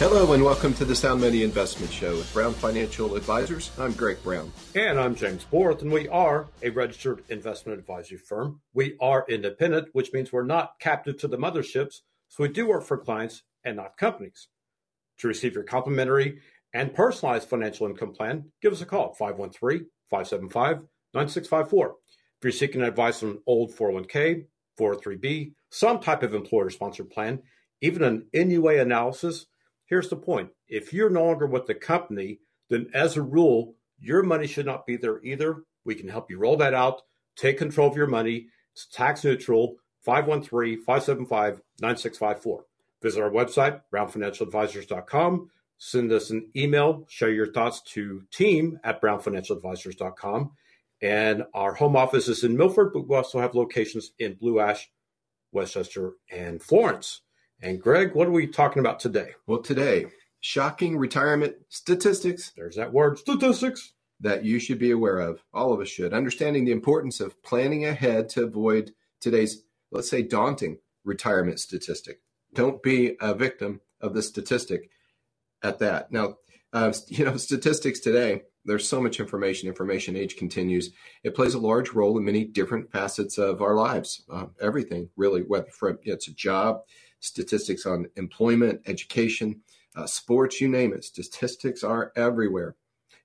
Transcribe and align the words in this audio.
Hello 0.00 0.32
and 0.32 0.42
welcome 0.42 0.72
to 0.72 0.86
the 0.86 0.96
Sound 0.96 1.20
Money 1.20 1.42
Investment 1.42 1.92
Show 1.92 2.16
with 2.16 2.32
Brown 2.32 2.54
Financial 2.54 3.16
Advisors. 3.16 3.70
I'm 3.78 3.92
Greg 3.92 4.16
Brown. 4.22 4.50
And 4.74 4.98
I'm 4.98 5.14
James 5.14 5.44
Borth, 5.44 5.82
and 5.82 5.92
we 5.92 6.08
are 6.08 6.46
a 6.62 6.70
registered 6.70 7.22
investment 7.28 7.78
advisory 7.78 8.16
firm. 8.16 8.62
We 8.72 8.96
are 8.98 9.26
independent, 9.28 9.88
which 9.92 10.14
means 10.14 10.32
we're 10.32 10.46
not 10.46 10.80
captive 10.80 11.18
to 11.18 11.28
the 11.28 11.36
motherships, 11.36 11.96
so 12.28 12.42
we 12.42 12.48
do 12.48 12.66
work 12.66 12.84
for 12.84 12.96
clients 12.96 13.42
and 13.62 13.76
not 13.76 13.98
companies. 13.98 14.48
To 15.18 15.28
receive 15.28 15.52
your 15.52 15.64
complimentary 15.64 16.40
and 16.72 16.94
personalized 16.94 17.50
financial 17.50 17.86
income 17.86 18.14
plan, 18.14 18.52
give 18.62 18.72
us 18.72 18.80
a 18.80 18.86
call 18.86 19.12
513 19.12 19.86
575 20.08 20.76
9654. 21.12 21.88
If 21.90 21.94
you're 22.42 22.52
seeking 22.52 22.80
advice 22.80 23.22
on 23.22 23.32
an 23.32 23.42
old 23.46 23.76
401k, 23.76 24.46
403b, 24.80 25.52
some 25.68 26.00
type 26.00 26.22
of 26.22 26.32
employer 26.32 26.70
sponsored 26.70 27.10
plan, 27.10 27.42
even 27.82 28.02
an 28.02 28.26
NUA 28.32 28.80
analysis, 28.80 29.44
Here's 29.90 30.08
the 30.08 30.16
point 30.16 30.50
if 30.68 30.92
you're 30.92 31.10
no 31.10 31.26
longer 31.26 31.46
with 31.46 31.66
the 31.66 31.74
company, 31.74 32.38
then 32.70 32.88
as 32.94 33.16
a 33.16 33.22
rule, 33.22 33.74
your 33.98 34.22
money 34.22 34.46
should 34.46 34.64
not 34.64 34.86
be 34.86 34.96
there 34.96 35.22
either. 35.22 35.64
We 35.84 35.96
can 35.96 36.08
help 36.08 36.30
you 36.30 36.38
roll 36.38 36.56
that 36.58 36.74
out, 36.74 37.02
take 37.36 37.58
control 37.58 37.90
of 37.90 37.96
your 37.96 38.06
money. 38.06 38.46
It's 38.72 38.86
tax 38.86 39.24
neutral, 39.24 39.76
513 40.02 40.78
575 40.78 41.60
9654. 41.80 42.64
Visit 43.02 43.20
our 43.20 43.30
website, 43.30 43.80
brownfinancialadvisors.com. 43.92 45.50
Send 45.78 46.12
us 46.12 46.30
an 46.30 46.50
email, 46.54 47.04
share 47.08 47.32
your 47.32 47.50
thoughts 47.52 47.80
to 47.82 48.22
team 48.30 48.78
at 48.84 49.02
brownfinancialadvisors.com. 49.02 50.52
And 51.02 51.44
our 51.52 51.74
home 51.74 51.96
office 51.96 52.28
is 52.28 52.44
in 52.44 52.56
Milford, 52.56 52.92
but 52.92 53.08
we 53.08 53.16
also 53.16 53.40
have 53.40 53.54
locations 53.54 54.12
in 54.20 54.34
Blue 54.34 54.60
Ash, 54.60 54.88
West 55.50 55.72
Chester, 55.72 56.12
and 56.30 56.62
Florence. 56.62 57.22
And 57.62 57.80
Greg, 57.80 58.14
what 58.14 58.26
are 58.26 58.32
we 58.32 58.46
talking 58.46 58.80
about 58.80 59.00
today? 59.00 59.34
Well, 59.46 59.60
today, 59.60 60.06
shocking 60.40 60.96
retirement 60.96 61.56
statistics. 61.68 62.52
There's 62.56 62.76
that 62.76 62.92
word, 62.92 63.18
statistics. 63.18 63.92
That 64.22 64.44
you 64.44 64.58
should 64.58 64.78
be 64.78 64.90
aware 64.90 65.18
of. 65.18 65.42
All 65.54 65.72
of 65.72 65.80
us 65.80 65.88
should. 65.88 66.12
Understanding 66.12 66.66
the 66.66 66.72
importance 66.72 67.20
of 67.20 67.42
planning 67.42 67.86
ahead 67.86 68.28
to 68.30 68.44
avoid 68.44 68.92
today's, 69.18 69.62
let's 69.90 70.10
say, 70.10 70.20
daunting 70.20 70.78
retirement 71.04 71.58
statistic. 71.58 72.20
Don't 72.52 72.82
be 72.82 73.16
a 73.18 73.34
victim 73.34 73.80
of 73.98 74.12
the 74.12 74.22
statistic 74.22 74.90
at 75.62 75.78
that. 75.78 76.12
Now, 76.12 76.36
uh, 76.74 76.92
you 77.08 77.24
know, 77.24 77.38
statistics 77.38 78.00
today, 78.00 78.42
there's 78.66 78.86
so 78.86 79.00
much 79.00 79.20
information. 79.20 79.68
Information 79.68 80.16
age 80.16 80.36
continues. 80.36 80.90
It 81.24 81.34
plays 81.34 81.54
a 81.54 81.58
large 81.58 81.92
role 81.92 82.18
in 82.18 82.24
many 82.24 82.44
different 82.44 82.92
facets 82.92 83.38
of 83.38 83.62
our 83.62 83.74
lives. 83.74 84.22
Uh, 84.30 84.46
everything, 84.60 85.08
really, 85.16 85.40
whether 85.40 85.70
from, 85.70 85.98
it's 86.02 86.28
a 86.28 86.34
job, 86.34 86.82
statistics 87.20 87.86
on 87.86 88.06
employment, 88.16 88.80
education, 88.86 89.60
uh, 89.94 90.06
sports, 90.06 90.60
you 90.60 90.68
name 90.68 90.92
it. 90.92 91.04
Statistics 91.04 91.84
are 91.84 92.12
everywhere. 92.16 92.76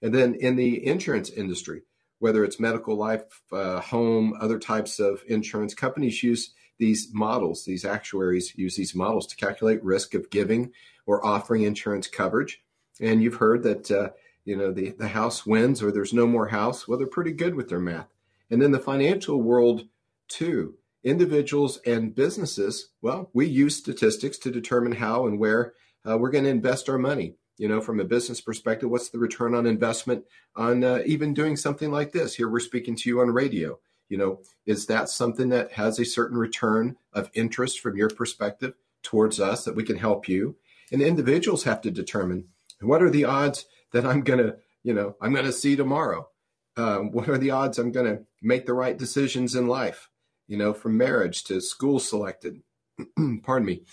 And 0.02 0.14
then 0.14 0.36
in 0.36 0.56
the 0.56 0.86
insurance 0.86 1.30
industry, 1.30 1.84
whether 2.20 2.44
it's 2.44 2.60
medical, 2.60 2.96
life, 2.96 3.42
uh, 3.52 3.80
home, 3.80 4.34
other 4.40 4.60
types 4.60 5.00
of 5.00 5.24
insurance, 5.28 5.74
companies 5.74 6.24
use 6.24 6.54
these 6.78 7.10
models, 7.14 7.64
these 7.66 7.86
actuaries 7.86 8.54
use 8.56 8.76
these 8.76 8.96
models 8.96 9.28
to 9.28 9.36
calculate 9.36 9.84
risk 9.84 10.14
of 10.14 10.30
giving 10.30 10.72
or 11.06 11.26
offering 11.26 11.64
insurance 11.64 12.08
coverage. 12.08 12.62
And 13.00 13.22
you've 13.22 13.36
heard 13.36 13.64
that, 13.64 13.92
uh, 13.92 14.10
you 14.44 14.56
know, 14.56 14.72
the, 14.72 14.92
the 14.92 15.08
house 15.08 15.46
wins 15.46 15.82
or 15.82 15.92
there's 15.92 16.14
no 16.14 16.28
more 16.28 16.48
house. 16.48 16.88
Well, 16.88 16.98
they're 16.98 17.08
pretty 17.08 17.32
good 17.32 17.56
with 17.56 17.70
their 17.70 17.80
math. 17.80 18.14
And 18.50 18.62
then 18.62 18.72
the 18.72 18.80
financial 18.80 19.42
world, 19.42 19.88
too 20.28 20.76
individuals 21.06 21.80
and 21.86 22.16
businesses, 22.16 22.90
well, 23.02 23.30
we 23.34 23.46
use 23.46 23.78
statistics 23.78 24.38
to 24.40 24.52
determine 24.52 24.94
how 24.94 25.28
and 25.28 25.40
where 25.40 25.74
uh, 26.04 26.18
we're 26.18 26.32
going 26.32 26.44
to 26.44 26.50
invest 26.50 26.90
our 26.90 26.98
money. 26.98 27.36
You 27.58 27.70
know, 27.70 27.80
from 27.80 28.02
a 28.02 28.06
business 28.06 28.42
perspective, 28.42 28.90
what's 28.90 29.10
the 29.10 29.20
return 29.20 29.56
on 29.56 29.66
investment 29.66 30.26
on 30.58 30.84
uh, 30.84 31.04
even 31.06 31.34
doing 31.34 31.56
something 31.56 31.90
like 31.90 32.12
this? 32.12 32.36
Here 32.36 32.50
we're 32.50 32.60
speaking 32.60 32.98
to 32.98 33.10
you 33.10 33.22
on 33.22 33.30
radio. 33.30 33.80
You 34.10 34.18
know, 34.18 34.40
is 34.66 34.88
that 34.88 35.08
something 35.08 35.50
that 35.50 35.72
has 35.74 35.98
a 35.98 36.06
certain 36.06 36.38
return 36.38 36.98
of 37.14 37.32
interest 37.34 37.80
from 37.80 37.96
your 37.96 38.10
perspective 38.10 38.74
towards 39.04 39.40
us 39.40 39.64
that 39.64 39.76
we 39.76 39.84
can 39.84 39.98
help 39.98 40.28
you? 40.28 40.58
And 40.92 41.02
individuals 41.02 41.64
have 41.64 41.82
to 41.82 41.92
determine 41.92 42.50
what 42.82 43.02
are 43.02 43.10
the 43.10 43.26
odds 43.26 43.66
that 43.94 44.06
I'm 44.06 44.22
going 44.22 44.40
to, 44.40 44.58
you 44.84 44.94
know, 44.94 45.16
I'm 45.22 45.34
going 45.34 45.46
to 45.46 45.54
see 45.54 45.78
tomorrow. 45.78 46.28
Um, 46.76 47.12
what 47.12 47.30
are 47.30 47.38
the 47.38 47.52
odds 47.52 47.80
I'm 47.80 47.94
going 47.94 48.06
to 48.06 48.24
make 48.42 48.66
the 48.66 48.74
right 48.74 48.98
decisions 48.98 49.56
in 49.56 49.68
life? 49.68 50.10
You 50.48 50.58
know, 50.58 50.74
from 50.74 50.98
marriage 50.98 51.44
to 51.46 51.62
school 51.62 52.00
selected. 52.00 52.62
Pardon 53.44 53.66
me. 53.66 53.84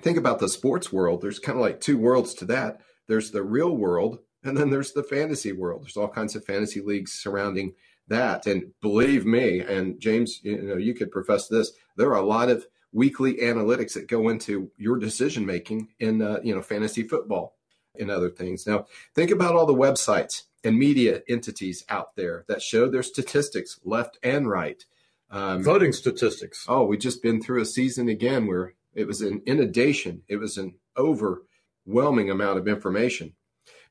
Think 0.00 0.16
about 0.16 0.38
the 0.38 0.48
sports 0.48 0.92
world. 0.92 1.20
There's 1.20 1.38
kind 1.38 1.58
of 1.58 1.62
like 1.62 1.80
two 1.80 1.98
worlds 1.98 2.34
to 2.34 2.44
that. 2.46 2.80
There's 3.06 3.30
the 3.32 3.42
real 3.42 3.76
world, 3.76 4.20
and 4.42 4.56
then 4.56 4.70
there's 4.70 4.92
the 4.92 5.02
fantasy 5.02 5.52
world. 5.52 5.82
There's 5.82 5.96
all 5.96 6.08
kinds 6.08 6.36
of 6.36 6.44
fantasy 6.44 6.80
leagues 6.80 7.12
surrounding 7.12 7.74
that. 8.08 8.46
And 8.46 8.72
believe 8.80 9.26
me, 9.26 9.60
and 9.60 10.00
James, 10.00 10.40
you 10.42 10.62
know, 10.62 10.76
you 10.76 10.94
could 10.94 11.10
profess 11.10 11.48
this. 11.48 11.72
There 11.96 12.10
are 12.10 12.22
a 12.22 12.26
lot 12.26 12.48
of 12.48 12.66
weekly 12.92 13.34
analytics 13.36 13.94
that 13.94 14.08
go 14.08 14.28
into 14.28 14.70
your 14.76 14.98
decision 14.98 15.46
making 15.46 15.88
in, 15.98 16.22
uh, 16.22 16.40
you 16.42 16.54
know, 16.54 16.62
fantasy 16.62 17.02
football 17.02 17.56
and 17.98 18.10
other 18.10 18.30
things. 18.30 18.66
Now, 18.66 18.86
think 19.14 19.30
about 19.30 19.54
all 19.54 19.66
the 19.66 19.74
websites 19.74 20.44
and 20.64 20.78
media 20.78 21.22
entities 21.28 21.84
out 21.88 22.16
there 22.16 22.44
that 22.48 22.62
show 22.62 22.88
their 22.88 23.02
statistics 23.02 23.80
left 23.84 24.18
and 24.22 24.48
right 24.48 24.84
um, 25.30 25.62
Voting 25.62 25.92
statistics. 25.92 26.64
Oh, 26.68 26.84
we 26.84 26.96
just 26.96 27.22
been 27.22 27.40
through 27.40 27.62
a 27.62 27.66
season 27.66 28.08
again 28.08 28.46
where 28.46 28.74
it 28.94 29.06
was 29.06 29.20
an 29.20 29.42
inundation. 29.46 30.22
It 30.28 30.36
was 30.36 30.58
an 30.58 30.74
overwhelming 30.98 32.30
amount 32.30 32.58
of 32.58 32.66
information. 32.66 33.34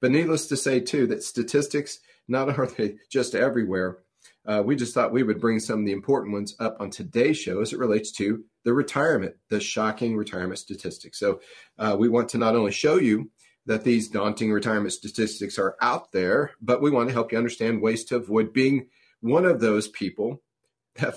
But 0.02 0.12
needless 0.12 0.48
to 0.48 0.58
say, 0.58 0.80
too, 0.80 1.08
that 1.08 1.24
statistics 1.24 2.00
not 2.28 2.50
are 2.60 2.68
they 2.68 2.98
just 3.10 3.36
everywhere. 3.36 4.00
Uh, 4.46 4.64
we 4.66 4.76
just 4.76 4.94
thought 4.94 5.14
we 5.14 5.24
would 5.24 5.40
bring 5.40 5.60
some 5.60 5.82
of 5.82 5.86
the 5.86 5.92
important 5.92 6.34
ones 6.34 6.56
up 6.60 6.78
on 6.80 6.90
today's 6.90 7.38
show 7.38 7.62
as 7.62 7.72
it 7.72 7.80
relates 7.80 8.12
to 8.12 8.44
the 8.66 8.74
retirement, 8.74 9.36
the 9.50 9.60
shocking 9.60 10.18
retirement 10.18 10.60
statistics. 10.60 11.20
So 11.20 11.40
uh, 11.78 11.96
we 11.98 12.10
want 12.10 12.30
to 12.30 12.38
not 12.38 12.56
only 12.56 12.72
show 12.72 12.96
you 12.96 13.32
that 13.66 13.84
these 13.84 14.10
daunting 14.10 14.52
retirement 14.52 14.94
statistics 14.94 15.60
are 15.60 15.76
out 15.82 16.12
there, 16.12 16.52
but 16.62 16.82
we 16.82 16.90
want 16.90 17.10
to 17.10 17.14
help 17.14 17.32
you 17.32 17.38
understand 17.38 17.82
ways 17.82 18.04
to 18.06 18.16
avoid 18.16 18.52
being 18.52 18.88
one 19.22 19.46
of 19.46 19.60
those 19.60 19.88
people 19.88 20.42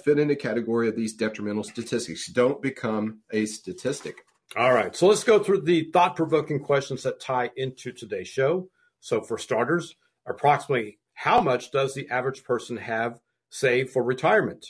fit 0.05 0.19
in 0.19 0.29
the 0.29 0.37
category 0.37 0.89
of 0.89 0.97
these 0.97 1.15
detrimental 1.15 1.65
statistics. 1.65 2.27
Don't 2.29 2.63
become 2.63 3.21
a 3.33 3.47
statistic. 3.47 4.25
All 4.57 4.73
right. 4.73 4.95
So 4.95 5.07
let's 5.07 5.25
go 5.25 5.39
through 5.39 5.63
the 5.63 5.91
thought 5.93 6.17
provoking 6.17 6.61
questions 6.61 7.03
that 7.05 7.21
tie 7.21 7.51
into 7.57 7.93
today's 7.93 8.29
show. 8.29 8.69
So, 9.01 9.21
for 9.21 9.39
starters, 9.39 9.97
approximately 10.27 10.99
how 11.15 11.41
much 11.41 11.73
does 11.73 11.95
the 11.95 12.09
average 12.11 12.45
person 12.45 12.77
have 12.77 13.21
saved 13.51 13.91
for 13.91 14.03
retirement? 14.03 14.67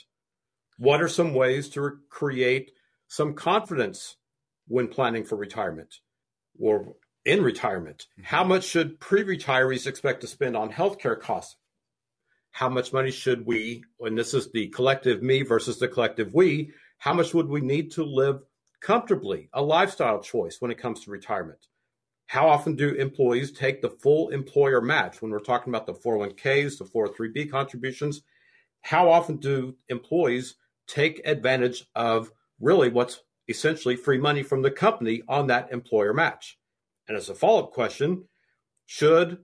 What 0.77 1.01
are 1.01 1.07
some 1.07 1.33
ways 1.33 1.69
to 1.69 1.99
create 2.09 2.71
some 3.07 3.33
confidence 3.33 4.15
when 4.67 4.87
planning 4.87 5.23
for 5.23 5.35
retirement 5.35 5.95
or 6.59 6.95
in 7.25 7.43
retirement? 7.43 8.07
Mm-hmm. 8.13 8.23
How 8.23 8.43
much 8.43 8.63
should 8.63 8.99
pre 8.99 9.23
retirees 9.23 9.87
expect 9.87 10.21
to 10.21 10.27
spend 10.27 10.55
on 10.55 10.71
healthcare 10.71 11.19
costs 11.19 11.57
how 12.53 12.69
much 12.69 12.93
money 12.93 13.09
should 13.09 13.45
we, 13.47 13.83
and 13.99 14.15
this 14.15 14.35
is 14.35 14.51
the 14.51 14.67
collective 14.67 15.23
me 15.23 15.41
versus 15.41 15.79
the 15.79 15.87
collective 15.87 16.35
we, 16.35 16.71
how 16.99 17.11
much 17.11 17.33
would 17.33 17.49
we 17.49 17.59
need 17.59 17.91
to 17.91 18.03
live 18.03 18.43
comfortably, 18.79 19.49
a 19.53 19.61
lifestyle 19.61 20.21
choice 20.21 20.57
when 20.59 20.69
it 20.69 20.77
comes 20.77 21.03
to 21.03 21.09
retirement? 21.09 21.65
How 22.27 22.47
often 22.47 22.75
do 22.75 22.93
employees 22.93 23.51
take 23.51 23.81
the 23.81 23.89
full 23.89 24.29
employer 24.29 24.81
match 24.81 25.19
when 25.19 25.31
we're 25.31 25.39
talking 25.39 25.73
about 25.73 25.87
the 25.87 25.95
401ks, 25.95 26.77
the 26.77 26.85
403b 26.85 27.49
contributions? 27.49 28.21
How 28.81 29.09
often 29.09 29.37
do 29.37 29.75
employees 29.89 30.55
take 30.87 31.21
advantage 31.25 31.85
of 31.95 32.31
really 32.59 32.89
what's 32.89 33.19
essentially 33.47 33.95
free 33.95 34.19
money 34.19 34.43
from 34.43 34.61
the 34.61 34.71
company 34.71 35.23
on 35.27 35.47
that 35.47 35.71
employer 35.71 36.13
match? 36.13 36.59
And 37.07 37.17
as 37.17 37.29
a 37.29 37.35
follow 37.35 37.63
up 37.63 37.71
question, 37.71 38.25
should 38.85 39.39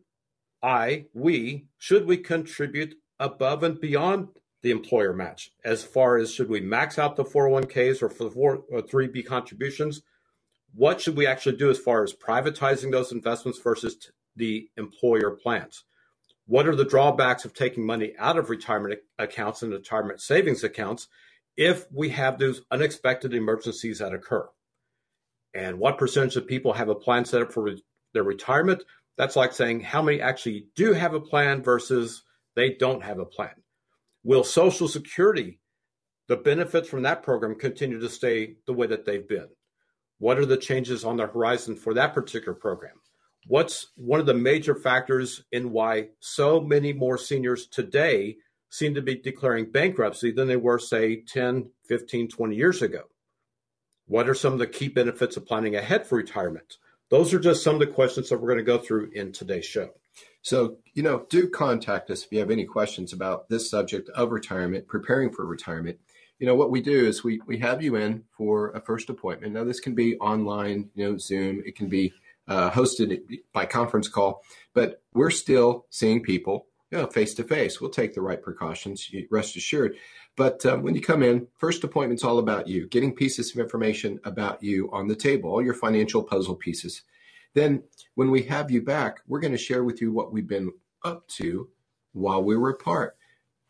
I, 0.62 1.06
we, 1.14 1.66
should 1.78 2.06
we 2.06 2.18
contribute 2.18 2.96
above 3.20 3.64
and 3.64 3.80
beyond 3.80 4.30
the 4.62 4.72
employer 4.72 5.14
match 5.14 5.52
as 5.64 5.84
far 5.84 6.18
as 6.18 6.34
should 6.34 6.50
we 6.50 6.60
max 6.60 7.00
out 7.00 7.16
the 7.16 7.24
401ks 7.24 8.02
or 8.02 8.10
for 8.10 8.26
the 8.26 8.32
4 8.32 8.64
or 8.70 8.82
3B 8.82 9.26
contributions? 9.26 10.02
What 10.76 11.02
should 11.02 11.16
we 11.16 11.26
actually 11.26 11.58
do 11.58 11.70
as 11.70 11.80
far 11.80 12.04
as 12.04 12.14
privatizing 12.14 12.92
those 12.92 13.12
investments 13.12 13.60
versus 13.60 13.96
t- 13.96 14.10
the 14.36 14.70
employer 14.78 15.32
plans? 15.32 15.86
What 16.46 16.68
are 16.68 16.76
the 16.76 16.86
drawbacks 16.86 17.46
of 17.46 17.54
taking 17.54 17.86
money 17.86 18.14
out 18.18 18.38
of 18.38 18.50
retirement 18.50 19.00
accounts 19.18 19.62
and 19.62 19.72
retirement 19.72 20.20
savings 20.20 20.64
accounts 20.64 21.08
if 21.56 21.86
we 21.92 22.10
have 22.10 22.38
those 22.38 22.62
unexpected 22.72 23.34
emergencies 23.34 24.00
that 24.00 24.14
occur? 24.14 24.48
And 25.54 25.80
what 25.80 25.98
percentage 25.98 26.36
of 26.36 26.48
people 26.48 26.74
have 26.74 26.90
a 26.90 26.96
plan 26.96 27.26
set 27.26 27.42
up 27.42 27.52
for 27.52 27.64
re- 27.64 27.84
their 28.14 28.24
retirement? 28.24 28.84
That's 29.18 29.36
like 29.36 29.54
saying 29.54 29.82
how 29.82 30.02
many 30.02 30.22
actually 30.22 30.68
do 30.76 30.94
have 30.94 31.14
a 31.14 31.20
plan 31.20 31.62
versus 31.62 32.24
they 32.56 32.76
don't 32.76 33.04
have 33.04 33.20
a 33.20 33.26
plan. 33.26 33.56
Will 34.24 34.44
Social 34.44 34.88
Security, 34.88 35.60
the 36.28 36.38
benefits 36.38 36.88
from 36.88 37.04
that 37.04 37.24
program, 37.24 37.56
continue 37.56 38.00
to 38.00 38.10
stay 38.10 38.56
the 38.66 38.74
way 38.74 38.88
that 38.88 39.06
they've 39.06 39.28
been? 39.28 39.50
What 40.20 40.38
are 40.38 40.46
the 40.46 40.58
changes 40.58 41.04
on 41.04 41.18
the 41.18 41.28
horizon 41.28 41.76
for 41.76 41.94
that 41.94 42.14
particular 42.14 42.54
program? 42.54 43.00
what's 43.48 43.88
one 43.96 44.20
of 44.20 44.26
the 44.26 44.34
major 44.34 44.76
factors 44.76 45.44
in 45.52 45.72
why 45.72 46.10
so 46.20 46.60
many 46.60 46.94
more 46.94 47.18
seniors 47.18 47.68
today 47.68 48.38
seem 48.70 48.94
to 48.94 49.02
be 49.02 49.16
declaring 49.16 49.72
bankruptcy 49.72 50.32
than 50.32 50.48
they 50.48 50.56
were, 50.56 50.80
say, 50.80 51.24
10, 51.24 51.70
15, 51.88 52.28
20 52.28 52.56
years 52.56 52.82
ago? 52.82 53.04
What 54.06 54.30
are 54.30 54.36
some 54.36 54.54
of 54.54 54.60
the 54.60 54.68
key 54.68 54.88
benefits 54.88 55.38
of 55.38 55.46
planning 55.46 55.76
ahead 55.76 56.06
for 56.06 56.18
retirement? 56.18 56.78
Those 57.10 57.34
are 57.34 57.40
just 57.40 57.64
some 57.64 57.76
of 57.76 57.80
the 57.80 57.88
questions 57.88 58.30
that 58.30 58.40
we're 58.40 58.48
going 58.50 58.60
to 58.60 58.64
go 58.64 58.78
through 58.78 59.12
in 59.14 59.32
today's 59.32 59.66
show. 59.66 59.90
So, 60.42 60.78
you 60.94 61.04
know, 61.04 61.26
do 61.30 61.50
contact 61.50 62.10
us 62.10 62.24
if 62.24 62.32
you 62.32 62.40
have 62.40 62.52
any 62.52 62.66
questions 62.66 63.14
about 63.14 63.50
this 63.50 63.70
subject 63.70 64.10
of 64.10 64.32
retirement, 64.32 64.88
preparing 64.88 65.32
for 65.32 65.46
retirement. 65.46 66.00
You 66.40 66.48
know, 66.48 66.56
what 66.56 66.72
we 66.72 66.82
do 66.82 67.06
is 67.06 67.24
we, 67.24 67.42
we 67.46 67.58
have 67.60 67.82
you 67.82 67.96
in 67.96 68.24
for 68.32 68.72
a 68.72 68.80
first 68.80 69.10
appointment. 69.10 69.54
Now, 69.54 69.66
this 69.66 69.82
can 69.82 69.96
be 69.96 70.18
online, 70.18 70.90
you 70.96 71.06
know, 71.06 71.18
Zoom, 71.18 71.62
it 71.66 71.76
can 71.76 71.90
be 71.90 72.14
uh, 72.48 72.72
hosted 72.72 73.22
by 73.54 73.66
conference 73.66 74.08
call, 74.08 74.42
but 74.74 75.02
we're 75.14 75.32
still 75.32 75.86
seeing 75.90 76.24
people 76.24 76.68
face 77.12 77.34
to 77.36 77.44
face. 77.44 77.80
We'll 77.80 77.92
take 77.92 78.16
the 78.16 78.22
right 78.22 78.42
precautions, 78.42 79.10
rest 79.30 79.56
assured. 79.56 79.96
But 80.36 80.66
um, 80.66 80.84
when 80.84 80.96
you 80.96 81.02
come 81.02 81.22
in, 81.22 81.48
first 81.58 81.84
appointment's 81.84 82.24
all 82.24 82.40
about 82.40 82.68
you, 82.68 82.88
getting 82.88 83.14
pieces 83.14 83.52
of 83.52 83.60
information 83.60 84.20
about 84.24 84.64
you 84.64 84.90
on 84.92 85.08
the 85.08 85.16
table, 85.16 85.50
all 85.50 85.62
your 85.62 85.74
financial 85.74 86.24
puzzle 86.24 86.56
pieces. 86.56 87.02
Then, 87.56 87.84
when 88.16 88.32
we 88.32 88.44
have 88.44 88.72
you 88.72 88.82
back, 88.82 89.22
we're 89.28 89.40
going 89.40 89.54
to 89.54 89.58
share 89.58 89.84
with 89.84 90.02
you 90.02 90.12
what 90.12 90.32
we've 90.32 90.48
been 90.48 90.72
up 91.04 91.28
to 91.30 91.68
while 92.14 92.44
we 92.44 92.56
were 92.56 92.70
apart. 92.70 93.18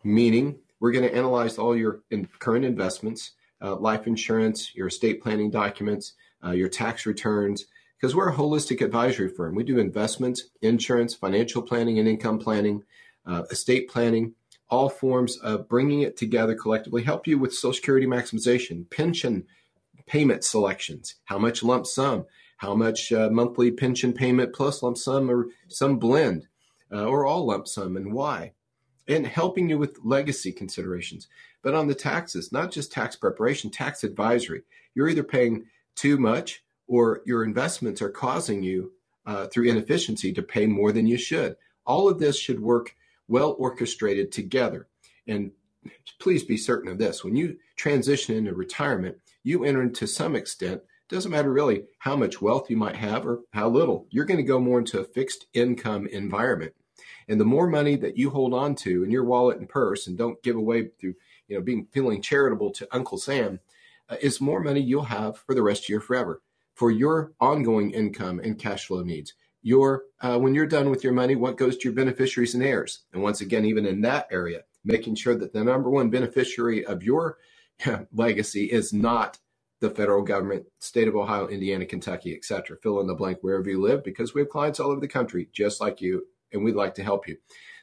Meaning, 0.04 0.60
we're 0.80 0.92
going 0.92 1.08
to 1.08 1.16
analyze 1.16 1.58
all 1.58 1.76
your 1.76 2.02
in 2.12 2.28
current 2.40 2.66
investments, 2.66 3.32
uh, 3.62 3.76
life 3.76 4.08
insurance, 4.08 4.76
your 4.76 4.88
estate 4.88 5.22
planning 5.22 5.50
documents, 5.50 6.14
uh, 6.44 6.52
your 6.52 6.70
tax 6.70 7.06
returns, 7.06 7.66
because 7.98 8.16
we're 8.16 8.30
a 8.30 8.36
holistic 8.36 8.82
advisory 8.82 9.28
firm. 9.30 9.56
We 9.56 9.64
do 9.64 9.78
investments, 9.78 10.50
insurance, 10.62 11.14
financial 11.14 11.62
planning, 11.62 12.00
and 12.00 12.08
income 12.08 12.40
planning, 12.40 12.84
uh, 13.26 13.44
estate 13.52 13.90
planning, 13.90 14.36
all 14.70 14.90
forms 14.90 15.38
of 15.38 15.68
bringing 15.68 16.02
it 16.02 16.18
together 16.18 16.56
collectively, 16.56 17.04
help 17.04 17.28
you 17.28 17.38
with 17.38 17.54
Social 17.54 17.74
Security 17.74 18.06
maximization, 18.06 18.90
pension 18.90 19.46
payment 20.06 20.44
selections, 20.44 21.16
how 21.26 21.38
much 21.38 21.64
lump 21.64 21.86
sum, 21.86 22.26
how 22.58 22.76
much 22.76 23.12
uh, 23.12 23.30
monthly 23.30 23.72
pension 23.72 24.12
payment 24.14 24.54
plus 24.54 24.84
lump 24.84 24.98
sum 24.98 25.30
or 25.30 25.48
some 25.68 25.98
blend, 25.98 26.48
uh, 26.92 27.06
or 27.06 27.26
all 27.26 27.46
lump 27.46 27.68
sum, 27.68 27.96
and 27.96 28.14
why. 28.14 28.52
And 29.08 29.26
helping 29.26 29.70
you 29.70 29.78
with 29.78 30.00
legacy 30.04 30.52
considerations. 30.52 31.28
But 31.64 31.74
on 31.74 31.88
the 31.88 31.96
taxes, 31.96 32.52
not 32.52 32.72
just 32.72 32.92
tax 32.92 33.16
preparation, 33.16 33.70
tax 33.70 34.04
advisory. 34.04 34.64
You're 34.94 35.10
either 35.10 35.24
paying 35.24 35.66
too 35.96 36.18
much 36.18 36.64
or 36.88 37.22
your 37.26 37.44
investments 37.44 38.02
are 38.02 38.10
causing 38.10 38.64
you 38.64 38.92
uh, 39.26 39.48
through 39.48 39.70
inefficiency 39.70 40.34
to 40.34 40.42
pay 40.42 40.66
more 40.66 40.92
than 40.92 41.08
you 41.08 41.18
should. 41.18 41.56
All 41.86 42.10
of 42.10 42.20
this 42.20 42.38
should 42.38 42.60
work 42.60 42.96
well 43.30 43.56
orchestrated 43.58 44.32
together. 44.32 44.88
And 45.28 45.52
please 46.20 46.44
be 46.44 46.58
certain 46.58 46.92
of 46.92 46.98
this 46.98 47.24
when 47.24 47.36
you 47.36 47.58
transition 47.78 48.36
into 48.36 48.54
retirement, 48.54 49.18
you 49.44 49.64
enter 49.64 49.82
into 49.82 50.08
some 50.08 50.36
extent, 50.36 50.82
doesn't 51.08 51.32
matter 51.32 51.52
really 51.52 51.86
how 52.00 52.16
much 52.16 52.42
wealth 52.42 52.70
you 52.70 52.78
might 52.78 52.98
have 52.98 53.26
or 53.26 53.40
how 53.54 53.70
little, 53.70 54.08
you're 54.10 54.26
going 54.26 54.38
to 54.38 54.44
go 54.44 54.60
more 54.60 54.80
into 54.80 55.00
a 55.00 55.06
fixed 55.06 55.46
income 55.54 56.06
environment. 56.08 56.74
And 57.28 57.40
the 57.40 57.46
more 57.46 57.68
money 57.68 57.96
that 57.96 58.18
you 58.18 58.32
hold 58.32 58.54
on 58.54 58.76
to 58.76 59.04
in 59.04 59.12
your 59.12 59.24
wallet 59.24 59.58
and 59.58 59.70
purse 59.70 60.08
and 60.08 60.18
don't 60.18 60.42
give 60.44 60.56
away 60.56 60.90
through, 61.00 61.16
you 61.48 61.56
know, 61.56 61.62
being 61.62 61.88
feeling 61.92 62.22
charitable 62.22 62.72
to 62.72 62.88
Uncle 62.92 63.18
Sam, 63.18 63.60
uh, 64.10 64.18
is 64.22 64.42
more 64.42 64.60
money 64.60 64.82
you'll 64.82 65.04
have 65.04 65.38
for 65.38 65.54
the 65.54 65.62
rest 65.62 65.84
of 65.84 65.90
your 65.90 66.02
forever 66.02 66.42
for 66.74 66.90
your 66.90 67.34
ongoing 67.40 67.92
income 67.92 68.40
and 68.40 68.58
cash 68.58 68.88
flow 68.88 69.04
needs. 69.04 69.34
Your 69.62 70.04
uh, 70.22 70.38
when 70.40 70.56
you're 70.56 70.66
done 70.66 70.90
with 70.90 71.04
your 71.04 71.14
money, 71.14 71.36
what 71.36 71.58
goes 71.58 71.78
to 71.78 71.84
your 71.86 71.94
beneficiaries 71.94 72.54
and 72.56 72.64
heirs? 72.64 73.04
And 73.14 73.22
once 73.22 73.42
again, 73.42 73.66
even 73.66 73.86
in 73.86 74.02
that 74.02 74.28
area, 74.32 74.64
making 74.86 75.16
sure 75.16 75.36
that 75.36 75.54
the 75.54 75.64
number 75.64 75.90
one 75.90 76.10
beneficiary 76.10 76.86
of 76.86 77.04
your 77.04 77.38
legacy 78.14 78.66
is 78.66 78.94
not 78.94 79.38
the 79.82 79.90
federal 79.90 80.22
government, 80.22 80.66
state 80.80 81.08
of 81.08 81.16
Ohio, 81.16 81.48
Indiana, 81.48 81.86
Kentucky, 81.86 82.36
etc. 82.36 82.78
Fill 82.82 83.00
in 83.00 83.08
the 83.08 83.16
blank 83.16 83.40
wherever 83.42 83.70
you 83.70 83.82
live, 83.82 84.04
because 84.04 84.34
we 84.34 84.42
have 84.42 84.50
clients 84.50 84.80
all 84.80 84.92
over 84.92 85.00
the 85.00 85.08
country 85.08 85.50
just 85.54 85.80
like 85.80 86.02
you, 86.02 86.26
and 86.52 86.64
we'd 86.64 86.76
like 86.76 86.96
to 86.96 87.04
help 87.04 87.28
you. 87.28 87.38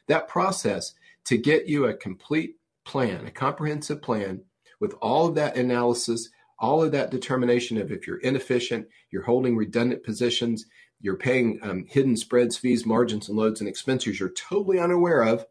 That 0.07 0.27
process 0.27 0.93
to 1.25 1.37
get 1.37 1.67
you 1.67 1.85
a 1.85 1.93
complete 1.93 2.55
plan, 2.85 3.25
a 3.25 3.31
comprehensive 3.31 4.01
plan 4.01 4.41
with 4.79 4.93
all 5.01 5.27
of 5.27 5.35
that 5.35 5.57
analysis 5.57 6.29
all 6.59 6.83
of 6.83 6.91
that 6.91 7.11
determination 7.11 7.77
of 7.77 7.91
if 7.91 8.07
you're 8.07 8.17
inefficient, 8.17 8.87
you're 9.11 9.23
holding 9.23 9.55
redundant 9.55 10.03
positions, 10.03 10.65
you're 10.99 11.17
paying 11.17 11.59
um, 11.61 11.85
hidden 11.87 12.17
spreads, 12.17 12.57
fees, 12.57 12.85
margins, 12.85 13.29
and 13.29 13.37
loads 13.37 13.59
and 13.59 13.69
expenses 13.69 14.19
you're 14.19 14.29
totally 14.29 14.79
unaware 14.79 15.21
of, 15.21 15.45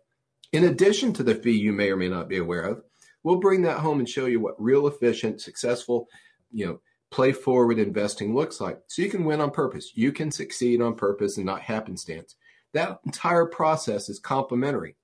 in 0.52 0.64
addition 0.64 1.12
to 1.14 1.22
the 1.22 1.34
fee 1.34 1.56
you 1.56 1.72
may 1.72 1.90
or 1.90 1.96
may 1.96 2.08
not 2.08 2.28
be 2.28 2.38
aware 2.38 2.62
of, 2.62 2.82
we'll 3.22 3.36
bring 3.36 3.62
that 3.62 3.78
home 3.78 3.98
and 3.98 4.08
show 4.08 4.26
you 4.26 4.40
what 4.40 4.60
real 4.60 4.86
efficient, 4.86 5.40
successful, 5.40 6.08
you 6.52 6.66
know, 6.66 6.80
play 7.10 7.32
forward 7.32 7.78
investing 7.78 8.34
looks 8.34 8.60
like. 8.60 8.80
So 8.88 9.02
you 9.02 9.10
can 9.10 9.24
win 9.24 9.40
on 9.40 9.50
purpose. 9.50 9.92
You 9.94 10.12
can 10.12 10.30
succeed 10.30 10.80
on 10.82 10.94
purpose 10.94 11.36
and 11.36 11.46
not 11.46 11.60
happenstance. 11.60 12.34
That 12.74 12.98
entire 13.04 13.46
process 13.46 14.08
is 14.08 14.18
complementary. 14.18 14.96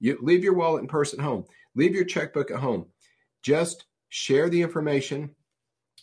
You 0.00 0.18
leave 0.20 0.42
your 0.42 0.54
wallet 0.54 0.80
and 0.80 0.88
purse 0.88 1.12
at 1.12 1.20
home. 1.20 1.44
Leave 1.74 1.94
your 1.94 2.04
checkbook 2.04 2.50
at 2.50 2.58
home. 2.58 2.86
Just 3.42 3.84
share 4.08 4.48
the 4.48 4.62
information 4.62 5.34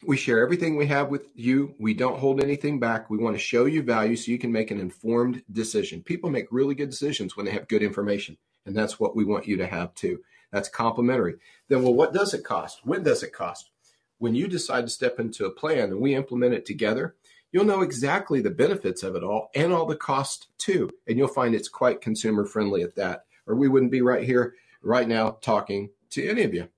we 0.06 0.18
share 0.18 0.40
everything 0.40 0.76
we 0.76 0.88
have 0.88 1.10
with 1.10 1.28
you. 1.36 1.76
We 1.78 1.94
don't 1.94 2.20
hold 2.20 2.42
anything 2.42 2.80
back. 2.80 3.10
We 3.10 3.18
want 3.18 3.36
to 3.36 3.42
show 3.42 3.66
you 3.66 3.84
value 3.84 4.16
so 4.16 4.32
you 4.32 4.40
can 4.40 4.52
make 4.52 4.72
an 4.72 4.80
informed 4.80 5.44
decision. 5.52 6.04
People 6.04 6.30
make 6.30 6.48
really 6.52 6.76
good 6.76 6.90
decisions 6.90 7.36
when 7.36 7.46
they 7.46 7.52
have 7.52 7.68
good 7.68 7.84
information, 7.84 8.38
and 8.66 8.76
that's 8.76 9.00
what 9.00 9.16
we 9.16 9.26
want 9.26 9.48
you 9.48 9.58
to 9.58 9.68
have 9.68 9.94
too. 9.96 10.22
That's 10.52 10.70
complimentary. 10.70 11.36
Then, 11.68 11.84
well, 11.84 11.94
what 11.94 12.14
does 12.14 12.34
it 12.34 12.44
cost? 12.44 12.86
When 12.86 13.04
does 13.04 13.24
it 13.24 13.34
cost? 13.34 13.70
When 14.18 14.36
you 14.36 14.48
decide 14.48 14.86
to 14.86 14.90
step 14.90 15.20
into 15.20 15.46
a 15.46 15.52
plan 15.52 15.92
and 15.92 16.02
we 16.02 16.16
implement 16.16 16.54
it 16.54 16.66
together, 16.66 17.16
you'll 17.52 17.66
know 17.66 17.82
exactly 17.82 18.42
the 18.42 18.50
benefits 18.50 19.04
of 19.04 19.16
it 19.16 19.24
all 19.24 19.50
and 19.54 19.72
all 19.72 19.86
the 19.86 19.96
costs 19.96 20.48
too. 20.58 20.90
And 21.08 21.18
you'll 21.18 21.28
find 21.28 21.54
it's 21.54 21.70
quite 21.70 22.02
consumer 22.02 22.46
friendly 22.46 22.82
at 22.82 22.96
that, 22.96 23.26
or 23.48 23.56
we 23.56 23.68
wouldn't 23.68 23.92
be 23.92 24.02
right 24.02 24.24
here 24.24 24.56
right 24.82 25.08
now 25.08 25.38
talking 25.42 25.90
to 26.12 26.28
any 26.28 26.44
of 26.44 26.54
you. 26.54 26.70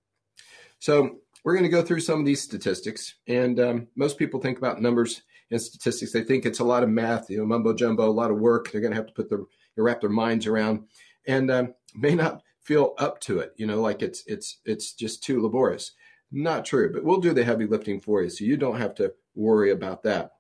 So 0.79 1.19
we're 1.43 1.53
going 1.53 1.63
to 1.63 1.69
go 1.69 1.81
through 1.81 2.01
some 2.01 2.19
of 2.19 2.25
these 2.25 2.41
statistics. 2.41 3.15
And 3.27 3.59
um, 3.59 3.87
most 3.95 4.17
people 4.17 4.39
think 4.39 4.57
about 4.57 4.81
numbers 4.81 5.23
and 5.49 5.61
statistics. 5.61 6.11
They 6.11 6.23
think 6.23 6.45
it's 6.45 6.59
a 6.59 6.65
lot 6.65 6.83
of 6.83 6.89
math, 6.89 7.29
you 7.29 7.37
know, 7.37 7.45
mumbo 7.45 7.73
jumbo, 7.73 8.07
a 8.07 8.11
lot 8.11 8.31
of 8.31 8.39
work. 8.39 8.71
They're 8.71 8.81
going 8.81 8.91
to 8.91 8.97
have 8.97 9.07
to 9.07 9.13
put 9.13 9.29
their 9.29 9.41
wrap 9.77 10.01
their 10.01 10.09
minds 10.09 10.47
around, 10.47 10.83
and 11.27 11.49
um, 11.51 11.73
may 11.95 12.15
not 12.15 12.41
feel 12.61 12.93
up 12.97 13.19
to 13.21 13.39
it. 13.39 13.53
You 13.57 13.67
know, 13.67 13.81
like 13.81 14.01
it's 14.01 14.23
it's 14.27 14.59
it's 14.65 14.93
just 14.93 15.23
too 15.23 15.41
laborious. 15.41 15.91
Not 16.31 16.65
true, 16.65 16.91
but 16.93 17.03
we'll 17.03 17.19
do 17.19 17.33
the 17.33 17.43
heavy 17.43 17.65
lifting 17.65 17.99
for 17.99 18.21
you, 18.21 18.29
so 18.29 18.45
you 18.45 18.55
don't 18.55 18.77
have 18.77 18.95
to 18.95 19.13
worry 19.35 19.71
about 19.71 20.03
that. 20.03 20.31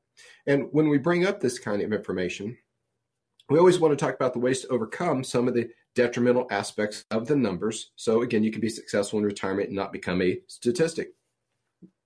And 0.47 0.67
when 0.71 0.87
we 0.87 0.97
bring 0.97 1.25
up 1.25 1.39
this 1.39 1.59
kind 1.59 1.81
of 1.81 1.91
information, 1.91 2.57
we 3.51 3.59
always 3.59 3.79
want 3.79 3.91
to 3.91 4.05
talk 4.05 4.15
about 4.15 4.31
the 4.33 4.39
ways 4.39 4.61
to 4.61 4.69
overcome 4.69 5.23
some 5.23 5.47
of 5.47 5.53
the 5.53 5.69
detrimental 5.93 6.47
aspects 6.49 7.03
of 7.11 7.27
the 7.27 7.35
numbers. 7.35 7.91
So 7.97 8.21
again, 8.21 8.45
you 8.45 8.51
can 8.51 8.61
be 8.61 8.69
successful 8.69 9.19
in 9.19 9.25
retirement 9.25 9.67
and 9.67 9.75
not 9.75 9.91
become 9.91 10.21
a 10.21 10.39
statistic. 10.47 11.09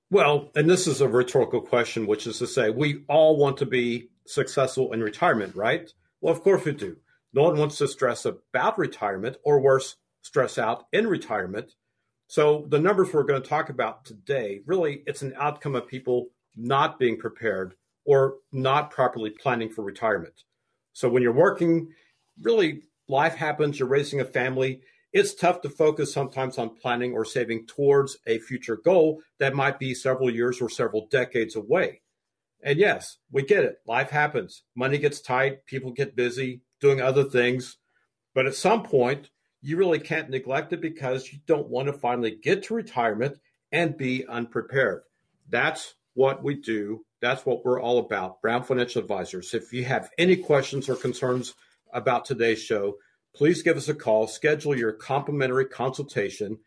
Well, 0.10 0.50
and 0.56 0.68
this 0.68 0.88
is 0.88 1.02
a 1.02 1.08
rhetorical 1.08 1.62
question, 1.62 2.08
which 2.08 2.26
is 2.26 2.40
to 2.40 2.48
say, 2.48 2.72
we 2.72 3.04
all 3.08 3.38
want 3.38 3.58
to 3.58 3.66
be 3.68 4.10
successful 4.26 4.92
in 4.92 5.02
retirement, 5.02 5.56
right? 5.56 5.92
Well, 6.20 6.34
of 6.34 6.42
course 6.42 6.66
we 6.66 6.72
do. 6.72 6.98
No 7.32 7.44
one 7.44 7.58
wants 7.58 7.78
to 7.78 7.88
stress 7.88 8.26
about 8.26 8.80
retirement 8.80 9.38
or 9.44 9.60
worse, 9.60 9.98
stress 10.24 10.58
out 10.58 10.86
in 10.94 11.06
retirement. 11.06 11.74
So 12.28 12.66
the 12.70 12.80
numbers 12.80 13.14
we're 13.14 13.24
going 13.24 13.42
to 13.42 13.48
talk 13.48 13.70
about 13.70 14.06
today, 14.06 14.62
really, 14.66 15.04
it's 15.06 15.22
an 15.22 15.36
outcome 15.38 15.76
of 15.76 15.88
people 15.88 16.30
not 16.56 16.98
being 16.98 17.18
prepared 17.18 17.76
or 18.04 18.38
not 18.52 18.90
properly 18.90 19.30
planning 19.30 19.70
for 19.70 19.84
retirement. 19.84 20.44
So 20.96 21.10
when 21.10 21.22
you're 21.22 21.34
working, 21.34 21.90
really 22.42 22.84
life 23.10 23.36
happens, 23.36 23.78
you're 23.78 23.90
raising 23.90 24.22
a 24.22 24.26
family. 24.26 24.80
It's 25.12 25.36
tough 25.36 25.60
to 25.62 25.70
focus 25.70 26.14
sometimes 26.14 26.58
on 26.58 26.78
planning 26.78 27.12
or 27.12 27.26
saving 27.26 27.68
towards 27.68 28.18
a 28.26 28.40
future 28.40 28.78
goal 28.78 29.22
that 29.40 29.54
might 29.54 29.78
be 29.78 29.94
several 29.94 30.30
years 30.30 30.62
or 30.62 30.70
several 30.70 31.08
decades 31.12 31.58
away. 31.58 32.02
And 32.64 32.80
yes, 32.80 33.18
we 33.30 33.44
get 33.44 33.66
it. 33.66 33.76
Life 33.86 34.10
happens. 34.10 34.64
Money 34.74 34.98
gets 34.98 35.20
tight. 35.20 35.66
People 35.66 35.92
get 35.92 36.16
busy 36.16 36.62
doing 36.80 37.02
other 37.02 37.26
things. 37.26 37.78
But 38.34 38.46
at 38.46 38.56
some 38.56 38.82
point, 38.82 39.30
you 39.62 39.76
really 39.76 40.00
can't 40.00 40.30
neglect 40.30 40.72
it 40.72 40.80
because 40.80 41.34
you 41.34 41.40
don't 41.46 41.68
want 41.68 41.88
to 41.88 41.94
finally 41.94 42.38
get 42.42 42.64
to 42.64 42.74
retirement 42.74 43.38
and 43.74 43.98
be 43.98 44.26
unprepared. 44.28 45.02
That's 45.50 45.96
what 46.14 46.42
we 46.42 46.56
do. 46.56 47.06
That's 47.26 47.44
what 47.44 47.66
we're 47.66 47.82
all 47.82 47.98
about. 47.98 48.40
Brown 48.44 48.62
Financial 48.62 49.02
Advisors. 49.02 49.56
If 49.56 49.74
you 49.74 49.84
have 49.86 50.12
any 50.20 50.36
questions 50.36 50.88
or 50.88 50.96
concerns 50.96 51.56
about 51.92 52.24
today's 52.24 52.62
show, 52.62 52.98
please 53.34 53.64
give 53.64 53.78
us 53.78 53.90
a 53.90 53.96
call. 53.96 54.28
Schedule 54.28 54.78
your 54.78 54.92
complimentary 54.92 55.66
consultation. 55.66 56.60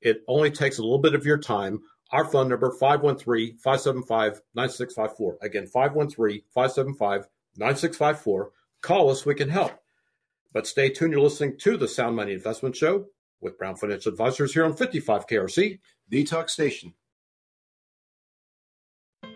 It 0.00 0.22
only 0.26 0.50
takes 0.50 0.78
a 0.78 0.82
little 0.82 1.00
bit 1.00 1.14
of 1.14 1.26
your 1.26 1.36
time. 1.36 1.82
Our 2.12 2.24
phone 2.24 2.48
number 2.48 2.74
513-575-9654. 2.80 5.42
Again, 5.42 5.66
513-575-9654. 5.66 8.50
Call 8.80 9.10
us, 9.10 9.26
we 9.26 9.34
can 9.34 9.50
help. 9.50 9.78
But 10.50 10.66
stay 10.66 10.88
tuned. 10.88 11.12
You're 11.12 11.20
listening 11.20 11.58
to 11.58 11.76
the 11.76 11.88
Sound 11.88 12.16
Money 12.16 12.32
Investment 12.32 12.74
Show 12.74 13.08
with 13.42 13.58
Brown 13.58 13.76
Financial 13.76 14.12
Advisors 14.12 14.54
here 14.54 14.64
on 14.64 14.74
55 14.74 15.26
KRC. 15.26 15.78
The 16.08 16.24
Talk 16.24 16.48
Station. 16.48 16.94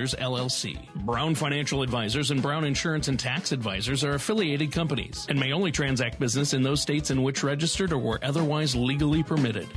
Advisors, 0.00 0.20
LLC. 0.20 0.78
Brown 1.04 1.34
Financial 1.34 1.82
Advisors 1.82 2.30
and 2.30 2.40
Brown 2.40 2.64
Insurance 2.64 3.08
and 3.08 3.20
Tax 3.20 3.52
Advisors 3.52 4.02
are 4.02 4.14
affiliated 4.14 4.72
companies 4.72 5.26
and 5.28 5.38
may 5.38 5.52
only 5.52 5.70
transact 5.70 6.18
business 6.18 6.54
in 6.54 6.62
those 6.62 6.80
states 6.80 7.10
in 7.10 7.22
which 7.22 7.42
registered 7.42 7.92
or 7.92 7.98
were 7.98 8.18
otherwise 8.22 8.74
legally 8.74 9.22
permitted. 9.22 9.68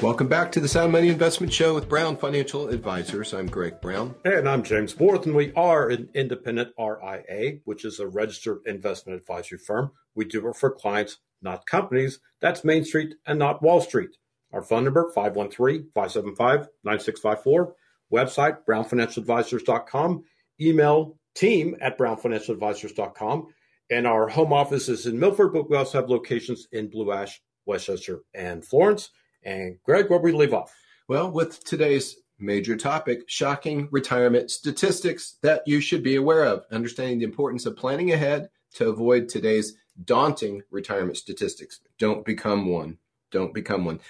Welcome 0.00 0.28
back 0.28 0.52
to 0.52 0.60
the 0.60 0.68
Sound 0.68 0.92
Money 0.92 1.08
Investment 1.08 1.52
Show 1.52 1.74
with 1.74 1.88
Brown 1.88 2.16
Financial 2.16 2.68
Advisors. 2.68 3.34
I'm 3.34 3.48
Greg 3.48 3.80
Brown. 3.80 4.14
And 4.24 4.48
I'm 4.48 4.62
James 4.62 4.94
Borth, 4.94 5.26
and 5.26 5.34
we 5.34 5.52
are 5.54 5.88
an 5.88 6.08
independent 6.14 6.72
RIA, 6.78 7.58
which 7.64 7.84
is 7.84 7.98
a 7.98 8.06
registered 8.06 8.60
investment 8.64 9.20
advisory 9.20 9.58
firm. 9.58 9.90
We 10.14 10.24
do 10.24 10.48
it 10.48 10.54
for 10.54 10.70
clients, 10.70 11.18
not 11.42 11.66
companies. 11.66 12.20
That's 12.40 12.64
Main 12.64 12.84
Street 12.84 13.16
and 13.26 13.40
not 13.40 13.60
Wall 13.60 13.80
Street. 13.80 14.10
Our 14.52 14.62
phone 14.62 14.84
number, 14.84 15.10
513-575-9654 15.16 17.72
website, 18.12 18.58
brownfinancialadvisors.com, 18.68 20.24
email 20.60 21.16
team 21.34 21.76
at 21.80 21.98
brownfinancialadvisors.com. 21.98 23.46
And 23.90 24.06
our 24.06 24.28
home 24.28 24.52
office 24.52 24.88
is 24.88 25.06
in 25.06 25.18
Milford, 25.18 25.52
but 25.52 25.68
we 25.68 25.76
also 25.76 26.00
have 26.00 26.10
locations 26.10 26.68
in 26.72 26.88
Blue 26.88 27.10
Ash, 27.12 27.40
West 27.66 27.86
Chester, 27.86 28.20
and 28.34 28.64
Florence. 28.64 29.10
And 29.42 29.78
Greg, 29.84 30.08
where 30.10 30.20
we 30.20 30.32
leave 30.32 30.54
off? 30.54 30.72
Well, 31.08 31.30
with 31.30 31.64
today's 31.64 32.16
major 32.38 32.76
topic, 32.76 33.22
shocking 33.26 33.88
retirement 33.90 34.50
statistics 34.50 35.38
that 35.42 35.62
you 35.66 35.80
should 35.80 36.02
be 36.02 36.16
aware 36.16 36.44
of, 36.44 36.64
understanding 36.70 37.18
the 37.18 37.24
importance 37.24 37.66
of 37.66 37.76
planning 37.76 38.12
ahead 38.12 38.48
to 38.74 38.88
avoid 38.88 39.28
today's 39.28 39.74
daunting 40.04 40.62
retirement 40.70 41.16
statistics. 41.16 41.80
Don't 41.98 42.24
become 42.24 42.66
one. 42.66 42.98
Don't 43.30 43.52
become 43.52 43.84
one. 43.84 44.00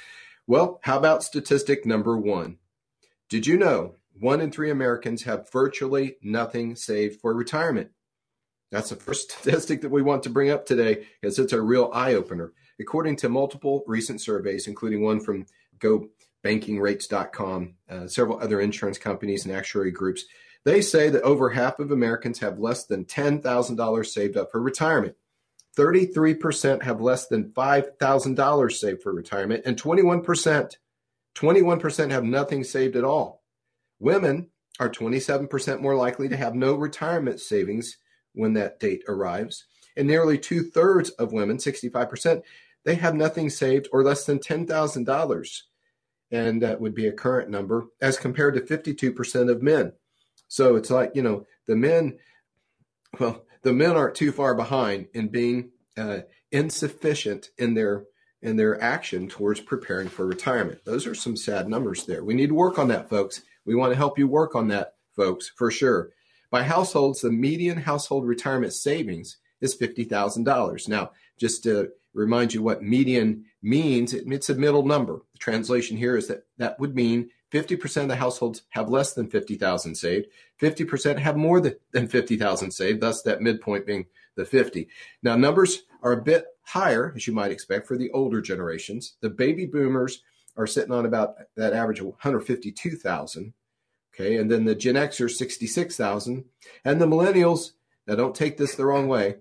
Well, 0.47 0.81
how 0.83 0.99
about 0.99 1.23
statistic 1.23 1.87
number 1.87 2.19
one? 2.19 2.59
Did 3.31 3.47
you 3.47 3.57
know 3.57 3.95
one 4.19 4.41
in 4.41 4.51
three 4.51 4.73
Americans 4.73 5.23
have 5.23 5.51
virtually 5.53 6.17
nothing 6.21 6.75
saved 6.75 7.21
for 7.21 7.33
retirement? 7.33 7.91
That's 8.73 8.91
the 8.91 8.97
first 8.97 9.31
statistic 9.41 9.83
that 9.83 9.91
we 9.91 10.03
want 10.03 10.25
to 10.25 10.31
bring 10.31 10.51
up 10.51 10.67
today 10.67 11.07
because 11.21 11.39
it's 11.39 11.53
a 11.53 11.63
real 11.63 11.91
eye 11.95 12.15
opener. 12.15 12.53
According 12.81 13.17
to 13.17 13.29
multiple 13.29 13.85
recent 13.87 14.21
surveys, 14.21 14.67
including 14.67 15.03
one 15.03 15.21
from 15.21 15.47
GoBankingRates.com, 15.79 17.75
uh, 17.89 18.09
several 18.09 18.41
other 18.41 18.61
insurance 18.61 18.99
companies 18.99 19.47
and 19.47 19.55
actuary 19.55 19.93
groups, 19.93 20.25
they 20.65 20.83
say 20.83 21.09
that 21.09 21.23
over 21.23 21.51
half 21.51 21.79
of 21.79 21.93
Americans 21.93 22.41
have 22.41 22.59
less 22.59 22.85
than 22.85 23.05
$10,000 23.05 24.07
saved 24.07 24.37
up 24.37 24.51
for 24.51 24.61
retirement. 24.61 25.15
33% 25.77 26.83
have 26.83 27.01
less 27.01 27.29
than 27.29 27.53
$5,000 27.53 28.73
saved 28.73 29.03
for 29.03 29.13
retirement, 29.13 29.63
and 29.65 29.81
21% 29.81 30.75
21% 31.41 32.11
have 32.11 32.25
nothing 32.25 32.63
saved 32.63 32.97
at 32.97 33.05
all. 33.05 33.43
Women 33.99 34.49
are 34.79 34.91
27% 34.91 35.81
more 35.81 35.97
likely 35.97 36.29
to 36.29 36.37
have 36.37 36.55
no 36.55 36.75
retirement 36.75 37.41
savings 37.41 37.97
when 38.35 38.53
that 38.55 38.79
date 38.79 39.03
arrives. 39.09 39.65
And 39.97 40.07
nearly 40.07 40.39
two 40.39 40.63
thirds 40.63 41.11
of 41.11 41.33
women, 41.33 41.57
65%, 41.57 42.43
they 42.85 42.95
have 42.97 43.15
nothing 43.15 43.49
saved 43.49 43.89
or 43.93 44.03
less 44.03 44.25
than 44.25 44.39
$10,000. 44.39 45.61
And 46.31 46.63
that 46.63 46.81
would 46.81 46.95
be 46.95 47.09
a 47.09 47.13
current 47.13 47.51
number 47.51 47.87
as 48.01 48.19
compared 48.19 48.55
to 48.55 48.61
52% 48.61 49.51
of 49.51 49.63
men. 49.63 49.93
So 50.49 50.77
it's 50.77 50.91
like, 50.91 51.13
you 51.15 51.23
know, 51.23 51.47
the 51.67 51.77
men, 51.77 52.19
well, 53.19 53.45
the 53.63 53.73
men 53.73 53.97
aren't 53.97 54.15
too 54.15 54.33
far 54.33 54.55
behind 54.55 55.09
in 55.15 55.29
being 55.29 55.71
uh, 55.97 56.21
insufficient 56.53 57.51
in 57.59 57.75
their 57.75 58.05
and 58.43 58.59
their 58.59 58.81
action 58.83 59.29
towards 59.29 59.61
preparing 59.61 60.09
for 60.09 60.27
retirement. 60.27 60.85
Those 60.85 61.07
are 61.07 61.15
some 61.15 61.37
sad 61.37 61.69
numbers 61.69 62.07
there. 62.07 62.25
We 62.25 62.35
need 62.35 62.49
to 62.49 62.55
work 62.55 62.79
on 62.79 62.89
that, 62.89 63.09
folks. 63.09 63.43
We 63.65 63.75
want 63.75 63.93
to 63.93 63.97
help 63.97 64.19
you 64.19 64.27
work 64.27 64.55
on 64.55 64.69
that, 64.69 64.95
folks, 65.15 65.51
for 65.55 65.71
sure. 65.71 66.11
By 66.51 66.63
households, 66.63 67.21
the 67.21 67.31
median 67.31 67.79
household 67.79 68.27
retirement 68.27 68.73
savings 68.73 69.37
is 69.61 69.77
$50,000. 69.77 70.89
Now, 70.89 71.13
just 71.39 71.63
to 71.65 71.91
remind 72.15 72.55
you 72.55 72.63
what 72.63 72.83
median 72.83 73.45
means, 73.63 74.15
it, 74.15 74.25
it's 74.27 74.51
a 74.51 74.55
middle 74.55 74.85
number. 74.85 75.21
The 75.33 75.39
translation 75.39 75.97
here 75.97 76.17
is 76.17 76.29
that 76.29 76.45
that 76.59 76.81
would 76.81 76.95
mean 76.95 77.31
50% 77.53 78.03
of 78.03 78.09
the 78.09 78.17
households 78.17 78.63
have 78.71 78.89
less 78.89 79.13
than 79.13 79.29
50,000 79.29 79.95
saved. 79.95 80.27
50% 80.61 81.19
have 81.19 81.37
more 81.37 81.61
than 81.61 82.09
50,000 82.09 82.71
saved, 82.71 83.01
thus 83.01 83.23
that 83.23 83.43
midpoint 83.43 83.87
being 83.87 84.07
the 84.37 84.45
50. 84.45 84.89
Now, 85.23 85.37
numbers 85.37 85.83
are 86.03 86.13
a 86.13 86.23
bit 86.23 86.47
higher, 86.63 87.13
as 87.17 87.27
you 87.27 87.33
might 87.33 87.51
expect, 87.51 87.87
for 87.87 87.97
the 87.97 88.11
older 88.11 88.41
generations. 88.41 89.17
The 89.21 89.31
baby 89.31 89.67
boomers 89.67 90.23
are 90.57 90.67
sitting 90.67 90.93
on 90.93 91.07
about 91.07 91.37
that 91.57 91.73
average 91.73 92.01
of 92.01 92.07
152,000. 92.07 93.53
Okay, 94.15 94.37
and 94.37 94.51
then 94.51 94.65
the 94.65 94.75
Gen 94.75 94.97
Xers, 94.97 95.33
66,000. 95.33 96.45
And 96.85 97.01
the 97.01 97.07
millennials, 97.07 97.73
now 98.07 98.17
don't 98.17 98.35
take 98.35 98.57
this 98.57 98.75
the 98.75 98.85
wrong 98.85 99.09
way, 99.09 99.37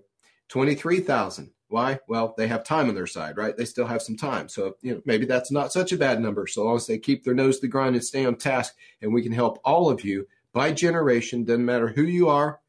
23,000. 0.48 1.50
Why? 1.68 2.00
Well, 2.08 2.34
they 2.36 2.48
have 2.48 2.64
time 2.64 2.88
on 2.88 2.96
their 2.96 3.06
side, 3.06 3.36
right? 3.36 3.56
They 3.56 3.64
still 3.64 3.86
have 3.86 4.02
some 4.02 4.16
time. 4.16 4.48
So, 4.48 4.76
you 4.82 4.94
know, 4.94 5.02
maybe 5.04 5.24
that's 5.24 5.52
not 5.52 5.72
such 5.72 5.92
a 5.92 5.96
bad 5.96 6.20
number 6.20 6.48
so 6.48 6.64
long 6.64 6.76
as 6.76 6.86
they 6.86 6.98
keep 6.98 7.22
their 7.22 7.34
nose 7.34 7.56
to 7.56 7.62
the 7.62 7.68
grind 7.68 7.94
and 7.94 8.04
stay 8.04 8.24
on 8.24 8.34
task. 8.34 8.74
And 9.00 9.14
we 9.14 9.22
can 9.22 9.30
help 9.30 9.60
all 9.64 9.88
of 9.88 10.04
you 10.04 10.26
by 10.52 10.72
generation, 10.72 11.44
doesn't 11.44 11.64
matter 11.64 11.88
who 11.88 12.02
you 12.02 12.28
are, 12.28 12.60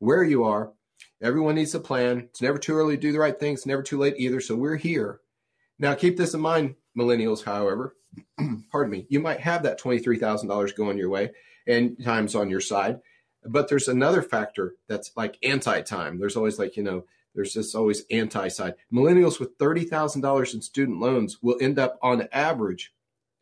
where 0.00 0.24
you 0.24 0.42
are, 0.42 0.72
Everyone 1.20 1.56
needs 1.56 1.74
a 1.74 1.80
plan. 1.80 2.20
It's 2.30 2.42
never 2.42 2.58
too 2.58 2.74
early 2.74 2.96
to 2.96 3.00
do 3.00 3.12
the 3.12 3.18
right 3.18 3.38
thing. 3.38 3.54
It's 3.54 3.66
never 3.66 3.82
too 3.82 3.98
late 3.98 4.14
either. 4.18 4.40
So 4.40 4.54
we're 4.54 4.76
here. 4.76 5.20
Now, 5.78 5.94
keep 5.94 6.16
this 6.16 6.34
in 6.34 6.40
mind, 6.40 6.76
millennials, 6.96 7.44
however. 7.44 7.96
pardon 8.70 8.90
me. 8.90 9.06
You 9.08 9.20
might 9.20 9.40
have 9.40 9.62
that 9.64 9.80
$23,000 9.80 10.74
going 10.76 10.98
your 10.98 11.08
way 11.08 11.30
and 11.66 12.02
time's 12.02 12.34
on 12.34 12.50
your 12.50 12.60
side. 12.60 13.00
But 13.44 13.68
there's 13.68 13.88
another 13.88 14.22
factor 14.22 14.74
that's 14.88 15.12
like 15.16 15.38
anti 15.42 15.80
time. 15.82 16.18
There's 16.18 16.36
always 16.36 16.58
like, 16.58 16.76
you 16.76 16.82
know, 16.82 17.04
there's 17.34 17.54
this 17.54 17.74
always 17.74 18.04
anti 18.10 18.48
side. 18.48 18.74
Millennials 18.92 19.38
with 19.38 19.58
$30,000 19.58 20.54
in 20.54 20.62
student 20.62 21.00
loans 21.00 21.38
will 21.42 21.58
end 21.60 21.78
up 21.78 21.98
on 22.02 22.28
average 22.32 22.92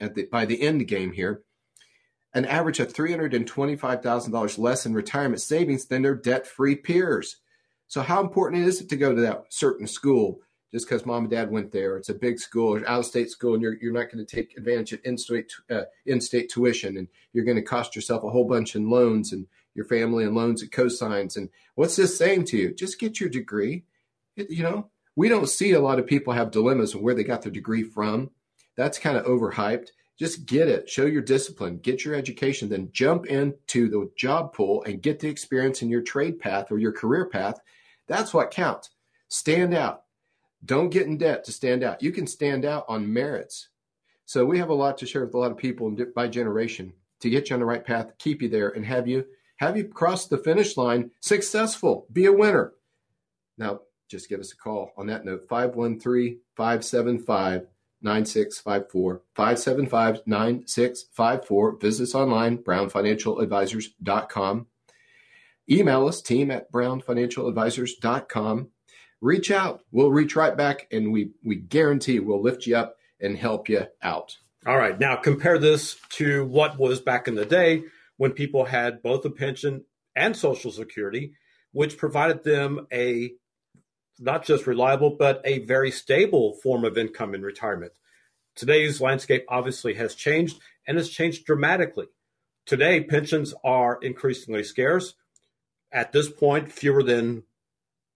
at 0.01 0.15
the, 0.15 0.25
by 0.27 0.45
the 0.45 0.61
end 0.61 0.87
game 0.87 1.13
here 1.13 1.43
an 2.37 2.45
average 2.45 2.81
of 2.81 2.93
$325,000 2.93 4.59
less 4.59 4.85
in 4.85 4.93
retirement 4.93 5.41
savings 5.41 5.87
than 5.87 6.03
their 6.03 6.15
debt 6.15 6.47
free 6.47 6.77
peers. 6.77 7.37
So 7.89 8.03
how 8.03 8.21
important 8.21 8.67
is 8.67 8.81
it 8.81 8.89
to 8.91 8.97
go 8.97 9.15
to 9.15 9.21
that 9.23 9.45
certain 9.49 9.87
school 9.87 10.41
just 10.73 10.87
because 10.87 11.07
mom 11.07 11.25
and 11.25 11.31
dad 11.31 11.51
went 11.51 11.73
there? 11.73 11.97
It's 11.97 12.09
a 12.09 12.15
big 12.15 12.39
school, 12.39 12.77
out 12.87 13.01
of 13.01 13.07
state 13.07 13.31
school, 13.31 13.55
and 13.55 13.63
you're, 13.63 13.77
you're 13.81 13.93
not 13.93 14.11
going 14.11 14.25
to 14.25 14.37
take 14.37 14.57
advantage 14.57 14.93
of 14.93 15.01
in-state, 15.05 15.53
uh, 15.71 15.83
in-state 16.05 16.51
tuition, 16.51 16.97
and 16.97 17.09
you're 17.33 17.45
going 17.45 17.57
to 17.57 17.63
cost 17.63 17.95
yourself 17.95 18.25
a 18.25 18.31
whole 18.31 18.45
bunch 18.45 18.75
in 18.75 18.91
loans 18.91 19.33
and 19.33 19.47
your 19.75 19.85
family 19.85 20.25
and 20.25 20.35
loans 20.35 20.63
and 20.63 20.73
cosigns. 20.73 21.37
And 21.37 21.49
what's 21.75 21.97
this 21.97 22.17
saying 22.17 22.47
to 22.47 22.57
you? 22.57 22.75
Just 22.75 22.99
get 22.99 23.21
your 23.21 23.29
degree. 23.29 23.85
It, 24.37 24.51
you 24.51 24.63
know, 24.63 24.91
we 25.15 25.29
don't 25.29 25.49
see 25.49 25.73
a 25.73 25.81
lot 25.81 25.99
of 25.99 26.07
people 26.07 26.33
have 26.33 26.51
dilemmas 26.51 26.95
of 26.95 27.01
where 27.01 27.15
they 27.15 27.25
got 27.25 27.43
their 27.43 27.53
degree 27.53 27.83
from. 27.83 28.31
That's 28.77 28.99
kind 28.99 29.17
of 29.17 29.25
overhyped. 29.25 29.89
Just 30.19 30.47
get 30.47 30.69
it, 30.69 30.89
show 30.89 31.05
your 31.05 31.21
discipline, 31.21 31.77
get 31.77 32.03
your 32.03 32.15
education, 32.15 32.71
then 32.71 32.89
jump 32.91 33.27
into 33.27 33.91
the 33.91 34.11
job 34.17 34.55
pool 34.55 34.83
and 34.85 35.03
get 35.03 35.21
the 35.21 35.29
experience 35.29 35.83
in 35.83 35.91
your 35.91 36.01
trade 36.01 36.41
path 36.41 36.73
or 36.73 36.79
your 36.79 36.93
career 36.93 37.27
path 37.27 37.61
that's 38.07 38.33
what 38.33 38.51
counts. 38.51 38.91
Stand 39.29 39.75
out. 39.75 40.03
Don't 40.65 40.91
get 40.91 41.07
in 41.07 41.19
debt 41.19 41.45
to 41.45 41.53
stand 41.53 41.85
out. 41.85 42.03
You 42.03 42.13
can 42.13 42.27
stand 42.27 42.65
out 42.65 42.85
on 42.89 43.13
merits. 43.13 43.69
So 44.25 44.45
we 44.45 44.59
have 44.59 44.71
a 44.71 44.75
lot 44.75 44.99
to 44.99 45.07
share 45.07 45.25
with 45.25 45.35
a 45.35 45.39
lot 45.39 45.53
of 45.53 45.57
people 45.57 45.95
by 46.15 46.29
generation 46.29 46.93
to 47.21 47.31
get 47.31 47.49
you 47.49 47.55
on 47.55 47.61
the 47.61 47.67
right 47.67 47.85
path, 47.85 48.13
keep 48.19 48.43
you 48.43 48.49
there, 48.49 48.71
and 48.71 48.85
have 48.85 49.07
you 49.07 49.25
have 49.59 49.77
you 49.77 49.85
cross 49.85 50.27
the 50.27 50.39
finish 50.39 50.77
line 50.77 51.13
successful. 51.21 52.07
Be 52.13 52.27
a 52.27 52.33
winner. 52.33 52.73
Now, 53.57 53.83
just 54.09 54.29
give 54.29 54.41
us 54.41 54.53
a 54.53 54.57
call. 54.57 54.91
On 54.97 55.07
that 55.07 55.25
note, 55.25 55.47
513 55.49 56.41
575 56.57 57.67
9654. 58.03 59.23
575 59.35 60.23
9654. 60.27 61.79
Visit 61.79 62.03
us 62.03 62.15
online, 62.15 62.59
brownfinancialadvisors.com. 62.59 64.67
Email 65.69 66.07
us, 66.07 66.23
team 66.23 66.51
at 66.51 66.71
brownfinancialadvisors.com. 66.71 68.69
Reach 69.21 69.51
out. 69.51 69.83
We'll 69.91 70.11
reach 70.11 70.37
right 70.37 70.57
back 70.57 70.87
and 70.93 71.13
we, 71.13 71.31
we 71.43 71.57
guarantee 71.57 72.21
we'll 72.21 72.43
lift 72.43 72.67
you 72.67 72.77
up 72.77 72.97
and 73.21 73.37
help 73.37 73.69
you 73.69 73.87
out. 74.03 74.37
All 74.67 74.77
right. 74.77 74.99
Now 74.99 75.17
compare 75.17 75.59
this 75.59 75.97
to 76.11 76.45
what 76.45 76.79
was 76.79 77.01
back 77.01 77.29
in 77.29 77.35
the 77.35 77.47
day 77.47 77.85
when 78.17 78.33
people 78.33 78.65
had 78.65 79.03
both 79.03 79.25
a 79.25 79.31
pension 79.31 79.85
and 80.15 80.37
Social 80.37 80.71
Security, 80.71 81.33
which 81.73 81.99
provided 81.99 82.45
them 82.45 82.87
a 82.93 83.33
not 84.19 84.45
just 84.45 84.67
reliable, 84.67 85.11
but 85.11 85.41
a 85.45 85.59
very 85.61 85.91
stable 85.91 86.55
form 86.63 86.85
of 86.85 86.97
income 86.97 87.35
in 87.35 87.43
retirement. 87.43 87.93
Today's 88.55 89.01
landscape 89.01 89.45
obviously 89.49 89.95
has 89.95 90.15
changed 90.15 90.59
and 90.87 90.97
has 90.97 91.11
changed 91.11 91.45
dramatically. 91.45 92.07
Today, 92.65 93.03
pensions 93.03 93.55
are 93.63 93.99
increasingly 94.01 94.65
scarce. 94.65 95.15
At 95.93 96.13
this 96.13 96.29
point, 96.29 96.73
fewer 96.73 97.03
than 97.03 97.45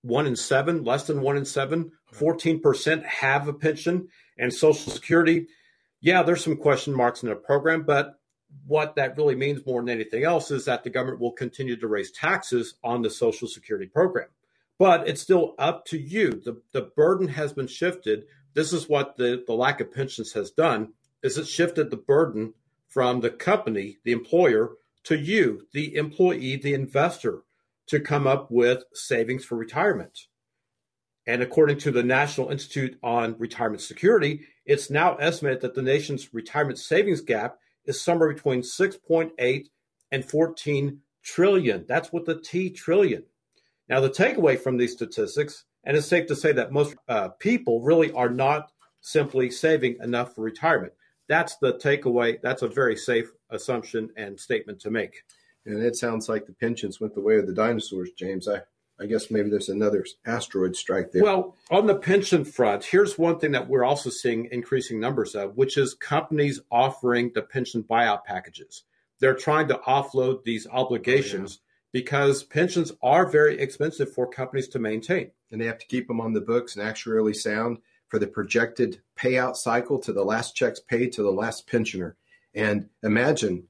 one 0.02 0.26
in 0.26 0.36
seven, 0.36 0.84
less 0.84 1.06
than 1.06 1.20
one 1.20 1.36
in 1.36 1.44
seven, 1.44 1.92
14% 2.14 3.04
have 3.04 3.48
a 3.48 3.52
pension. 3.52 4.08
And 4.38 4.52
Social 4.52 4.92
Security, 4.92 5.46
yeah, 6.00 6.22
there's 6.22 6.44
some 6.44 6.56
question 6.56 6.94
marks 6.94 7.22
in 7.22 7.28
the 7.28 7.36
program, 7.36 7.82
but 7.82 8.18
what 8.66 8.96
that 8.96 9.16
really 9.16 9.36
means 9.36 9.64
more 9.64 9.80
than 9.80 9.90
anything 9.90 10.24
else 10.24 10.50
is 10.50 10.64
that 10.64 10.82
the 10.82 10.90
government 10.90 11.20
will 11.20 11.32
continue 11.32 11.76
to 11.76 11.86
raise 11.86 12.10
taxes 12.10 12.74
on 12.82 13.02
the 13.02 13.10
Social 13.10 13.46
Security 13.46 13.86
program. 13.86 14.28
But 14.78 15.06
it's 15.06 15.20
still 15.20 15.54
up 15.58 15.84
to 15.86 15.98
you. 15.98 16.40
The, 16.44 16.60
the 16.72 16.90
burden 16.96 17.28
has 17.28 17.52
been 17.52 17.66
shifted. 17.66 18.24
This 18.54 18.72
is 18.72 18.88
what 18.88 19.16
the, 19.16 19.44
the 19.46 19.52
lack 19.52 19.80
of 19.80 19.92
pensions 19.92 20.32
has 20.32 20.50
done 20.50 20.94
is 21.22 21.36
it 21.36 21.46
shifted 21.46 21.90
the 21.90 21.96
burden 21.96 22.54
from 22.88 23.20
the 23.20 23.30
company, 23.30 23.98
the 24.04 24.12
employer, 24.12 24.70
to 25.04 25.16
you, 25.16 25.66
the 25.72 25.94
employee, 25.96 26.56
the 26.56 26.74
investor, 26.74 27.42
to 27.90 28.00
come 28.00 28.26
up 28.26 28.50
with 28.50 28.84
savings 28.94 29.44
for 29.44 29.56
retirement. 29.56 30.26
And 31.26 31.42
according 31.42 31.78
to 31.78 31.90
the 31.90 32.02
National 32.02 32.50
Institute 32.50 32.96
on 33.02 33.36
Retirement 33.38 33.82
Security, 33.82 34.46
it's 34.64 34.90
now 34.90 35.16
estimated 35.16 35.60
that 35.62 35.74
the 35.74 35.82
nation's 35.82 36.32
retirement 36.32 36.78
savings 36.78 37.20
gap 37.20 37.58
is 37.84 38.00
somewhere 38.00 38.32
between 38.32 38.62
6.8 38.62 39.66
and 40.12 40.24
14 40.24 41.00
trillion. 41.22 41.84
That's 41.88 42.12
with 42.12 42.26
the 42.26 42.40
T 42.40 42.70
trillion. 42.70 43.24
Now, 43.88 44.00
the 44.00 44.08
takeaway 44.08 44.58
from 44.58 44.76
these 44.76 44.92
statistics, 44.92 45.64
and 45.82 45.96
it's 45.96 46.06
safe 46.06 46.26
to 46.28 46.36
say 46.36 46.52
that 46.52 46.72
most 46.72 46.94
uh, 47.08 47.30
people 47.40 47.82
really 47.82 48.12
are 48.12 48.30
not 48.30 48.70
simply 49.00 49.50
saving 49.50 49.96
enough 50.00 50.34
for 50.34 50.42
retirement. 50.42 50.92
That's 51.28 51.56
the 51.56 51.74
takeaway. 51.74 52.40
That's 52.40 52.62
a 52.62 52.68
very 52.68 52.96
safe 52.96 53.30
assumption 53.50 54.10
and 54.16 54.38
statement 54.38 54.80
to 54.82 54.90
make. 54.90 55.22
And 55.66 55.82
it 55.82 55.96
sounds 55.96 56.28
like 56.28 56.46
the 56.46 56.52
pensions 56.52 57.00
went 57.00 57.14
the 57.14 57.20
way 57.20 57.36
of 57.36 57.46
the 57.46 57.52
dinosaurs, 57.52 58.10
James. 58.16 58.48
I, 58.48 58.62
I 59.00 59.06
guess 59.06 59.30
maybe 59.30 59.50
there's 59.50 59.68
another 59.68 60.04
asteroid 60.26 60.76
strike 60.76 61.12
there. 61.12 61.22
Well, 61.22 61.56
on 61.70 61.86
the 61.86 61.94
pension 61.94 62.44
front, 62.44 62.84
here's 62.84 63.18
one 63.18 63.38
thing 63.38 63.52
that 63.52 63.68
we're 63.68 63.84
also 63.84 64.10
seeing 64.10 64.48
increasing 64.50 65.00
numbers 65.00 65.34
of, 65.34 65.56
which 65.56 65.76
is 65.76 65.94
companies 65.94 66.60
offering 66.70 67.32
the 67.34 67.42
pension 67.42 67.82
buyout 67.82 68.24
packages. 68.24 68.84
They're 69.18 69.34
trying 69.34 69.68
to 69.68 69.80
offload 69.86 70.44
these 70.44 70.66
obligations. 70.66 71.52
Oh, 71.52 71.60
yeah 71.60 71.66
because 71.92 72.44
pensions 72.44 72.92
are 73.02 73.26
very 73.26 73.58
expensive 73.58 74.12
for 74.12 74.28
companies 74.28 74.68
to 74.68 74.78
maintain. 74.78 75.30
And 75.50 75.60
they 75.60 75.66
have 75.66 75.78
to 75.78 75.86
keep 75.86 76.06
them 76.06 76.20
on 76.20 76.32
the 76.32 76.40
books 76.40 76.76
and 76.76 76.86
actuarially 76.86 77.34
sound 77.34 77.78
for 78.08 78.18
the 78.18 78.26
projected 78.26 79.00
payout 79.18 79.56
cycle 79.56 79.98
to 80.00 80.12
the 80.12 80.24
last 80.24 80.54
checks 80.54 80.80
paid 80.80 81.12
to 81.12 81.22
the 81.22 81.30
last 81.30 81.66
pensioner. 81.66 82.16
And 82.54 82.88
imagine 83.02 83.64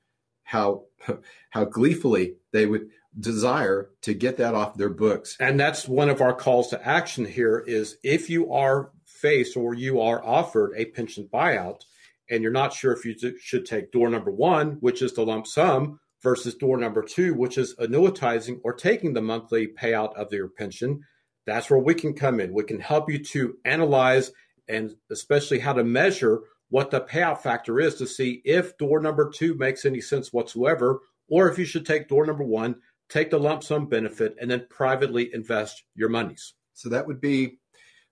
how 0.45 0.85
how 1.51 1.65
gleefully 1.65 2.35
they 2.53 2.67
would 2.67 2.89
desire 3.19 3.91
to 4.03 4.15
get 4.15 4.37
that 4.37 4.55
off 4.55 4.77
their 4.77 4.91
books. 4.91 5.37
And 5.41 5.59
that's 5.59 5.89
one 5.89 6.09
of 6.09 6.21
our 6.21 6.35
calls 6.35 6.69
to 6.69 6.87
action 6.87 7.25
here 7.25 7.59
is 7.59 7.97
if 8.05 8.31
you 8.31 8.53
are 8.53 8.93
faced 9.05 9.57
or 9.57 9.75
you 9.75 10.01
are 10.01 10.25
offered 10.25 10.73
a 10.77 10.87
pension 10.87 11.29
buyout 11.33 11.83
and 12.31 12.43
you're 12.43 12.53
not 12.53 12.73
sure 12.73 12.93
if 12.93 13.05
you 13.05 13.15
should 13.41 13.67
take 13.67 13.91
door 13.91 14.09
number 14.09 14.31
1, 14.31 14.79
which 14.81 15.03
is 15.03 15.13
the 15.15 15.27
lump 15.27 15.47
sum, 15.47 15.99
versus 16.23 16.55
door 16.55 16.77
number 16.77 17.03
two, 17.03 17.35
which 17.35 17.57
is 17.57 17.75
annuitizing 17.77 18.61
or 18.63 18.73
taking 18.73 19.15
the 19.15 19.23
monthly 19.23 19.67
payout 19.67 20.15
of 20.15 20.33
your 20.33 20.49
pension. 20.49 21.01
That's 21.47 21.71
where 21.71 21.79
we 21.79 21.95
can 21.95 22.15
come 22.15 22.41
in. 22.41 22.53
We 22.53 22.65
can 22.65 22.81
help 22.81 23.11
you 23.11 23.25
to 23.25 23.57
analyze 23.65 24.31
and 24.69 24.95
especially 25.11 25.59
how 25.59 25.73
to 25.73 25.85
measure 25.85 26.41
what 26.71 26.91
the 26.91 27.01
payout 27.01 27.43
factor 27.43 27.79
is 27.79 27.97
to 27.97 28.07
see 28.07 28.41
if 28.45 28.79
door 28.79 29.01
number 29.01 29.29
two 29.29 29.55
makes 29.55 29.85
any 29.85 30.01
sense 30.01 30.33
whatsoever, 30.33 31.01
or 31.29 31.49
if 31.51 31.59
you 31.59 31.65
should 31.65 31.85
take 31.85 32.09
door 32.09 32.25
number 32.25 32.45
one, 32.45 32.77
take 33.09 33.31
the 33.31 33.39
lump 33.39 33.63
sum 33.63 33.87
benefit, 33.87 34.37
and 34.41 34.51
then 34.51 34.67
privately 34.71 35.31
invest 35.35 35.83
your 35.95 36.09
monies. 36.09 36.55
So 36.75 36.89
that 36.89 37.07
would 37.07 37.21
be 37.21 37.59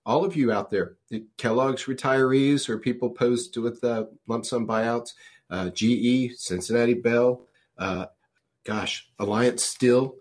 all 0.05 0.25
of 0.25 0.35
you 0.35 0.51
out 0.51 0.69
there, 0.69 0.97
Kellogg's 1.37 1.85
retirees 1.85 2.69
or 2.69 2.79
people 2.79 3.09
posed 3.11 3.55
with 3.57 3.83
uh, 3.83 4.05
lump 4.27 4.45
sum 4.45 4.67
buyouts, 4.67 5.11
uh, 5.49 5.69
GE, 5.69 6.35
Cincinnati 6.35 6.93
Bell, 6.93 7.45
uh, 7.77 8.07
gosh, 8.65 9.09
Alliance 9.19 9.63
Steel. 9.63 10.15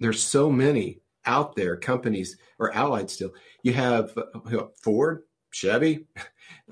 There's 0.00 0.22
so 0.22 0.50
many 0.50 1.00
out 1.26 1.56
there, 1.56 1.76
companies 1.76 2.36
or 2.58 2.74
allied 2.74 3.10
still. 3.10 3.32
You 3.62 3.72
have 3.72 4.16
uh, 4.16 4.66
Ford, 4.82 5.24
Chevy, 5.54 6.06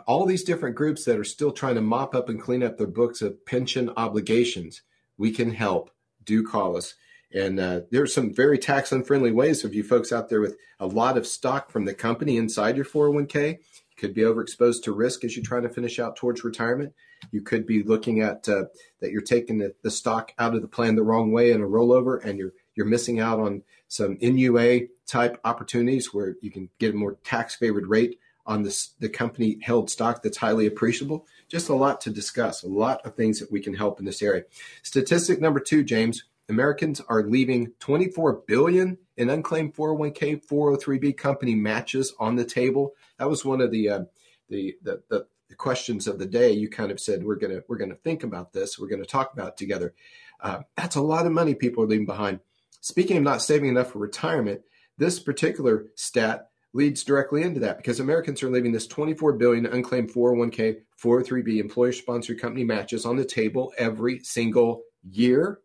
all 0.09 0.27
these 0.27 0.43
different 0.43 0.75
groups 0.75 1.05
that 1.05 1.19
are 1.19 1.25
still 1.25 1.53
trying 1.53 1.77
to 1.77 1.81
mop 1.81 2.17
up 2.17 2.29
and 2.29 2.41
clean 2.41 2.65
up 2.65 2.77
their 2.77 2.89
books 2.89 3.23
of 3.23 3.47
pension 3.47 3.91
obligations. 3.97 4.83
We 5.17 5.31
can 5.31 5.53
help. 5.53 5.91
Do 6.25 6.45
call 6.45 6.77
us. 6.77 6.95
And 7.33 7.61
uh, 7.61 7.83
there 7.91 8.03
are 8.03 8.09
some 8.09 8.35
very 8.35 8.59
tax 8.59 8.93
unfriendly 8.93 9.31
ways 9.31 9.65
of 9.65 9.73
you 9.73 9.85
folks 9.85 10.13
out 10.13 10.29
there 10.29 10.41
with 10.41 10.57
a 10.81 10.87
lot 10.87 11.17
of 11.17 11.27
stock 11.27 11.71
from 11.71 11.85
the 11.85 11.95
company 11.95 12.37
inside 12.37 12.77
your 12.77 12.85
401k. 12.85 13.59
Could 13.97 14.15
be 14.15 14.23
overexposed 14.23 14.83
to 14.83 14.93
risk 14.93 15.25
as 15.25 15.37
you're 15.37 15.45
trying 15.45 15.63
to 15.63 15.69
finish 15.69 16.01
out 16.01 16.17
towards 16.17 16.43
retirement. 16.43 16.93
You 17.31 17.41
could 17.41 17.67
be 17.67 17.85
looking 17.85 18.21
at 18.21 18.49
uh, 18.49 18.65
that 19.01 19.13
you're 19.13 19.21
taking 19.21 19.59
the, 19.59 19.75
the, 19.83 19.91
stock 19.93 20.33
out 20.39 20.57
of 20.57 20.63
the 20.63 20.67
plan 20.67 20.97
the 20.97 21.05
wrong 21.05 21.31
way 21.31 21.53
in 21.53 21.61
a 21.61 21.67
rollover, 21.67 22.23
and 22.25 22.37
you're 22.37 22.53
you're 22.75 22.87
missing 22.87 23.21
out 23.21 23.39
on 23.39 23.63
some 23.87 24.19
NUA 24.21 24.89
type 25.07 25.39
opportunities 25.45 26.13
where 26.13 26.35
you 26.41 26.51
can 26.51 26.69
get 26.81 26.95
a 26.95 26.97
more 26.97 27.19
tax 27.23 27.55
favored 27.55 27.87
rate 27.87 28.19
on 28.45 28.63
the 28.63 29.09
company 29.09 29.59
held 29.63 29.91
stock 29.91 30.23
that's 30.23 30.37
highly 30.37 30.67
appreciable. 30.67 31.27
Just 31.49 31.69
a 31.69 31.75
lot 31.75 32.01
to 32.03 32.11
discuss, 32.11 32.63
a 32.63 32.69
lot 32.69 33.05
of 33.05 33.15
things 33.15 33.39
that 33.39 33.53
we 33.53 33.61
can 33.61 33.75
help 33.75 33.99
in 33.99 34.05
this 34.05 34.23
area. 34.23 34.45
Statistic 34.83 35.41
number 35.41 35.61
two, 35.61 35.83
James. 35.85 36.25
Americans 36.49 37.01
are 37.09 37.23
leaving 37.23 37.73
24 37.79 38.43
billion 38.47 38.99
in 39.17 39.31
unclaimed 39.31 39.75
401k 39.75 40.45
403b 40.45 41.17
company 41.17 41.55
matches 41.55 42.13
on 42.19 42.37
the 42.37 42.45
table. 42.45 42.95
That 43.19 43.31
was 43.31 43.45
one 43.45 43.61
of 43.61 43.71
the 43.71 43.89
uh, 43.89 44.01
the, 44.49 44.77
the, 44.83 45.03
the 45.09 45.57
questions 45.57 46.07
of 46.07 46.19
the 46.19 46.27
day, 46.27 46.51
you 46.53 46.69
kind 46.69 46.91
of 46.91 46.99
said 46.99 47.23
we're 47.23 47.37
gonna 47.37 47.61
we're 47.69 47.77
gonna 47.77 47.95
think 47.95 48.23
about 48.23 48.53
this. 48.53 48.79
We're 48.79 48.89
gonna 48.89 49.05
talk 49.05 49.33
about 49.33 49.49
it 49.49 49.57
together. 49.57 49.95
Uh, 50.41 50.63
that's 50.77 50.97
a 50.97 51.03
lot 51.03 51.27
of 51.27 51.33
money 51.33 51.55
people 51.55 51.85
are 51.85 51.87
leaving 51.87 52.07
behind. 52.07 52.41
Speaking 52.81 53.17
of 53.17 53.23
not 53.23 53.43
saving 53.43 53.69
enough 53.69 53.93
for 53.93 53.99
retirement, 53.99 54.63
this 54.99 55.21
particular 55.21 55.87
stat 55.95 56.49
leads 56.75 57.05
directly 57.05 57.43
into 57.43 57.61
that 57.61 57.77
because 57.77 58.01
Americans 58.01 58.43
are 58.43 58.51
leaving 58.51 58.73
this 58.73 58.87
24 58.87 59.35
billion 59.35 59.67
unclaimed 59.67 60.11
401k 60.11 60.79
403b 61.03 61.59
employer 61.59 61.93
sponsored 61.93 62.41
company 62.41 62.65
matches 62.65 63.05
on 63.05 63.17
the 63.17 63.25
table 63.25 63.73
every 63.77 64.21
single 64.21 64.83
year. 65.03 65.61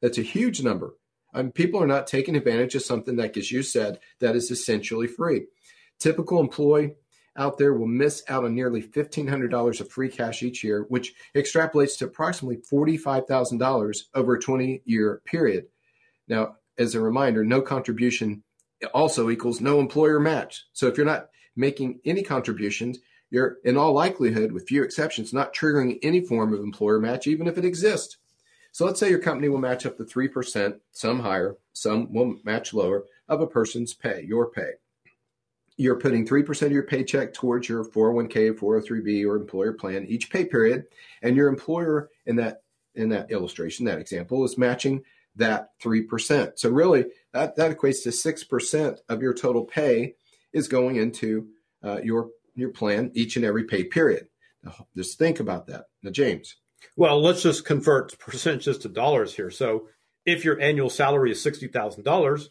That's 0.00 0.18
a 0.18 0.22
huge 0.22 0.62
number. 0.62 0.96
Um, 1.34 1.50
people 1.50 1.82
are 1.82 1.86
not 1.86 2.06
taking 2.06 2.36
advantage 2.36 2.74
of 2.74 2.82
something 2.82 3.16
that, 3.16 3.36
as 3.36 3.50
you 3.50 3.62
said, 3.62 4.00
that 4.20 4.36
is 4.36 4.50
essentially 4.50 5.06
free. 5.06 5.46
Typical 5.98 6.40
employee 6.40 6.94
out 7.36 7.56
there 7.56 7.72
will 7.72 7.86
miss 7.86 8.22
out 8.28 8.44
on 8.44 8.54
nearly 8.54 8.82
$1,500 8.82 9.80
of 9.80 9.90
free 9.90 10.10
cash 10.10 10.42
each 10.42 10.62
year, 10.62 10.84
which 10.88 11.14
extrapolates 11.34 11.96
to 11.98 12.04
approximately 12.04 12.58
$45,000 12.70 14.02
over 14.14 14.34
a 14.34 14.40
20 14.40 14.82
year 14.84 15.22
period. 15.24 15.66
Now, 16.28 16.56
as 16.76 16.94
a 16.94 17.00
reminder, 17.00 17.44
no 17.44 17.62
contribution 17.62 18.42
also 18.94 19.30
equals 19.30 19.60
no 19.60 19.80
employer 19.80 20.20
match. 20.20 20.64
So 20.72 20.86
if 20.86 20.96
you're 20.96 21.06
not 21.06 21.28
making 21.56 22.00
any 22.04 22.22
contributions, 22.22 22.98
you're 23.30 23.58
in 23.64 23.76
all 23.76 23.92
likelihood, 23.92 24.52
with 24.52 24.68
few 24.68 24.82
exceptions, 24.82 25.32
not 25.32 25.54
triggering 25.54 25.98
any 26.02 26.20
form 26.20 26.52
of 26.52 26.60
employer 26.60 26.98
match, 26.98 27.26
even 27.26 27.46
if 27.46 27.56
it 27.56 27.64
exists. 27.64 28.18
So 28.72 28.84
let's 28.84 29.00
say 29.00 29.10
your 29.10 29.18
company 29.18 29.48
will 29.48 29.58
match 29.58 29.84
up 29.84 29.96
to 29.98 30.04
3%, 30.04 30.80
some 30.92 31.20
higher, 31.20 31.56
some 31.72 32.12
will 32.12 32.36
match 32.44 32.72
lower, 32.72 33.04
of 33.28 33.40
a 33.40 33.46
person's 33.46 33.94
pay, 33.94 34.24
your 34.26 34.50
pay. 34.50 34.72
you're 35.76 35.98
putting 35.98 36.26
3% 36.26 36.62
of 36.62 36.72
your 36.72 36.82
paycheck 36.82 37.32
towards 37.32 37.68
your 37.68 37.84
401k, 37.84 38.52
403b, 38.52 39.26
or 39.26 39.36
employer 39.36 39.72
plan 39.72 40.06
each 40.06 40.30
pay 40.30 40.44
period, 40.44 40.84
and 41.22 41.36
your 41.36 41.48
employer 41.48 42.10
in 42.26 42.36
that 42.36 42.62
in 42.94 43.08
that 43.08 43.30
illustration, 43.30 43.86
that 43.86 43.98
example, 43.98 44.44
is 44.44 44.58
matching 44.58 45.02
that 45.36 45.70
3%. 45.82 46.52
So 46.56 46.70
really, 46.70 47.06
that, 47.32 47.56
that 47.56 47.76
equates 47.76 48.02
to 48.02 48.10
6% 48.10 48.98
of 49.08 49.22
your 49.22 49.34
total 49.34 49.64
pay 49.64 50.14
is 50.52 50.68
going 50.68 50.96
into 50.96 51.48
uh, 51.82 52.00
your, 52.02 52.28
your 52.54 52.70
plan 52.70 53.10
each 53.14 53.36
and 53.36 53.44
every 53.44 53.64
pay 53.64 53.84
period. 53.84 54.28
Now, 54.62 54.86
just 54.96 55.18
think 55.18 55.40
about 55.40 55.66
that. 55.66 55.86
Now, 56.02 56.10
James. 56.10 56.56
Well, 56.96 57.20
let's 57.20 57.42
just 57.42 57.64
convert 57.64 58.18
percentages 58.18 58.78
to 58.78 58.88
dollars 58.88 59.34
here. 59.34 59.50
So 59.50 59.88
if 60.26 60.44
your 60.44 60.60
annual 60.60 60.90
salary 60.90 61.32
is 61.32 61.44
$60,000, 61.44 62.48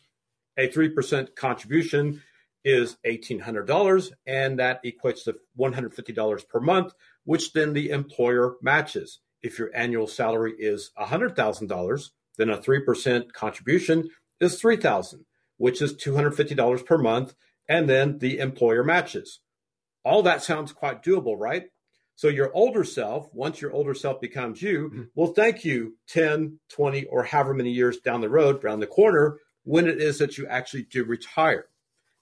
a 0.58 0.68
3% 0.68 1.36
contribution 1.36 2.22
is 2.64 2.98
$1,800, 3.06 4.12
and 4.26 4.60
that 4.60 4.84
equates 4.84 5.24
to 5.24 5.36
$150 5.58 6.48
per 6.48 6.60
month, 6.60 6.94
which 7.24 7.54
then 7.54 7.74
the 7.74 7.90
employer 7.90 8.56
matches. 8.62 9.20
If 9.42 9.58
your 9.58 9.72
annual 9.76 10.08
salary 10.08 10.54
is 10.58 10.92
$100,000, 11.00 12.10
then 12.38 12.50
a 12.50 12.58
3% 12.58 13.32
contribution 13.34 14.10
is 14.40 14.60
3000 14.60 15.26
which 15.62 15.80
is 15.80 15.94
$250 15.94 16.84
per 16.88 16.98
month, 16.98 17.36
and 17.70 17.88
then 17.88 18.18
the 18.18 18.40
employer 18.40 18.84
matches. 18.84 19.42
All 20.04 20.24
that 20.24 20.42
sounds 20.42 20.72
quite 20.72 21.04
doable, 21.04 21.38
right? 21.38 21.66
So 22.16 22.30
your 22.30 22.52
older 22.56 22.84
self, 22.84 23.32
once 23.32 23.62
your 23.62 23.72
older 23.72 23.94
self 23.94 24.20
becomes 24.20 24.64
you, 24.64 24.90
mm-hmm. 24.90 25.04
will 25.14 25.34
thank 25.34 25.64
you 25.64 25.98
10, 26.08 26.58
20, 26.70 27.06
or 27.06 27.26
however 27.26 27.54
many 27.54 27.70
years 27.70 28.00
down 28.00 28.22
the 28.22 28.30
road, 28.30 28.66
around 28.66 28.80
the 28.80 28.88
corner, 28.88 29.38
when 29.64 29.86
it 29.86 30.02
is 30.02 30.18
that 30.18 30.36
you 30.40 30.48
actually 30.48 30.82
do 30.82 31.04
retire. 31.04 31.68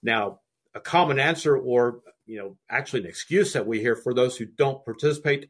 Now, 0.02 0.40
a 0.74 0.80
common 0.80 1.18
answer 1.18 1.56
or 1.56 2.00
you 2.26 2.36
know 2.36 2.58
actually 2.68 3.00
an 3.00 3.06
excuse 3.06 3.54
that 3.54 3.66
we 3.66 3.80
hear 3.80 3.96
for 3.96 4.12
those 4.12 4.36
who 4.36 4.44
don't 4.44 4.84
participate 4.84 5.48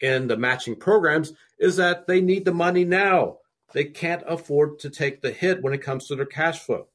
in 0.00 0.26
the 0.26 0.36
matching 0.36 0.74
programs 0.74 1.32
is 1.60 1.76
that 1.76 2.08
they 2.08 2.20
need 2.20 2.44
the 2.44 2.52
money 2.52 2.84
now. 2.84 3.36
They 3.72 3.84
can't 3.84 4.22
afford 4.26 4.78
to 4.80 4.90
take 4.90 5.20
the 5.20 5.30
hit 5.30 5.62
when 5.62 5.72
it 5.72 5.82
comes 5.82 6.06
to 6.06 6.16
their 6.16 6.26
cash 6.26 6.60
flow. 6.60 6.88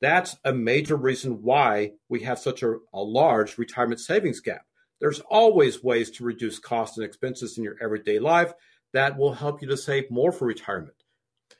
That's 0.00 0.36
a 0.44 0.52
major 0.52 0.96
reason 0.96 1.42
why 1.42 1.92
we 2.08 2.20
have 2.20 2.38
such 2.38 2.62
a, 2.62 2.76
a 2.92 3.00
large 3.00 3.56
retirement 3.56 4.00
savings 4.00 4.40
gap. 4.40 4.66
There's 5.00 5.20
always 5.20 5.82
ways 5.82 6.10
to 6.12 6.24
reduce 6.24 6.58
costs 6.58 6.96
and 6.96 7.04
expenses 7.04 7.56
in 7.56 7.64
your 7.64 7.76
everyday 7.80 8.18
life 8.18 8.52
that 8.92 9.16
will 9.16 9.34
help 9.34 9.62
you 9.62 9.68
to 9.68 9.76
save 9.76 10.10
more 10.10 10.32
for 10.32 10.46
retirement. 10.46 10.96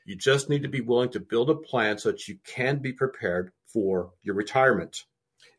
You 0.05 0.15
just 0.15 0.49
need 0.49 0.63
to 0.63 0.69
be 0.69 0.81
willing 0.81 1.09
to 1.11 1.19
build 1.19 1.49
a 1.49 1.55
plan 1.55 1.97
so 1.97 2.11
that 2.11 2.27
you 2.27 2.37
can 2.45 2.79
be 2.79 2.91
prepared 2.91 3.51
for 3.65 4.11
your 4.21 4.35
retirement. 4.35 5.05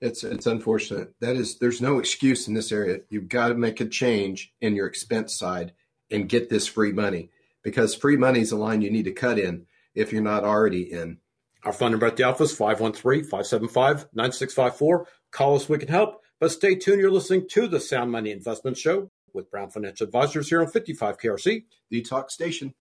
It's 0.00 0.22
it's 0.22 0.46
unfortunate. 0.46 1.14
That 1.20 1.36
is 1.36 1.58
there's 1.58 1.80
no 1.80 1.98
excuse 1.98 2.48
in 2.48 2.54
this 2.54 2.72
area. 2.72 3.00
You've 3.08 3.28
got 3.28 3.48
to 3.48 3.54
make 3.54 3.80
a 3.80 3.86
change 3.86 4.52
in 4.60 4.76
your 4.76 4.86
expense 4.86 5.36
side 5.38 5.72
and 6.10 6.28
get 6.28 6.50
this 6.50 6.66
free 6.66 6.92
money 6.92 7.30
because 7.64 7.96
free 7.96 8.16
money 8.16 8.40
is 8.40 8.52
a 8.52 8.56
line 8.56 8.82
you 8.82 8.92
need 8.92 9.06
to 9.06 9.12
cut 9.12 9.40
in 9.40 9.66
if 9.94 10.12
you're 10.12 10.22
not 10.22 10.44
already 10.44 10.92
in. 10.92 11.18
Our 11.64 11.72
phone 11.72 11.90
number 11.90 12.06
at 12.06 12.16
the 12.16 12.22
office 12.24 12.56
513-575-9654. 12.56 15.04
Call 15.32 15.56
us, 15.56 15.68
we 15.68 15.78
can 15.78 15.88
help. 15.88 16.20
But 16.38 16.52
stay 16.52 16.74
tuned. 16.74 17.00
You're 17.00 17.10
listening 17.10 17.48
to 17.52 17.66
the 17.66 17.80
Sound 17.80 18.12
Money 18.12 18.30
Investment 18.30 18.76
Show 18.76 19.10
with 19.32 19.50
Brown 19.50 19.70
Financial 19.70 20.06
Advisors 20.06 20.50
here 20.50 20.60
on 20.60 20.68
55 20.68 21.16
KRC. 21.18 21.64
The 21.90 22.02
Talk 22.02 22.30
Station. 22.30 22.74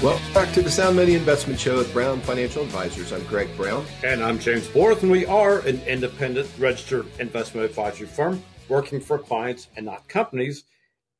Welcome 0.00 0.32
back 0.32 0.54
to 0.54 0.62
the 0.62 0.70
Sound 0.70 0.94
Money 0.94 1.16
Investment 1.16 1.58
Show 1.58 1.78
with 1.78 1.92
Brown 1.92 2.20
Financial 2.20 2.62
Advisors. 2.62 3.12
I'm 3.12 3.24
Greg 3.24 3.48
Brown. 3.56 3.84
And 4.04 4.22
I'm 4.22 4.38
James 4.38 4.68
Borth, 4.68 5.02
and 5.02 5.10
we 5.10 5.26
are 5.26 5.58
an 5.66 5.80
independent 5.88 6.48
registered 6.56 7.04
investment 7.18 7.68
advisory 7.68 8.06
firm 8.06 8.40
working 8.68 9.00
for 9.00 9.18
clients 9.18 9.66
and 9.74 9.84
not 9.86 10.06
companies. 10.06 10.62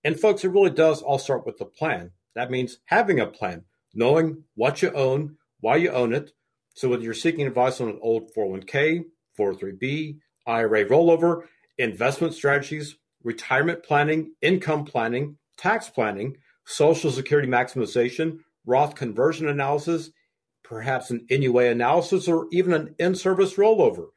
And 0.05 0.19
folks, 0.19 0.45
it 0.45 0.51
really 0.51 0.71
does 0.71 1.03
all 1.03 1.19
start 1.19 1.45
with 1.45 1.59
the 1.59 1.65
plan. 1.65 2.13
That 2.37 2.53
means 2.53 2.79
having 2.85 3.19
a 3.19 3.27
plan, 3.27 3.65
knowing 3.95 4.45
what 4.55 4.81
you 4.81 4.93
own, 4.93 5.39
why 5.59 5.75
you 5.75 5.91
own 5.91 6.13
it. 6.13 6.31
So 6.77 6.89
whether 6.89 7.03
you're 7.03 7.15
seeking 7.15 7.49
advice 7.49 7.81
on 7.81 7.89
an 7.89 7.99
old 8.01 8.33
401k, 8.33 9.07
403b, 9.37 10.19
IRA 10.47 10.85
rollover, 10.85 11.47
investment 11.79 12.33
strategies, 12.33 12.95
retirement 13.25 13.83
planning, 13.83 14.35
income 14.41 14.85
planning, 14.85 15.37
tax 15.57 15.89
planning, 15.89 16.37
social 16.65 17.11
security 17.11 17.49
maximization, 17.49 18.39
Roth 18.69 18.95
conversion 18.95 19.49
analysis, 19.49 20.11
perhaps 20.63 21.11
an 21.11 21.27
NUA 21.31 21.71
analysis, 21.71 22.29
or 22.29 22.47
even 22.53 22.75
an 22.75 22.95
in 22.99 23.15
service 23.15 23.55
rollover. 23.55 24.09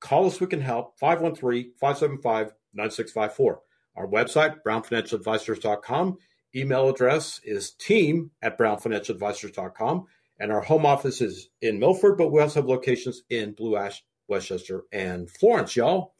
Call 0.00 0.26
us, 0.26 0.40
we 0.40 0.46
can 0.46 0.62
help 0.62 0.98
513 0.98 1.72
575 1.78 2.54
9654. 2.72 3.60
Our 3.96 4.06
website, 4.08 4.56
brownfinancialadvisors.com. 4.66 6.16
Email 6.56 6.88
address 6.88 7.40
is 7.44 7.72
team 7.72 8.30
at 8.42 8.58
brownfinancialadvisors.com. 8.58 10.06
And 10.40 10.50
our 10.50 10.62
home 10.62 10.86
office 10.86 11.20
is 11.20 11.48
in 11.60 11.78
Milford, 11.78 12.16
but 12.18 12.32
we 12.32 12.40
also 12.40 12.60
have 12.60 12.68
locations 12.68 13.22
in 13.28 13.52
Blue 13.52 13.76
Ash, 13.76 14.02
West 14.26 14.48
Chester, 14.48 14.84
and 14.92 15.30
Florence, 15.30 15.76
y'all. 15.76 16.13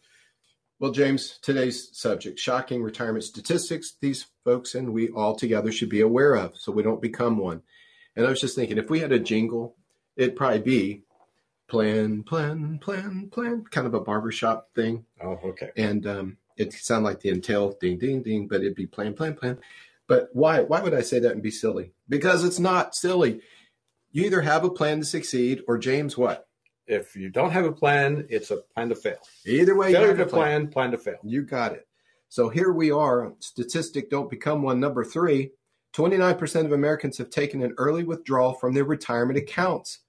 Well, 0.81 0.91
James, 0.91 1.39
today's 1.41 1.97
subject 1.97 2.39
shocking 2.39 2.83
retirement 2.83 3.25
statistics 3.25 3.97
these 4.01 4.27
folks 4.45 4.75
and 4.75 4.93
we 4.93 5.09
all 5.09 5.37
together 5.37 5.71
should 5.71 5.89
be 5.89 6.01
aware 6.01 6.35
of 6.35 6.57
so 6.57 6.73
we 6.73 6.83
don't 6.83 7.01
become 7.01 7.39
one. 7.39 7.63
And 8.17 8.27
I 8.27 8.31
was 8.31 8.41
just 8.41 8.57
thinking 8.57 8.79
if 8.79 8.91
we 8.91 9.01
had 9.01 9.13
a 9.13 9.19
jingle, 9.19 9.77
it'd 10.17 10.37
probably 10.37 10.61
be 10.61 11.03
plan, 11.69 12.25
plan, 12.25 12.79
plan, 12.79 13.29
plan, 13.31 13.65
kind 13.71 13.87
of 13.87 13.95
a 13.95 14.01
barbershop 14.01 14.69
thing. 14.75 15.05
Oh, 15.23 15.39
okay. 15.45 15.71
And 15.77 16.07
um, 16.07 16.37
it'd 16.57 16.73
sound 16.73 17.05
like 17.05 17.21
the 17.21 17.31
Intel 17.31 17.79
ding, 17.79 17.99
ding, 17.99 18.23
ding, 18.23 18.49
but 18.49 18.61
it'd 18.61 18.75
be 18.75 18.87
plan, 18.87 19.15
plan, 19.15 19.35
plan. 19.35 19.59
But 20.07 20.29
why? 20.33 20.61
Why 20.61 20.81
would 20.81 20.95
I 20.95 21.01
say 21.01 21.19
that 21.21 21.33
and 21.33 21.43
be 21.43 21.51
silly? 21.51 21.93
Because 22.09 22.45
it's 22.45 22.59
not 22.59 22.95
silly. 22.95 23.41
You 24.13 24.25
either 24.25 24.43
have 24.43 24.65
a 24.65 24.71
plan 24.71 24.99
to 25.01 25.05
succeed, 25.05 25.63
or 25.67 25.79
James, 25.79 26.19
what? 26.19 26.47
If 26.87 27.17
you 27.17 27.31
don't 27.31 27.51
have 27.51 27.65
a 27.65 27.73
plan, 27.73 28.27
it's 28.29 28.51
a 28.51 28.59
plan 28.59 28.91
to 28.91 28.95
fail. 28.95 29.19
Either 29.47 29.75
way, 29.75 29.93
failure 29.93 30.17
to 30.17 30.27
plan. 30.27 30.29
plan, 30.29 30.69
plan 30.69 30.91
to 30.91 30.99
fail. 30.99 31.19
You 31.23 31.43
got 31.43 31.73
it. 31.73 31.87
So 32.29 32.49
here 32.49 32.73
we 32.73 32.91
are. 32.91 33.33
Statistic 33.39 34.11
don't 34.11 34.29
become 34.29 34.63
one. 34.63 34.81
Number 34.81 35.05
three 35.05 35.53
29% 35.95 36.65
of 36.65 36.73
Americans 36.73 37.19
have 37.19 37.31
taken 37.31 37.63
an 37.63 37.73
early 37.79 38.03
withdrawal 38.03 38.55
from 38.55 38.75
their 38.75 38.85
retirement 38.85 39.39
accounts. 39.39 40.01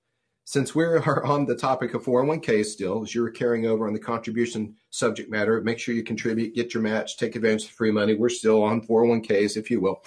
Since 0.44 0.74
we 0.74 0.84
are 0.84 1.24
on 1.24 1.46
the 1.46 1.56
topic 1.56 1.94
of 1.94 2.04
401k 2.04 2.66
still, 2.66 3.04
as 3.04 3.14
you're 3.14 3.30
carrying 3.30 3.68
over 3.68 3.88
on 3.88 3.94
the 3.94 4.00
contribution 4.00 4.76
subject 4.90 5.30
matter, 5.30 5.62
make 5.62 5.80
sure 5.80 5.94
you 5.94 6.04
contribute, 6.04 6.56
get 6.56 6.74
your 6.74 6.84
match, 6.84 7.18
take 7.18 7.36
advantage 7.36 7.66
of 7.66 7.72
free 7.72 7.92
money. 7.92 8.16
We're 8.16 8.30
still 8.30 8.64
on 8.64 8.86
401ks, 8.86 9.58
if 9.58 9.70
you 9.70 9.80
will, 9.80 10.04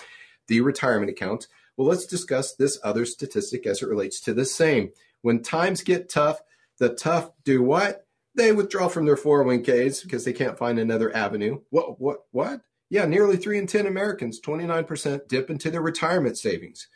the 0.49 0.61
retirement 0.61 1.11
accounts. 1.11 1.47
Well, 1.77 1.89
let's 1.89 2.07
discuss 2.07 2.55
this 2.55 2.79
other 2.83 3.05
statistic 3.05 3.67
as 3.67 3.83
it 3.83 3.89
relates 3.89 4.21
to 4.23 4.35
the 4.35 4.45
same. 4.45 4.91
When 5.23 5.43
times 5.43 5.83
get 5.83 6.09
tough, 6.09 6.41
the 6.79 6.95
tough 6.95 7.31
do 7.45 7.63
what? 7.63 8.07
They 8.35 8.53
withdraw 8.53 8.89
from 8.89 9.05
their 9.05 9.17
401ks 9.17 10.03
because 10.03 10.25
they 10.25 10.33
can't 10.33 10.59
find 10.59 10.79
another 10.79 11.15
avenue. 11.15 11.61
What? 11.71 12.01
What? 12.01 12.19
What? 12.31 12.61
Yeah, 12.91 13.05
nearly 13.05 13.37
three 13.37 13.59
in 13.59 13.67
10 13.67 13.87
Americans, 13.87 14.41
29%, 14.41 15.29
dip 15.29 15.51
into 15.51 15.71
their 15.71 15.83
retirement 15.83 16.39
savings. 16.39 16.89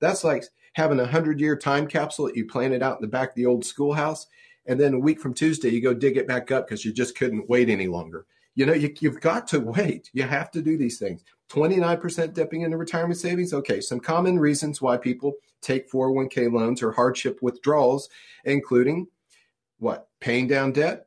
That's 0.00 0.22
like 0.22 0.44
having 0.74 0.98
a 0.98 1.02
100 1.02 1.40
year 1.40 1.56
time 1.56 1.86
capsule 1.86 2.26
that 2.26 2.36
you 2.36 2.46
planted 2.46 2.82
out 2.82 2.96
in 2.96 3.02
the 3.02 3.08
back 3.08 3.30
of 3.30 3.34
the 3.34 3.46
old 3.46 3.64
schoolhouse. 3.64 4.26
And 4.66 4.78
then 4.78 4.94
a 4.94 4.98
week 4.98 5.20
from 5.20 5.32
Tuesday, 5.32 5.70
you 5.70 5.80
go 5.80 5.94
dig 5.94 6.16
it 6.16 6.28
back 6.28 6.50
up 6.50 6.66
because 6.66 6.84
you 6.84 6.92
just 6.92 7.16
couldn't 7.16 7.48
wait 7.48 7.70
any 7.70 7.86
longer. 7.86 8.26
You 8.54 8.66
know, 8.66 8.74
you, 8.74 8.92
you've 9.00 9.20
got 9.20 9.46
to 9.48 9.60
wait. 9.60 10.10
You 10.12 10.24
have 10.24 10.50
to 10.50 10.60
do 10.60 10.76
these 10.76 10.98
things. 10.98 11.24
29% 11.50 12.34
dipping 12.34 12.62
into 12.62 12.76
retirement 12.76 13.18
savings. 13.18 13.54
Okay, 13.54 13.80
some 13.80 14.00
common 14.00 14.38
reasons 14.38 14.82
why 14.82 14.98
people 14.98 15.34
take 15.62 15.90
401k 15.90 16.52
loans 16.52 16.82
or 16.82 16.92
hardship 16.92 17.38
withdrawals, 17.40 18.10
including 18.44 19.06
what? 19.78 20.08
Paying 20.20 20.48
down 20.48 20.72
debt, 20.72 21.06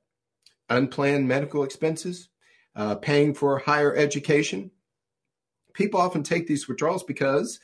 unplanned 0.69 1.27
medical 1.27 1.63
expenses, 1.63 2.29
uh, 2.75 2.95
paying 2.95 3.33
for 3.33 3.59
higher 3.59 3.95
education. 3.95 4.71
People 5.73 5.99
often 5.99 6.23
take 6.23 6.47
these 6.47 6.67
withdrawals 6.67 7.03
because 7.03 7.59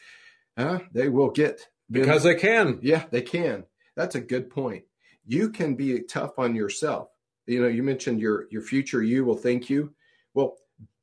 uh, 0.56 0.80
they 0.94 1.10
will 1.10 1.30
get 1.30 1.68
because 1.90 2.24
they 2.24 2.36
can. 2.36 2.80
Yeah, 2.82 3.06
they 3.12 3.22
can. 3.22 3.66
That's 3.96 4.16
a 4.16 4.22
good 4.22 4.50
point. 4.50 4.84
You 5.26 5.50
can 5.50 5.76
be 5.76 6.02
tough 6.02 6.38
on 6.38 6.56
yourself. 6.56 7.10
You 7.46 7.62
know, 7.62 7.68
you 7.68 7.84
mentioned 7.84 8.20
your 8.20 8.48
your 8.50 8.62
future 8.62 9.02
you 9.02 9.24
will 9.24 9.38
thank 9.38 9.70
you. 9.70 9.94
Well, 10.34 10.58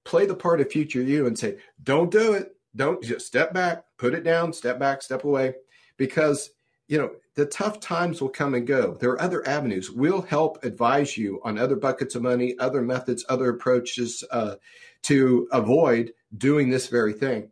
play 0.04 0.26
the 0.26 0.34
part 0.34 0.60
of 0.60 0.70
future 0.70 1.02
you 1.02 1.26
and 1.26 1.38
say, 1.38 1.58
"Don't 1.82 2.10
do 2.10 2.34
it. 2.34 2.56
Don't 2.76 3.02
just 3.02 3.26
step 3.26 3.54
back, 3.54 3.84
put 3.98 4.14
it 4.14 4.24
down, 4.24 4.52
step 4.52 4.78
back, 4.78 5.02
step 5.02 5.24
away," 5.24 5.54
because 5.96 6.50
you 6.88 6.98
know 6.98 7.10
the 7.34 7.46
tough 7.46 7.80
times 7.80 8.20
will 8.20 8.28
come 8.28 8.54
and 8.54 8.66
go. 8.66 8.94
There 8.94 9.10
are 9.10 9.20
other 9.20 9.46
avenues. 9.46 9.90
We'll 9.90 10.22
help 10.22 10.64
advise 10.64 11.16
you 11.16 11.40
on 11.42 11.58
other 11.58 11.76
buckets 11.76 12.14
of 12.14 12.22
money, 12.22 12.54
other 12.58 12.82
methods, 12.82 13.24
other 13.28 13.50
approaches 13.50 14.22
uh, 14.30 14.56
to 15.02 15.48
avoid 15.52 16.12
doing 16.36 16.70
this 16.70 16.88
very 16.88 17.12
thing 17.12 17.50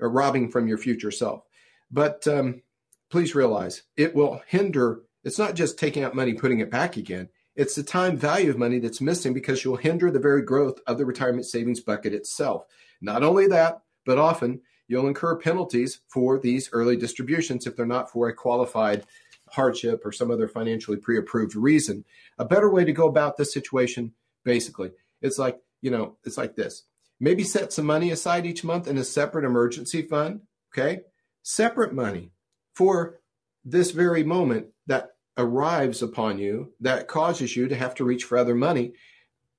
or 0.00 0.10
robbing 0.10 0.50
from 0.50 0.68
your 0.68 0.78
future 0.78 1.10
self. 1.10 1.44
But 1.90 2.26
um, 2.28 2.62
please 3.10 3.34
realize 3.34 3.82
it 3.96 4.14
will 4.14 4.42
hinder. 4.46 5.02
It's 5.24 5.38
not 5.38 5.54
just 5.54 5.78
taking 5.78 6.04
out 6.04 6.14
money, 6.14 6.34
putting 6.34 6.60
it 6.60 6.70
back 6.70 6.96
again. 6.96 7.28
It's 7.54 7.74
the 7.74 7.82
time 7.82 8.16
value 8.16 8.50
of 8.50 8.58
money 8.58 8.78
that's 8.78 9.00
missing 9.00 9.34
because 9.34 9.64
you'll 9.64 9.76
hinder 9.76 10.10
the 10.10 10.18
very 10.18 10.42
growth 10.42 10.80
of 10.86 10.98
the 10.98 11.04
retirement 11.04 11.46
savings 11.46 11.80
bucket 11.80 12.14
itself. 12.14 12.64
Not 13.00 13.22
only 13.22 13.46
that, 13.48 13.82
but 14.04 14.18
often 14.18 14.60
you'll 14.92 15.08
incur 15.08 15.34
penalties 15.36 16.00
for 16.06 16.38
these 16.38 16.68
early 16.70 16.98
distributions 16.98 17.66
if 17.66 17.74
they're 17.74 17.86
not 17.86 18.10
for 18.10 18.28
a 18.28 18.34
qualified 18.34 19.06
hardship 19.48 20.02
or 20.04 20.12
some 20.12 20.30
other 20.30 20.46
financially 20.46 20.98
pre 20.98 21.16
approved 21.16 21.56
reason. 21.56 22.04
A 22.38 22.44
better 22.44 22.70
way 22.70 22.84
to 22.84 22.92
go 22.92 23.08
about 23.08 23.38
this 23.38 23.54
situation, 23.54 24.12
basically, 24.44 24.90
it's 25.22 25.38
like, 25.38 25.58
you 25.80 25.90
know, 25.90 26.18
it's 26.24 26.36
like 26.36 26.56
this. 26.56 26.84
Maybe 27.18 27.42
set 27.42 27.72
some 27.72 27.86
money 27.86 28.10
aside 28.10 28.44
each 28.44 28.64
month 28.64 28.86
in 28.86 28.98
a 28.98 29.04
separate 29.04 29.46
emergency 29.46 30.02
fund, 30.02 30.42
okay? 30.72 31.00
Separate 31.42 31.94
money 31.94 32.32
for 32.74 33.18
this 33.64 33.92
very 33.92 34.22
moment 34.22 34.66
that 34.88 35.12
arrives 35.38 36.02
upon 36.02 36.38
you 36.38 36.74
that 36.80 37.08
causes 37.08 37.56
you 37.56 37.66
to 37.66 37.76
have 37.76 37.94
to 37.94 38.04
reach 38.04 38.24
for 38.24 38.36
other 38.36 38.54
money 38.54 38.92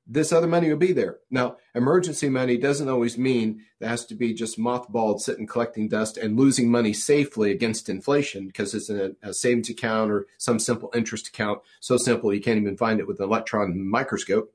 this 0.05 0.33
other 0.33 0.47
money 0.47 0.69
will 0.69 0.77
be 0.77 0.91
there. 0.91 1.19
Now, 1.31 1.57
emergency 1.75 2.27
money 2.27 2.57
doesn't 2.57 2.89
always 2.89 3.17
mean 3.17 3.63
that 3.79 3.87
has 3.87 4.05
to 4.07 4.15
be 4.15 4.33
just 4.33 4.59
mothballed, 4.59 5.21
sitting 5.21 5.47
collecting 5.47 5.87
dust 5.87 6.17
and 6.17 6.37
losing 6.37 6.69
money 6.69 6.91
safely 6.91 7.51
against 7.51 7.89
inflation 7.89 8.47
because 8.47 8.73
it's 8.73 8.89
in 8.89 9.15
a, 9.23 9.29
a, 9.29 9.33
savings 9.33 9.69
account 9.69 10.11
or 10.11 10.27
some 10.37 10.59
simple 10.59 10.91
interest 10.93 11.29
account. 11.29 11.61
So 11.79 11.97
simple 11.97 12.33
you 12.33 12.41
can't 12.41 12.59
even 12.59 12.75
find 12.75 12.99
it 12.99 13.07
with 13.07 13.19
an 13.19 13.25
electron 13.25 13.87
microscope. 13.87 14.53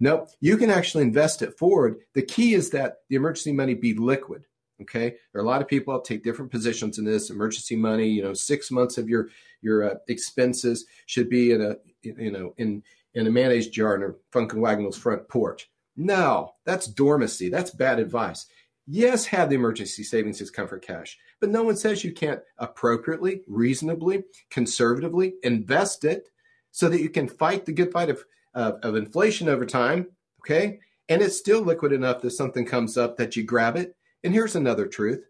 No, 0.00 0.26
you 0.40 0.56
can 0.56 0.70
actually 0.70 1.04
invest 1.04 1.42
it 1.42 1.58
forward. 1.58 1.98
The 2.14 2.22
key 2.22 2.54
is 2.54 2.70
that 2.70 2.98
the 3.08 3.16
emergency 3.16 3.52
money 3.52 3.74
be 3.74 3.94
liquid. 3.94 4.46
Okay, 4.80 5.10
there 5.10 5.42
are 5.42 5.44
a 5.44 5.46
lot 5.48 5.60
of 5.60 5.68
people 5.68 6.00
take 6.00 6.24
different 6.24 6.50
positions 6.50 6.98
in 6.98 7.04
this 7.04 7.28
emergency 7.28 7.76
money. 7.76 8.08
You 8.08 8.22
know, 8.22 8.32
six 8.32 8.70
months 8.70 8.96
of 8.96 9.10
your 9.10 9.28
your 9.60 9.84
uh, 9.84 9.94
expenses 10.08 10.86
should 11.04 11.28
be 11.28 11.52
in 11.52 11.60
a 11.60 11.76
you 12.02 12.32
know 12.32 12.54
in 12.56 12.82
in 13.14 13.26
a 13.26 13.30
mayonnaise 13.30 13.68
jar 13.68 13.96
on 13.96 14.10
a 14.10 14.14
Funk 14.32 14.52
and 14.52 14.62
Wagnall's 14.62 14.98
front 14.98 15.28
porch. 15.28 15.70
No, 15.96 16.52
that's 16.64 16.86
dormancy. 16.86 17.48
That's 17.48 17.70
bad 17.70 17.98
advice. 17.98 18.46
Yes, 18.86 19.26
have 19.26 19.50
the 19.50 19.56
emergency 19.56 20.02
savings 20.02 20.40
as 20.40 20.50
comfort 20.50 20.84
cash, 20.84 21.18
but 21.40 21.50
no 21.50 21.62
one 21.62 21.76
says 21.76 22.02
you 22.02 22.12
can't 22.12 22.40
appropriately, 22.58 23.42
reasonably, 23.46 24.24
conservatively 24.50 25.34
invest 25.42 26.04
it 26.04 26.28
so 26.72 26.88
that 26.88 27.00
you 27.00 27.08
can 27.08 27.28
fight 27.28 27.66
the 27.66 27.72
good 27.72 27.92
fight 27.92 28.10
of, 28.10 28.24
of, 28.54 28.80
of 28.82 28.96
inflation 28.96 29.48
over 29.48 29.66
time. 29.66 30.06
Okay. 30.40 30.80
And 31.08 31.22
it's 31.22 31.36
still 31.36 31.60
liquid 31.60 31.92
enough 31.92 32.22
that 32.22 32.30
something 32.30 32.64
comes 32.64 32.96
up 32.96 33.16
that 33.16 33.36
you 33.36 33.42
grab 33.42 33.76
it. 33.76 33.96
And 34.24 34.32
here's 34.32 34.56
another 34.56 34.86
truth 34.86 35.24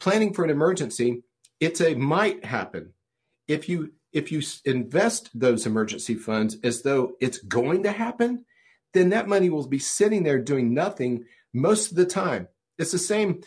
planning 0.00 0.34
for 0.34 0.42
an 0.42 0.50
emergency, 0.50 1.22
it's 1.60 1.80
a 1.80 1.94
might 1.94 2.44
happen. 2.44 2.92
If 3.46 3.68
you 3.68 3.92
if 4.12 4.30
you 4.30 4.42
invest 4.64 5.30
those 5.34 5.66
emergency 5.66 6.14
funds 6.14 6.56
as 6.62 6.82
though 6.82 7.12
it's 7.20 7.38
going 7.38 7.82
to 7.84 7.92
happen, 7.92 8.44
then 8.92 9.10
that 9.10 9.28
money 9.28 9.48
will 9.48 9.66
be 9.66 9.78
sitting 9.78 10.22
there 10.22 10.38
doing 10.38 10.74
nothing 10.74 11.24
most 11.52 11.90
of 11.90 11.96
the 11.96 12.06
time. 12.06 12.48
It's 12.78 12.92
the 12.92 12.98
same, 12.98 13.42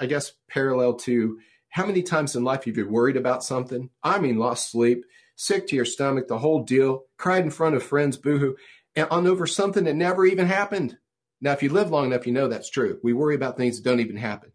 I 0.00 0.06
guess, 0.06 0.32
parallel 0.48 0.94
to 0.94 1.38
how 1.68 1.86
many 1.86 2.02
times 2.02 2.36
in 2.36 2.44
life 2.44 2.64
have 2.64 2.76
you 2.76 2.88
worried 2.88 3.16
about 3.16 3.44
something? 3.44 3.90
I 4.02 4.18
mean, 4.18 4.38
lost 4.38 4.70
sleep, 4.70 5.04
sick 5.36 5.66
to 5.68 5.76
your 5.76 5.84
stomach, 5.84 6.28
the 6.28 6.38
whole 6.38 6.62
deal, 6.62 7.04
cried 7.16 7.44
in 7.44 7.50
front 7.50 7.74
of 7.74 7.82
friends, 7.82 8.16
boohoo, 8.16 8.56
and 8.94 9.08
on 9.10 9.26
over 9.26 9.46
something 9.46 9.84
that 9.84 9.96
never 9.96 10.24
even 10.26 10.46
happened. 10.46 10.96
Now, 11.40 11.52
if 11.52 11.62
you 11.62 11.70
live 11.70 11.90
long 11.90 12.06
enough, 12.06 12.26
you 12.26 12.32
know 12.32 12.48
that's 12.48 12.70
true. 12.70 12.98
We 13.02 13.12
worry 13.12 13.34
about 13.34 13.56
things 13.56 13.76
that 13.76 13.88
don't 13.88 14.00
even 14.00 14.16
happen. 14.16 14.52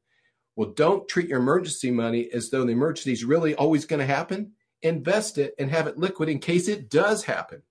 Well, 0.56 0.70
don't 0.70 1.08
treat 1.08 1.28
your 1.30 1.40
emergency 1.40 1.92
money 1.92 2.30
as 2.32 2.50
though 2.50 2.64
the 2.64 2.72
emergency 2.72 3.12
is 3.14 3.24
really 3.24 3.54
always 3.56 3.86
going 3.86 4.00
to 4.00 4.06
happen 4.06 4.54
invest 4.82 5.38
it 5.38 5.54
and 5.58 5.70
have 5.70 5.88
it 5.88 5.98
liquid 5.98 6.30
in 6.30 6.40
case 6.40 6.68
it 6.68 6.90
does 6.90 7.24
happen. 7.24 7.64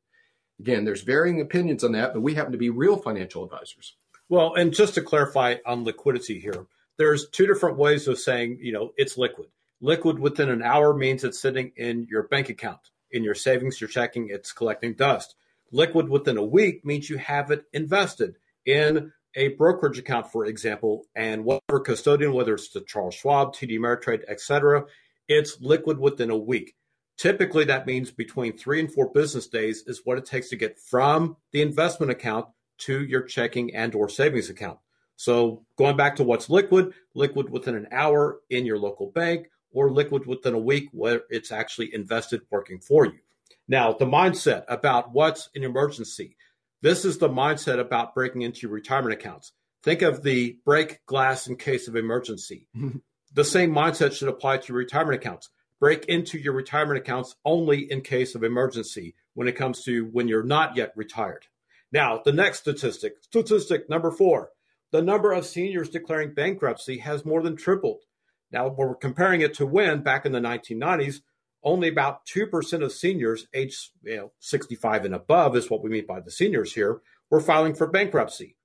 Again, 0.59 0.85
there's 0.85 1.03
varying 1.03 1.41
opinions 1.41 1.85
on 1.85 1.93
that, 1.93 2.15
but 2.15 2.23
we 2.23 2.35
happen 2.35 2.53
to 2.53 2.59
be 2.59 2.71
real 2.71 2.97
financial 2.97 3.45
advisors. 3.45 3.95
Well, 4.29 4.55
and 4.55 4.73
just 4.73 4.95
to 4.95 5.03
clarify 5.03 5.57
on 5.67 5.85
liquidity 5.85 6.41
here, 6.41 6.67
there's 6.99 7.29
two 7.29 7.47
different 7.47 7.77
ways 7.77 8.09
of 8.09 8.19
saying, 8.19 8.59
you 8.61 8.73
know, 8.73 8.93
it's 8.97 9.19
liquid. 9.19 9.49
Liquid 9.81 10.19
within 10.19 10.49
an 10.49 10.63
hour 10.63 10.95
means 10.95 11.23
it's 11.23 11.41
sitting 11.41 11.73
in 11.77 12.07
your 12.11 12.25
bank 12.25 12.49
account, 12.49 12.81
in 13.11 13.23
your 13.23 13.35
savings, 13.35 13.81
your 13.81 13.89
checking, 13.89 14.29
it's 14.31 14.53
collecting 14.53 14.95
dust. 14.95 15.35
Liquid 15.71 16.09
within 16.09 16.39
a 16.39 16.45
week 16.45 16.85
means 16.85 17.11
you 17.11 17.19
have 17.19 17.51
it 17.51 17.65
invested 17.73 18.37
in 18.65 19.13
a 19.35 19.49
brokerage 19.49 19.99
account, 19.99 20.33
for 20.33 20.47
example, 20.47 21.05
and 21.15 21.45
whatever 21.45 21.81
custodian, 21.81 22.33
whether 22.33 22.55
it's 22.55 22.71
the 22.71 22.81
Charles 22.81 23.15
Schwab, 23.15 23.55
TD 23.55 23.79
Ameritrade, 23.79 24.23
etc., 24.29 24.87
it's 25.29 25.61
liquid 25.61 25.99
within 25.99 26.31
a 26.31 26.37
week. 26.37 26.75
Typically, 27.17 27.65
that 27.65 27.87
means 27.87 28.11
between 28.11 28.57
three 28.57 28.79
and 28.79 28.93
four 28.93 29.11
business 29.11 29.47
days 29.47 29.85
is 29.87 30.03
what 30.05 30.19
it 30.19 30.27
takes 30.27 30.51
to 30.51 30.57
get 30.57 30.79
from 30.79 31.37
the 31.53 31.63
investment 31.63 32.13
account 32.13 32.47
to 32.79 33.05
your 33.05 33.23
checking 33.23 33.75
and 33.75 33.95
or 33.95 34.09
savings 34.09 34.51
account. 34.51 34.79
So 35.17 35.65
going 35.77 35.97
back 35.97 36.17
to 36.17 36.25
what's 36.25 36.51
liquid, 36.51 36.93
liquid 37.15 37.49
within 37.49 37.75
an 37.75 37.89
hour 37.91 38.41
in 38.51 38.67
your 38.67 38.79
local 38.79 39.11
bank 39.11 39.49
or 39.73 39.91
liquid 39.91 40.27
within 40.27 40.53
a 40.53 40.59
week 40.59 40.89
where 40.93 41.23
it's 41.31 41.51
actually 41.51 41.95
invested 41.95 42.43
working 42.51 42.81
for 42.81 43.07
you. 43.07 43.19
Now, 43.67 43.93
the 43.93 44.05
mindset 44.05 44.65
about 44.69 45.13
what's 45.13 45.49
an 45.55 45.65
emergency. 45.65 46.37
This 46.83 47.07
is 47.07 47.17
the 47.17 47.31
mindset 47.31 47.81
about 47.81 48.15
breaking 48.15 48.43
into 48.43 48.63
your 48.63 48.73
retirement 48.73 49.15
accounts. 49.15 49.53
Think 49.83 50.03
of 50.03 50.23
the 50.23 50.59
break 50.65 51.05
glass 51.07 51.47
in 51.47 51.57
case 51.57 51.89
of 51.89 51.97
emergency. 51.97 52.69
the 53.33 53.45
same 53.45 53.73
mindset 53.73 54.13
should 54.13 54.29
apply 54.29 54.59
to 54.59 54.69
your 54.69 54.79
retirement 54.79 55.17
accounts 55.17 55.49
break 55.81 56.05
into 56.07 56.39
your 56.39 56.53
retirement 56.53 56.99
accounts 56.99 57.37
only 57.45 57.91
in 57.91 58.01
case 58.01 58.35
of 58.35 58.43
emergency 58.43 59.15
when 59.35 59.49
it 59.49 59.57
comes 59.57 59.83
to 59.85 60.07
when 60.13 60.29
you're 60.29 60.43
not 60.43 60.77
yet 60.77 60.93
retired. 60.97 61.47
Now, 61.93 62.21
the 62.25 62.33
next 62.33 62.61
statistic, 62.61 63.15
statistic 63.23 63.89
number 63.89 64.11
four, 64.11 64.51
the 64.93 65.03
number 65.03 65.33
of 65.33 65.47
seniors 65.47 65.89
declaring 65.89 66.35
bankruptcy 66.35 66.99
has 66.99 67.25
more 67.25 67.43
than 67.43 67.57
tripled. 67.57 68.03
Now, 68.51 68.69
we're 68.69 68.95
comparing 68.95 69.41
it 69.41 69.55
to 69.55 69.67
when 69.67 70.03
back 70.03 70.25
in 70.25 70.33
the 70.33 70.41
1990s, 70.41 71.21
only 71.63 71.89
about 71.89 72.25
2% 72.27 72.85
of 72.85 72.93
seniors 72.93 73.49
aged 73.53 73.91
you 74.03 74.17
know, 74.17 74.33
65 74.39 75.05
and 75.05 75.15
above 75.15 75.57
is 75.57 75.69
what 75.69 75.83
we 75.83 75.91
mean 75.91 76.07
by 76.07 76.21
the 76.21 76.31
seniors 76.31 76.75
here, 76.75 77.01
were 77.29 77.41
filing 77.41 77.75
for 77.75 77.87
bankruptcy. 77.87 78.57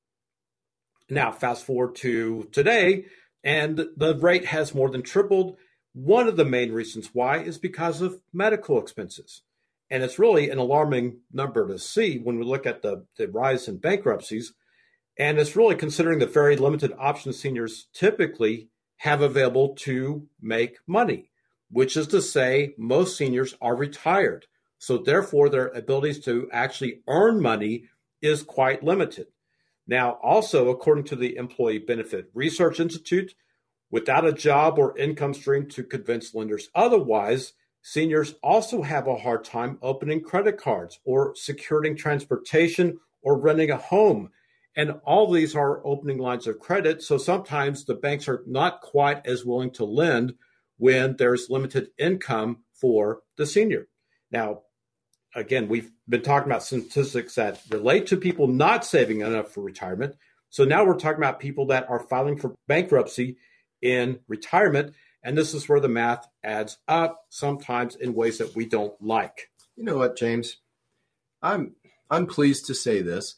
Now, 1.10 1.32
fast 1.32 1.66
forward 1.66 1.96
to 1.98 2.48
today, 2.52 3.06
and 3.44 3.88
the 3.98 4.18
rate 4.20 4.46
has 4.46 4.76
more 4.76 4.90
than 4.90 5.02
tripled 5.02 5.58
one 5.94 6.28
of 6.28 6.38
the 6.38 6.46
main 6.46 6.72
reasons 6.72 7.10
why 7.14 7.40
is 7.40 7.58
because 7.58 8.02
of 8.02 8.22
medical 8.34 8.80
expenses. 8.80 9.42
And 9.90 10.04
it's 10.04 10.20
really 10.20 10.50
an 10.50 10.58
alarming 10.58 11.18
number 11.34 11.68
to 11.68 11.78
see 11.78 12.18
when 12.18 12.40
we 12.40 12.46
look 12.46 12.66
at 12.66 12.82
the, 12.82 13.06
the 13.18 13.28
rise 13.28 13.68
in 13.68 13.78
bankruptcies. 13.78 14.54
And 15.18 15.38
it's 15.38 15.56
really 15.56 15.76
considering 15.76 16.20
the 16.20 16.26
very 16.26 16.56
limited 16.56 16.94
options 16.98 17.40
seniors 17.40 17.88
typically 17.94 18.70
have 18.98 19.22
available 19.22 19.76
to 19.76 20.28
make 20.42 20.78
money, 20.88 21.30
which 21.70 21.98
is 21.98 22.08
to 22.08 22.22
say, 22.22 22.74
most 22.78 23.18
seniors 23.18 23.56
are 23.62 23.76
retired. 23.76 24.46
So, 24.78 24.98
therefore, 24.98 25.50
their 25.50 25.68
abilities 25.68 26.24
to 26.26 26.50
actually 26.52 27.02
earn 27.08 27.42
money 27.42 27.86
is 28.22 28.44
quite 28.44 28.84
limited. 28.84 29.28
Now, 29.86 30.20
also, 30.24 30.70
according 30.70 31.04
to 31.06 31.16
the 31.16 31.36
Employee 31.36 31.80
Benefit 31.80 32.30
Research 32.34 32.80
Institute, 32.80 33.36
without 33.92 34.26
a 34.26 34.34
job 34.34 34.80
or 34.80 34.98
income 34.98 35.34
stream 35.34 35.68
to 35.68 35.84
convince 35.84 36.34
lenders 36.34 36.70
otherwise, 36.74 37.54
seniors 37.82 38.36
also 38.42 38.82
have 38.82 39.08
a 39.08 39.18
hard 39.18 39.44
time 39.44 39.78
opening 39.82 40.22
credit 40.22 40.58
cards 40.58 41.00
or 41.04 41.36
securing 41.36 41.96
transportation 41.96 42.98
or 43.22 43.38
renting 43.38 43.70
a 43.70 43.78
home. 43.78 44.30
And 44.76 44.94
all 45.04 45.30
these 45.30 45.56
are 45.56 45.86
opening 45.86 46.18
lines 46.18 46.48
of 46.48 46.60
credit. 46.60 47.04
So 47.04 47.18
sometimes 47.18 47.84
the 47.84 47.96
banks 47.96 48.30
are 48.30 48.44
not 48.48 48.82
quite 48.82 49.26
as 49.26 49.46
willing 49.46 49.72
to 49.72 49.86
lend 49.86 50.36
when 50.78 51.18
there's 51.18 51.50
limited 51.50 51.90
income 52.00 52.64
for 52.74 53.20
the 53.36 53.46
senior. 53.46 53.88
Now, 54.32 54.62
again, 55.36 55.68
we've 55.68 55.92
been 56.08 56.22
talking 56.22 56.50
about 56.50 56.64
statistics 56.64 57.36
that 57.36 57.62
relate 57.70 58.08
to 58.08 58.18
people 58.18 58.48
not 58.48 58.86
saving 58.86 59.22
enough 59.22 59.52
for 59.52 59.62
retirement. 59.62 60.16
So 60.50 60.64
now 60.64 60.86
we're 60.86 60.98
talking 60.98 61.20
about 61.20 61.40
people 61.40 61.68
that 61.68 61.90
are 61.90 62.00
filing 62.00 62.38
for 62.38 62.56
bankruptcy 62.68 63.38
in 63.82 64.20
retirement. 64.28 64.94
And 65.24 65.38
this 65.38 65.54
is 65.54 65.70
where 65.70 65.80
the 65.80 65.88
math 65.88 66.28
adds 66.44 66.78
up, 66.88 67.26
sometimes 67.30 67.96
in 67.96 68.14
ways 68.14 68.40
that 68.40 68.56
we 68.56 68.66
don't 68.66 69.00
like. 69.02 69.52
You 69.76 69.84
know 69.84 69.98
what, 69.98 70.18
James? 70.18 70.58
I'm 71.42 71.76
I'm 72.10 72.26
pleased 72.28 72.66
to 72.68 72.76
say 72.76 73.02
this. 73.02 73.36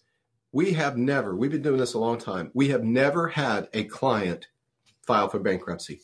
We 0.52 0.74
have 0.74 0.98
never, 0.98 1.36
we've 1.36 1.52
been 1.52 1.62
doing 1.62 1.80
this 1.80 1.94
a 1.94 2.00
long 2.00 2.18
time. 2.18 2.52
We 2.54 2.70
have 2.70 2.84
never 2.84 3.28
had 3.30 3.70
a 3.74 3.84
client 3.86 4.48
file 5.06 5.28
for 5.28 5.40
bankruptcy. 5.40 6.02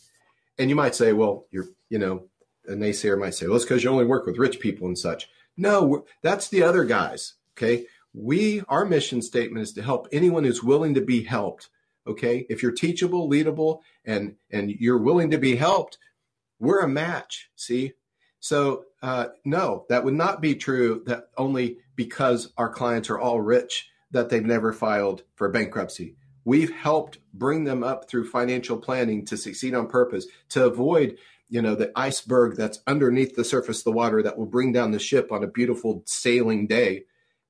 And 0.58 0.70
you 0.70 0.76
might 0.76 0.96
say, 0.96 1.14
well, 1.14 1.46
you're, 1.52 1.68
you 1.90 2.00
know, 2.00 2.26
a 2.68 2.74
naysayer 2.74 3.18
might 3.18 3.36
say, 3.36 3.48
well, 3.48 3.56
it's 3.56 3.66
because 3.66 3.84
you 3.84 3.90
only 3.90 4.06
work 4.06 4.26
with 4.26 4.38
rich 4.38 4.60
people 4.60 4.88
and 4.88 4.98
such. 4.98 5.30
No, 5.56 6.06
that's 6.22 6.48
the 6.50 6.64
other 6.64 6.84
guys. 6.84 7.36
Okay. 7.58 7.86
we 8.14 8.64
our 8.68 8.86
mission 8.86 9.22
statement 9.22 9.64
is 9.64 9.74
to 9.74 9.82
help 9.82 10.08
anyone 10.12 10.44
who's 10.44 10.64
willing 10.64 10.94
to 10.96 11.02
be 11.02 11.24
helped. 11.24 11.70
Okay, 12.10 12.46
if 12.50 12.64
you're 12.64 12.72
teachable, 12.72 13.30
leadable, 13.30 13.82
and 14.04 14.36
and 14.52 14.72
you're 14.72 14.98
willing 14.98 15.32
to 15.32 15.38
be 15.38 15.56
helped, 15.56 15.98
we're 16.60 16.82
a 16.82 16.88
match. 16.88 17.50
See, 17.56 17.94
so 18.40 18.86
uh, 19.02 19.28
no, 19.46 19.86
that 19.90 20.04
would 20.04 20.16
not 20.16 20.42
be 20.42 20.56
true. 20.56 21.04
That 21.06 21.30
only 21.38 21.78
because 21.96 22.52
our 22.58 22.70
clients 22.70 23.10
are 23.10 23.20
all 23.20 23.42
rich 23.42 23.90
that 24.12 24.30
they've 24.30 24.46
never 24.46 24.74
filed 24.74 25.24
for 25.36 25.50
bankruptcy. 25.50 26.16
We've 26.46 26.74
helped 26.74 27.20
bring 27.34 27.66
them 27.66 27.84
up 27.84 28.10
through 28.10 28.30
financial 28.30 28.78
planning 28.78 29.26
to 29.26 29.38
succeed 29.38 29.76
on 29.76 29.88
purpose, 29.88 30.26
to 30.50 30.66
avoid, 30.66 31.18
you 31.48 31.62
know, 31.62 31.76
the 31.76 31.92
iceberg 31.96 32.56
that's 32.56 32.80
underneath 32.88 33.36
the 33.36 33.44
surface 33.44 33.80
of 33.80 33.84
the 33.84 33.92
water 33.92 34.24
that 34.24 34.38
will 34.38 34.48
bring 34.48 34.72
down 34.72 34.92
the 34.92 35.00
ship 35.00 35.32
on 35.32 35.44
a 35.44 35.48
beautiful 35.48 36.02
sailing 36.06 36.66
day. 36.66 37.04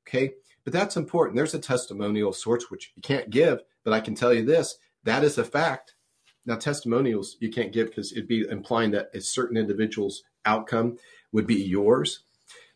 Okay. 0.06 0.34
But 0.66 0.74
that's 0.74 0.98
important. 0.98 1.38
There's 1.38 1.54
a 1.54 1.60
testimonial 1.60 2.30
of 2.30 2.36
sorts 2.36 2.70
which 2.70 2.92
you 2.96 3.02
can't 3.02 3.30
give, 3.30 3.62
but 3.84 3.94
I 3.94 4.00
can 4.00 4.16
tell 4.16 4.34
you 4.34 4.46
this 4.46 4.78
that 5.04 5.24
is 5.24 5.38
a 5.38 5.44
fact. 5.44 5.96
Now, 6.46 6.56
testimonials 6.56 7.38
you 7.40 7.50
can't 7.50 7.74
give 7.74 7.88
because 7.90 8.12
it'd 8.12 8.28
be 8.28 8.46
implying 8.50 8.92
that 8.92 9.10
a 9.14 9.22
certain 9.22 9.58
individual's 9.58 10.24
outcome 10.46 10.98
would 11.32 11.46
be 11.46 11.62
yours. 11.62 12.24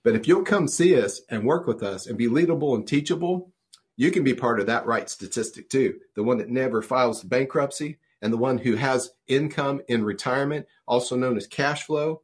But 0.04 0.16
if 0.16 0.28
you'll 0.28 0.44
come 0.44 0.68
see 0.68 1.00
us 1.00 1.22
and 1.30 1.46
work 1.46 1.66
with 1.66 1.82
us 1.82 2.08
and 2.08 2.18
be 2.18 2.28
leadable 2.28 2.76
and 2.76 2.88
teachable, 2.88 3.52
you 3.96 4.12
can 4.12 4.24
be 4.24 4.34
part 4.34 4.60
of 4.60 4.68
that 4.68 4.86
right 4.86 5.10
statistic 5.10 5.70
too. 5.70 5.96
The 6.16 6.24
one 6.24 6.38
that 6.40 6.50
never 6.50 6.82
files 6.82 7.24
bankruptcy 7.24 8.00
and 8.22 8.34
the 8.34 8.38
one 8.38 8.58
who 8.58 8.76
has 8.76 9.12
income 9.28 9.82
in 9.88 10.04
retirement, 10.04 10.66
also 10.88 11.16
known 11.16 11.38
as 11.38 11.48
cash 11.48 11.84
flow. 11.84 12.22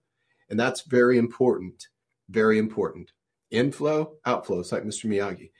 And 0.49 0.59
that's 0.59 0.81
very 0.81 1.17
important. 1.17 1.87
Very 2.29 2.57
important. 2.57 3.11
Inflow, 3.51 4.13
outflow. 4.25 4.59
It's 4.59 4.71
like 4.71 4.83
Mr. 4.83 5.05
Miyagi. 5.05 5.51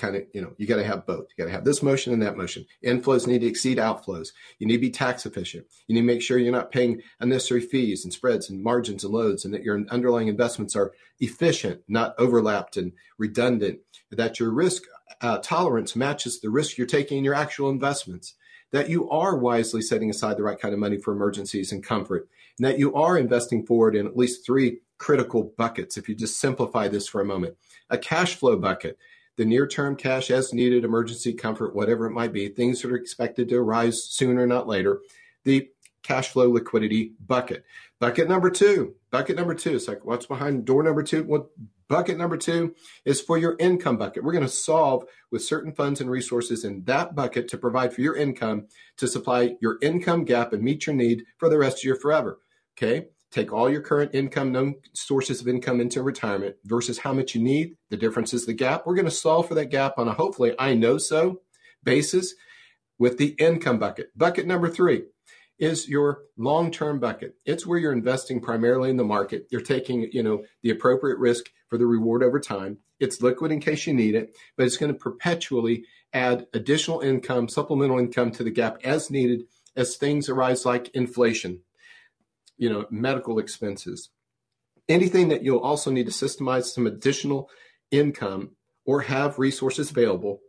Kind 0.00 0.16
of, 0.16 0.22
you 0.32 0.40
know, 0.40 0.54
you 0.56 0.66
got 0.66 0.76
to 0.76 0.84
have 0.84 1.04
both. 1.04 1.26
You 1.28 1.44
got 1.44 1.50
to 1.50 1.54
have 1.54 1.66
this 1.66 1.82
motion 1.82 2.14
and 2.14 2.22
that 2.22 2.38
motion. 2.38 2.64
Inflows 2.82 3.26
need 3.26 3.42
to 3.42 3.46
exceed 3.46 3.76
outflows. 3.76 4.28
You 4.58 4.66
need 4.66 4.76
to 4.76 4.80
be 4.80 4.88
tax 4.88 5.26
efficient. 5.26 5.66
You 5.86 5.94
need 5.94 6.00
to 6.00 6.06
make 6.06 6.22
sure 6.22 6.38
you're 6.38 6.50
not 6.50 6.72
paying 6.72 7.02
unnecessary 7.20 7.60
fees 7.60 8.02
and 8.02 8.10
spreads 8.10 8.48
and 8.48 8.62
margins 8.62 9.04
and 9.04 9.12
loads, 9.12 9.44
and 9.44 9.52
that 9.52 9.62
your 9.62 9.84
underlying 9.90 10.28
investments 10.28 10.74
are 10.74 10.92
efficient, 11.18 11.82
not 11.86 12.14
overlapped 12.16 12.78
and 12.78 12.92
redundant. 13.18 13.80
That 14.10 14.40
your 14.40 14.48
risk 14.48 14.84
uh, 15.20 15.36
tolerance 15.42 15.94
matches 15.94 16.40
the 16.40 16.48
risk 16.48 16.78
you're 16.78 16.86
taking 16.86 17.18
in 17.18 17.24
your 17.24 17.34
actual 17.34 17.68
investments. 17.68 18.36
That 18.72 18.88
you 18.88 19.10
are 19.10 19.36
wisely 19.36 19.82
setting 19.82 20.08
aside 20.08 20.38
the 20.38 20.44
right 20.44 20.58
kind 20.58 20.72
of 20.72 20.80
money 20.80 20.96
for 20.96 21.12
emergencies 21.12 21.72
and 21.72 21.84
comfort, 21.84 22.26
and 22.56 22.66
that 22.66 22.78
you 22.78 22.94
are 22.94 23.18
investing 23.18 23.66
forward 23.66 23.94
in 23.94 24.06
at 24.06 24.16
least 24.16 24.46
three 24.46 24.78
critical 24.96 25.52
buckets. 25.58 25.98
If 25.98 26.08
you 26.08 26.14
just 26.14 26.40
simplify 26.40 26.88
this 26.88 27.06
for 27.06 27.20
a 27.20 27.26
moment, 27.26 27.56
a 27.90 27.98
cash 27.98 28.36
flow 28.36 28.56
bucket 28.56 28.96
the 29.40 29.46
near 29.46 29.66
term 29.66 29.96
cash 29.96 30.30
as 30.30 30.52
needed, 30.52 30.84
emergency 30.84 31.32
comfort, 31.32 31.74
whatever 31.74 32.04
it 32.04 32.12
might 32.12 32.30
be, 32.30 32.48
things 32.48 32.82
that 32.82 32.92
are 32.92 32.96
expected 32.96 33.48
to 33.48 33.56
arise 33.56 34.04
sooner, 34.04 34.42
or 34.42 34.46
not 34.46 34.68
later. 34.68 35.00
The 35.44 35.70
cash 36.02 36.28
flow 36.28 36.50
liquidity 36.50 37.14
bucket. 37.26 37.64
Bucket 38.00 38.28
number 38.28 38.50
two, 38.50 38.96
bucket 39.10 39.36
number 39.36 39.54
two. 39.54 39.76
It's 39.76 39.88
like 39.88 40.04
what's 40.04 40.26
behind 40.26 40.66
door 40.66 40.82
number 40.82 41.02
two? 41.02 41.22
What 41.22 41.46
bucket 41.88 42.18
number 42.18 42.36
two 42.36 42.74
is 43.06 43.22
for 43.22 43.38
your 43.38 43.56
income 43.58 43.96
bucket. 43.96 44.24
We're 44.24 44.32
going 44.32 44.44
to 44.44 44.50
solve 44.50 45.04
with 45.30 45.42
certain 45.42 45.72
funds 45.72 46.02
and 46.02 46.10
resources 46.10 46.66
in 46.66 46.84
that 46.84 47.14
bucket 47.14 47.48
to 47.48 47.56
provide 47.56 47.94
for 47.94 48.02
your 48.02 48.16
income 48.16 48.66
to 48.98 49.08
supply 49.08 49.56
your 49.62 49.78
income 49.80 50.26
gap 50.26 50.52
and 50.52 50.62
meet 50.62 50.86
your 50.86 50.94
need 50.94 51.24
for 51.38 51.48
the 51.48 51.56
rest 51.56 51.78
of 51.78 51.84
your 51.84 51.96
forever. 51.96 52.40
Okay 52.76 53.06
take 53.30 53.52
all 53.52 53.70
your 53.70 53.80
current 53.80 54.14
income, 54.14 54.52
known 54.52 54.74
sources 54.92 55.40
of 55.40 55.48
income 55.48 55.80
into 55.80 56.02
retirement 56.02 56.56
versus 56.64 56.98
how 56.98 57.12
much 57.12 57.34
you 57.34 57.42
need. 57.42 57.76
The 57.90 57.96
difference 57.96 58.34
is 58.34 58.46
the 58.46 58.52
gap. 58.52 58.86
We're 58.86 58.94
going 58.94 59.04
to 59.04 59.10
solve 59.10 59.48
for 59.48 59.54
that 59.54 59.70
gap 59.70 59.94
on 59.98 60.08
a 60.08 60.12
hopefully 60.12 60.54
I 60.58 60.74
know 60.74 60.98
so 60.98 61.40
basis 61.84 62.34
with 62.98 63.18
the 63.18 63.34
income 63.38 63.78
bucket. 63.78 64.16
Bucket 64.16 64.46
number 64.46 64.68
three 64.68 65.04
is 65.58 65.88
your 65.88 66.22
long-term 66.38 66.98
bucket. 66.98 67.34
It's 67.44 67.66
where 67.66 67.78
you're 67.78 67.92
investing 67.92 68.40
primarily 68.40 68.90
in 68.90 68.96
the 68.96 69.04
market. 69.04 69.46
You're 69.50 69.60
taking, 69.60 70.08
you 70.10 70.22
know, 70.22 70.44
the 70.62 70.70
appropriate 70.70 71.18
risk 71.18 71.50
for 71.68 71.78
the 71.78 71.86
reward 71.86 72.22
over 72.22 72.40
time. 72.40 72.78
It's 72.98 73.22
liquid 73.22 73.52
in 73.52 73.60
case 73.60 73.86
you 73.86 73.94
need 73.94 74.14
it, 74.14 74.34
but 74.56 74.66
it's 74.66 74.76
going 74.76 74.92
to 74.92 74.98
perpetually 74.98 75.84
add 76.12 76.46
additional 76.52 77.00
income, 77.00 77.48
supplemental 77.48 77.98
income 77.98 78.30
to 78.32 78.42
the 78.42 78.50
gap 78.50 78.78
as 78.84 79.10
needed 79.10 79.44
as 79.76 79.96
things 79.96 80.28
arise 80.28 80.66
like 80.66 80.88
inflation, 80.90 81.60
you 82.60 82.68
know, 82.68 82.86
medical 82.90 83.38
expenses, 83.38 84.10
anything 84.86 85.28
that 85.28 85.42
you'll 85.42 85.60
also 85.60 85.90
need 85.90 86.04
to 86.04 86.12
systemize 86.12 86.64
some 86.64 86.86
additional 86.86 87.48
income 87.90 88.50
or 88.84 89.00
have 89.00 89.38
resources 89.38 89.90
available. 89.90 90.40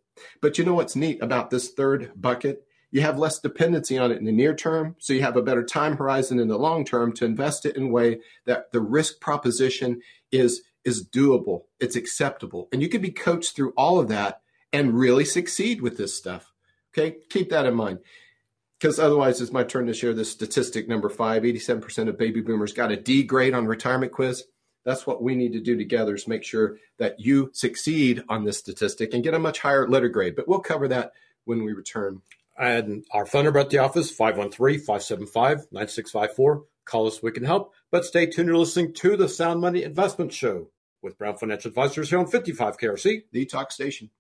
But 0.42 0.58
you 0.58 0.66
know 0.66 0.74
what's 0.74 0.96
neat 0.96 1.24
about 1.24 1.50
this 1.50 1.70
third 1.70 2.12
bucket? 2.16 2.68
You 2.92 3.00
have 3.00 3.18
less 3.18 3.40
dependency 3.40 3.98
on 3.98 4.12
it 4.12 4.18
in 4.18 4.26
the 4.26 4.34
near 4.34 4.54
term, 4.54 4.98
so 5.00 5.14
you 5.14 5.22
have 5.22 5.38
a 5.38 5.42
better 5.42 5.64
time 5.64 5.96
horizon 5.96 6.38
in 6.38 6.50
the 6.50 6.60
long 6.60 6.84
term 6.84 7.14
to 7.14 7.26
invest 7.26 7.66
it 7.66 7.78
in 7.78 7.84
a 7.84 7.88
way 7.88 8.20
that 8.46 8.74
the 8.74 8.82
risk 8.82 9.22
proposition 9.22 10.02
is 10.32 10.62
is 10.84 11.08
doable, 11.08 11.62
it's 11.80 11.96
acceptable, 11.96 12.68
and 12.74 12.82
you 12.82 12.90
can 12.90 13.02
be 13.02 13.12
coached 13.12 13.56
through 13.56 13.72
all 13.78 14.00
of 14.00 14.10
that 14.10 14.42
and 14.74 15.00
really 15.00 15.24
succeed 15.24 15.80
with 15.82 15.96
this 15.96 16.14
stuff. 16.14 16.52
Okay, 16.92 17.18
keep 17.30 17.50
that 17.52 17.66
in 17.66 17.74
mind 17.74 18.00
because 18.82 19.00
otherwise 19.00 19.40
it's 19.40 19.52
my 19.52 19.64
turn 19.64 19.86
to 19.86 19.94
share 19.94 20.14
this 20.14 20.32
statistic 20.32 20.88
number 20.88 21.08
five. 21.08 21.44
87% 21.44 22.10
of 22.10 22.18
baby 22.18 22.42
boomers 22.42 22.74
got 22.74 22.92
a 22.92 22.98
d 22.98 23.22
grade 23.22 23.54
on 23.54 23.68
retirement 23.68 24.12
quiz. 24.12 24.46
That's 24.84 25.06
what 25.06 25.22
we 25.22 25.36
need 25.36 25.54
to 25.54 25.60
do 25.60 25.78
together 25.78 26.16
is 26.16 26.28
make 26.28 26.44
sure 26.44 26.80
that 26.98 27.20
you 27.20 27.52
succeed 27.54 28.24
on 28.28 28.44
this 28.44 28.58
statistic 28.58 29.14
and 29.14 29.24
get 29.24 29.36
a 29.36 29.40
much 29.40 29.60
higher 29.60 29.88
letter 29.88 30.10
grade. 30.10 30.36
But 30.36 30.48
we'll 30.48 30.62
cover 30.62 30.88
that 30.88 31.12
when 31.46 31.64
we 31.64 31.74
return. 31.74 32.24
And 32.58 33.06
our 33.12 33.28
phone 33.28 33.44
number 33.44 33.60
at 33.60 33.70
the 33.70 33.78
office 33.78 34.12
513-575-9654 34.18 36.64
call 36.84 37.06
us 37.06 37.22
we 37.22 37.32
can 37.32 37.44
help. 37.44 37.76
But 37.92 38.06
stay 38.06 38.26
tuned 38.26 38.48
you're 38.48 38.58
listening 38.58 38.96
to 38.96 39.16
the 39.16 39.30
sound 39.30 39.62
money 39.62 39.84
investment 39.84 40.34
show 40.34 40.70
with 41.04 41.20
brown 41.20 41.38
financial 41.38 41.70
advisors 41.70 42.10
here 42.10 42.18
on 42.20 42.28
55 42.28 42.78
krc 42.78 43.24
the 43.32 43.46
talk 43.46 43.72
station 43.72 44.12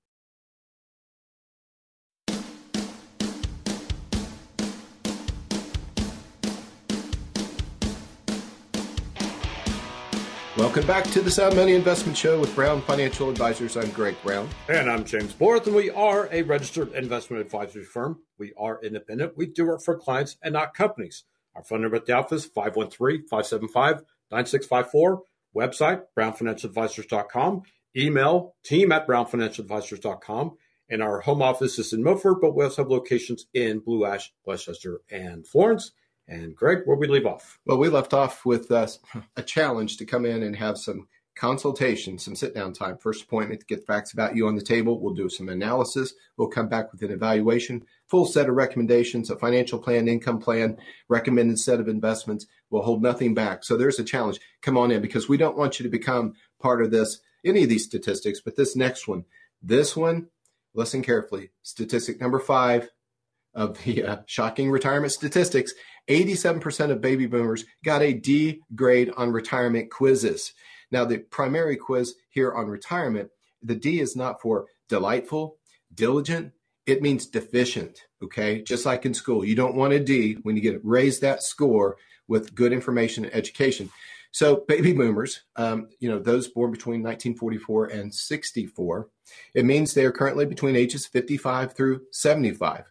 Welcome 10.71 10.87
back 10.87 11.03
to 11.11 11.19
the 11.19 11.29
Sound 11.29 11.57
Money 11.57 11.73
Investment 11.73 12.17
Show 12.17 12.39
with 12.39 12.55
Brown 12.55 12.81
Financial 12.83 13.29
Advisors. 13.29 13.75
I'm 13.75 13.89
Greg 13.89 14.15
Brown. 14.23 14.47
And 14.69 14.89
I'm 14.89 15.03
James 15.03 15.33
Borth, 15.33 15.67
and 15.67 15.75
we 15.75 15.89
are 15.89 16.29
a 16.31 16.43
registered 16.43 16.93
investment 16.93 17.41
advisory 17.41 17.83
firm. 17.83 18.21
We 18.37 18.53
are 18.57 18.79
independent. 18.81 19.35
We 19.35 19.47
do 19.47 19.65
work 19.65 19.83
for 19.83 19.97
clients 19.97 20.37
and 20.41 20.53
not 20.53 20.73
companies. 20.73 21.25
Our 21.55 21.63
phone 21.65 21.81
number 21.81 21.97
at 21.97 22.05
the 22.05 22.13
office, 22.13 22.47
513-575-9654. 22.47 25.19
Website, 25.53 26.03
brownfinancialadvisors.com. 26.17 27.63
Email, 27.97 28.55
team 28.63 28.93
at 28.93 29.05
brownfinancialadvisors.com. 29.05 30.57
And 30.89 31.03
our 31.03 31.19
home 31.19 31.41
office 31.41 31.79
is 31.79 31.91
in 31.91 32.01
Milford, 32.01 32.39
but 32.39 32.55
we 32.55 32.63
also 32.63 32.83
have 32.83 32.91
locations 32.91 33.45
in 33.53 33.79
Blue 33.79 34.05
Ash, 34.05 34.31
West 34.45 34.67
Chester, 34.67 35.01
and 35.11 35.45
Florence. 35.45 35.91
And 36.31 36.55
Greg, 36.55 36.83
where 36.85 36.95
we 36.95 37.07
leave 37.07 37.25
off? 37.25 37.59
Well, 37.65 37.77
we 37.77 37.89
left 37.89 38.13
off 38.13 38.45
with 38.45 38.71
uh, 38.71 38.87
a 39.35 39.43
challenge 39.43 39.97
to 39.97 40.05
come 40.05 40.25
in 40.25 40.43
and 40.43 40.55
have 40.55 40.77
some 40.77 41.09
consultation, 41.35 42.17
some 42.17 42.37
sit 42.37 42.55
down 42.55 42.71
time. 42.71 42.97
First 42.97 43.23
appointment 43.23 43.59
to 43.59 43.65
get 43.65 43.85
facts 43.85 44.13
about 44.13 44.33
you 44.33 44.47
on 44.47 44.55
the 44.55 44.61
table. 44.61 45.01
We'll 45.01 45.13
do 45.13 45.27
some 45.27 45.49
analysis. 45.49 46.13
We'll 46.37 46.47
come 46.47 46.69
back 46.69 46.93
with 46.93 47.01
an 47.01 47.11
evaluation, 47.11 47.83
full 48.07 48.25
set 48.25 48.47
of 48.47 48.55
recommendations, 48.55 49.29
a 49.29 49.35
financial 49.35 49.77
plan, 49.77 50.07
income 50.07 50.39
plan, 50.39 50.77
recommended 51.09 51.59
set 51.59 51.81
of 51.81 51.89
investments. 51.89 52.47
We'll 52.69 52.83
hold 52.83 53.03
nothing 53.03 53.33
back. 53.33 53.65
So 53.65 53.75
there's 53.75 53.99
a 53.99 54.03
challenge. 54.03 54.39
Come 54.61 54.77
on 54.77 54.89
in 54.89 55.01
because 55.01 55.27
we 55.27 55.35
don't 55.35 55.57
want 55.57 55.79
you 55.79 55.83
to 55.83 55.89
become 55.89 56.35
part 56.61 56.81
of 56.81 56.91
this, 56.91 57.19
any 57.43 57.63
of 57.63 57.69
these 57.69 57.83
statistics, 57.83 58.39
but 58.39 58.55
this 58.55 58.73
next 58.73 59.05
one, 59.05 59.25
this 59.61 59.97
one, 59.97 60.27
listen 60.73 61.01
carefully. 61.01 61.49
Statistic 61.61 62.21
number 62.21 62.39
five 62.39 62.89
of 63.53 63.81
the 63.83 64.03
uh, 64.03 64.17
shocking 64.25 64.71
retirement 64.71 65.11
statistics 65.11 65.73
87% 66.07 66.91
of 66.91 67.01
baby 67.01 67.25
boomers 67.25 67.65
got 67.85 68.01
a 68.01 68.13
D 68.13 68.61
grade 68.75 69.11
on 69.17 69.31
retirement 69.31 69.91
quizzes. 69.91 70.53
Now, 70.91 71.05
the 71.05 71.19
primary 71.19 71.77
quiz 71.77 72.15
here 72.29 72.51
on 72.51 72.67
retirement, 72.67 73.29
the 73.61 73.75
D 73.75 73.99
is 73.99 74.15
not 74.15 74.41
for 74.41 74.65
delightful, 74.89 75.57
diligent, 75.93 76.53
it 76.85 77.01
means 77.01 77.27
deficient. 77.27 78.01
Okay. 78.23 78.61
Just 78.61 78.85
like 78.85 79.05
in 79.05 79.13
school, 79.13 79.45
you 79.45 79.55
don't 79.55 79.75
want 79.75 79.93
a 79.93 79.99
D 79.99 80.33
when 80.43 80.55
you 80.55 80.61
get 80.61 80.83
raise 80.83 81.19
that 81.19 81.43
score 81.43 81.97
with 82.27 82.55
good 82.55 82.73
information 82.73 83.23
and 83.25 83.33
education. 83.33 83.89
So, 84.33 84.63
baby 84.67 84.93
boomers, 84.93 85.41
um, 85.57 85.89
you 85.99 86.09
know, 86.09 86.17
those 86.17 86.47
born 86.47 86.71
between 86.71 87.03
1944 87.03 87.87
and 87.87 88.13
64, 88.13 89.09
it 89.53 89.65
means 89.65 89.93
they 89.93 90.05
are 90.05 90.11
currently 90.11 90.45
between 90.45 90.77
ages 90.77 91.05
55 91.05 91.73
through 91.73 92.01
75. 92.11 92.85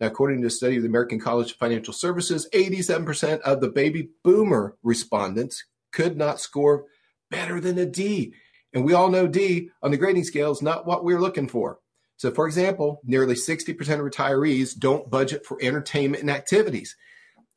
Now, 0.00 0.08
according 0.08 0.42
to 0.42 0.48
a 0.48 0.50
study 0.50 0.76
of 0.76 0.82
the 0.82 0.88
American 0.88 1.18
College 1.18 1.52
of 1.52 1.56
Financial 1.56 1.94
Services, 1.94 2.48
87% 2.52 3.40
of 3.40 3.60
the 3.60 3.68
baby 3.68 4.10
boomer 4.22 4.76
respondents 4.82 5.64
could 5.92 6.16
not 6.16 6.40
score 6.40 6.84
better 7.30 7.60
than 7.60 7.78
a 7.78 7.86
D. 7.86 8.34
And 8.74 8.84
we 8.84 8.92
all 8.92 9.10
know 9.10 9.26
D 9.26 9.70
on 9.82 9.90
the 9.90 9.96
grading 9.96 10.24
scale 10.24 10.52
is 10.52 10.60
not 10.60 10.86
what 10.86 11.02
we're 11.02 11.20
looking 11.20 11.48
for. 11.48 11.78
So, 12.18 12.30
for 12.30 12.46
example, 12.46 13.00
nearly 13.04 13.34
60% 13.34 13.70
of 13.70 14.00
retirees 14.00 14.78
don't 14.78 15.10
budget 15.10 15.44
for 15.46 15.58
entertainment 15.62 16.22
and 16.22 16.30
activities. 16.30 16.96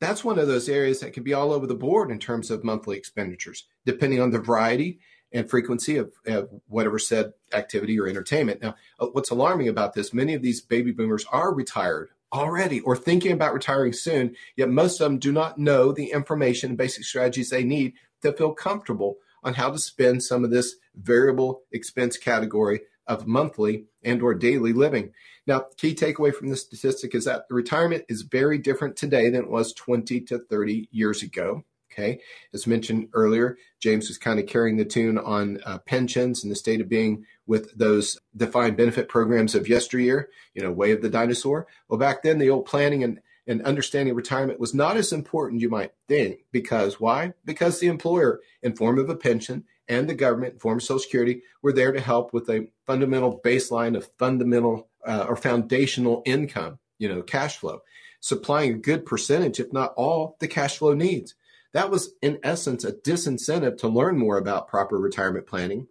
That's 0.00 0.24
one 0.24 0.38
of 0.38 0.48
those 0.48 0.68
areas 0.68 1.00
that 1.00 1.12
can 1.12 1.22
be 1.22 1.34
all 1.34 1.52
over 1.52 1.66
the 1.66 1.74
board 1.74 2.10
in 2.10 2.18
terms 2.18 2.50
of 2.50 2.64
monthly 2.64 2.96
expenditures, 2.96 3.66
depending 3.84 4.20
on 4.20 4.30
the 4.30 4.38
variety 4.38 5.00
and 5.32 5.48
frequency 5.48 5.98
of, 5.98 6.12
of 6.26 6.48
whatever 6.68 6.98
said 6.98 7.32
activity 7.52 8.00
or 8.00 8.06
entertainment. 8.06 8.62
Now, 8.62 8.74
uh, 8.98 9.06
what's 9.12 9.30
alarming 9.30 9.68
about 9.68 9.94
this, 9.94 10.14
many 10.14 10.34
of 10.34 10.42
these 10.42 10.60
baby 10.60 10.90
boomers 10.90 11.26
are 11.30 11.54
retired 11.54 12.10
already 12.32 12.80
or 12.80 12.96
thinking 12.96 13.32
about 13.32 13.54
retiring 13.54 13.92
soon, 13.92 14.34
yet 14.56 14.68
most 14.68 15.00
of 15.00 15.04
them 15.04 15.18
do 15.18 15.32
not 15.32 15.58
know 15.58 15.92
the 15.92 16.12
information 16.12 16.70
and 16.70 16.78
basic 16.78 17.04
strategies 17.04 17.50
they 17.50 17.64
need 17.64 17.94
to 18.22 18.32
feel 18.32 18.52
comfortable 18.52 19.16
on 19.42 19.54
how 19.54 19.70
to 19.70 19.78
spend 19.78 20.22
some 20.22 20.44
of 20.44 20.50
this 20.50 20.76
variable 20.94 21.62
expense 21.72 22.16
category 22.16 22.80
of 23.06 23.26
monthly 23.26 23.86
and 24.04 24.22
or 24.22 24.34
daily 24.34 24.72
living. 24.72 25.12
Now, 25.46 25.64
key 25.76 25.94
takeaway 25.94 26.32
from 26.32 26.48
this 26.48 26.62
statistic 26.62 27.14
is 27.14 27.24
that 27.24 27.46
retirement 27.50 28.04
is 28.08 28.22
very 28.22 28.58
different 28.58 28.96
today 28.96 29.30
than 29.30 29.42
it 29.42 29.50
was 29.50 29.72
20 29.72 30.20
to 30.22 30.38
30 30.38 30.88
years 30.92 31.22
ago. 31.22 31.64
Okay. 31.92 32.20
As 32.54 32.68
mentioned 32.68 33.08
earlier, 33.14 33.58
James 33.80 34.08
was 34.08 34.16
kind 34.16 34.38
of 34.38 34.46
carrying 34.46 34.76
the 34.76 34.84
tune 34.84 35.18
on 35.18 35.60
uh, 35.66 35.78
pensions 35.78 36.42
and 36.42 36.50
the 36.50 36.56
state 36.56 36.80
of 36.80 36.88
being 36.88 37.26
with 37.46 37.76
those 37.76 38.16
defined 38.36 38.76
benefit 38.76 39.08
programs 39.08 39.56
of 39.56 39.68
yesteryear, 39.68 40.28
you 40.54 40.62
know, 40.62 40.70
way 40.70 40.92
of 40.92 41.02
the 41.02 41.10
dinosaur. 41.10 41.66
Well, 41.88 41.98
back 41.98 42.22
then, 42.22 42.38
the 42.38 42.50
old 42.50 42.64
planning 42.64 43.02
and, 43.02 43.20
and 43.46 43.60
understanding 43.62 44.14
retirement 44.14 44.60
was 44.60 44.72
not 44.72 44.96
as 44.96 45.12
important, 45.12 45.60
you 45.60 45.68
might 45.68 45.92
think. 46.06 46.44
Because 46.52 47.00
why? 47.00 47.32
Because 47.44 47.80
the 47.80 47.88
employer, 47.88 48.40
in 48.62 48.76
form 48.76 48.98
of 48.98 49.10
a 49.10 49.16
pension, 49.16 49.64
and 49.88 50.08
the 50.08 50.14
government, 50.14 50.54
in 50.54 50.60
form 50.60 50.78
of 50.78 50.84
Social 50.84 51.00
Security, 51.00 51.42
were 51.60 51.72
there 51.72 51.90
to 51.90 52.00
help 52.00 52.32
with 52.32 52.48
a 52.48 52.68
fundamental 52.86 53.40
baseline 53.44 53.96
of 53.96 54.08
fundamental 54.16 54.88
uh, 55.04 55.26
or 55.28 55.34
foundational 55.34 56.22
income, 56.24 56.78
you 56.98 57.08
know, 57.08 57.22
cash 57.22 57.56
flow, 57.56 57.80
supplying 58.20 58.74
a 58.74 58.78
good 58.78 59.04
percentage, 59.04 59.58
if 59.58 59.72
not 59.72 59.92
all, 59.96 60.36
the 60.38 60.46
cash 60.46 60.78
flow 60.78 60.94
needs. 60.94 61.34
That 61.72 61.90
was, 61.90 62.14
in 62.20 62.38
essence, 62.42 62.84
a 62.84 62.92
disincentive 62.92 63.78
to 63.78 63.88
learn 63.88 64.18
more 64.18 64.38
about 64.38 64.68
proper 64.68 64.98
retirement 64.98 65.46
planning. 65.46 65.86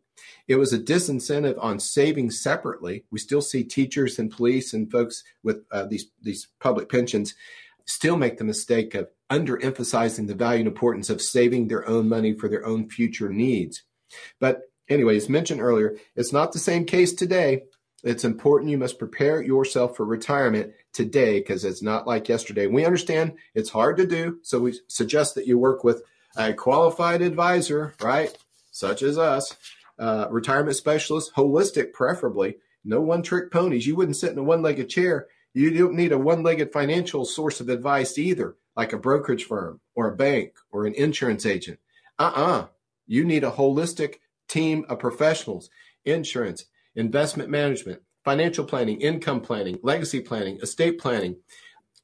It 0.47 0.57
was 0.57 0.73
a 0.73 0.79
disincentive 0.79 1.57
on 1.63 1.79
saving 1.79 2.31
separately. 2.31 3.05
We 3.11 3.19
still 3.19 3.41
see 3.41 3.63
teachers 3.63 4.19
and 4.19 4.31
police 4.31 4.73
and 4.73 4.91
folks 4.91 5.23
with 5.43 5.63
uh, 5.71 5.85
these 5.85 6.07
these 6.21 6.47
public 6.59 6.89
pensions 6.89 7.35
still 7.85 8.17
make 8.17 8.37
the 8.37 8.43
mistake 8.43 8.93
of 8.95 9.09
underemphasizing 9.31 10.27
the 10.27 10.35
value 10.35 10.59
and 10.59 10.67
importance 10.67 11.09
of 11.09 11.21
saving 11.21 11.67
their 11.67 11.87
own 11.87 12.09
money 12.09 12.33
for 12.33 12.49
their 12.49 12.65
own 12.65 12.89
future 12.89 13.29
needs. 13.29 13.83
But 14.39 14.61
anyway, 14.89 15.15
as 15.15 15.29
mentioned 15.29 15.61
earlier, 15.61 15.97
it's 16.15 16.33
not 16.33 16.51
the 16.51 16.59
same 16.59 16.85
case 16.85 17.13
today. 17.13 17.63
It's 18.03 18.23
important 18.23 18.71
you 18.71 18.77
must 18.77 18.99
prepare 18.99 19.41
yourself 19.41 19.95
for 19.95 20.05
retirement 20.05 20.73
today 20.93 21.39
because 21.39 21.65
it's 21.65 21.81
not 21.81 22.07
like 22.07 22.29
yesterday. 22.29 22.67
We 22.67 22.85
understand 22.85 23.33
it's 23.53 23.69
hard 23.69 23.97
to 23.97 24.07
do, 24.07 24.39
so 24.41 24.59
we 24.59 24.79
suggest 24.87 25.35
that 25.35 25.47
you 25.47 25.57
work 25.57 25.83
with 25.83 26.03
a 26.35 26.53
qualified 26.53 27.21
advisor, 27.21 27.93
right? 28.01 28.35
Such 28.71 29.01
as 29.03 29.17
us, 29.17 29.55
uh, 29.97 30.27
retirement 30.29 30.75
specialist, 30.75 31.33
holistic 31.35 31.93
preferably. 31.93 32.57
No 32.85 33.01
one 33.01 33.21
trick 33.21 33.51
ponies. 33.51 33.85
You 33.85 33.95
wouldn't 33.95 34.17
sit 34.17 34.31
in 34.31 34.37
a 34.37 34.43
one 34.43 34.61
legged 34.61 34.89
chair. 34.89 35.27
You 35.53 35.71
don't 35.71 35.95
need 35.95 36.11
a 36.11 36.17
one 36.17 36.43
legged 36.43 36.71
financial 36.71 37.25
source 37.25 37.59
of 37.59 37.69
advice 37.69 38.17
either, 38.17 38.55
like 38.75 38.93
a 38.93 38.97
brokerage 38.97 39.43
firm 39.43 39.81
or 39.95 40.07
a 40.07 40.15
bank 40.15 40.53
or 40.71 40.85
an 40.85 40.93
insurance 40.93 41.45
agent. 41.45 41.79
Uh 42.17 42.31
uh-uh. 42.35 42.59
uh 42.61 42.67
You 43.07 43.25
need 43.25 43.43
a 43.43 43.51
holistic 43.51 44.15
team 44.47 44.85
of 44.87 44.99
professionals, 44.99 45.69
insurance, 46.05 46.65
investment 46.95 47.49
management, 47.49 48.01
financial 48.23 48.65
planning, 48.65 49.01
income 49.01 49.41
planning, 49.41 49.79
legacy 49.83 50.21
planning, 50.21 50.59
estate 50.61 50.99
planning, 50.99 51.37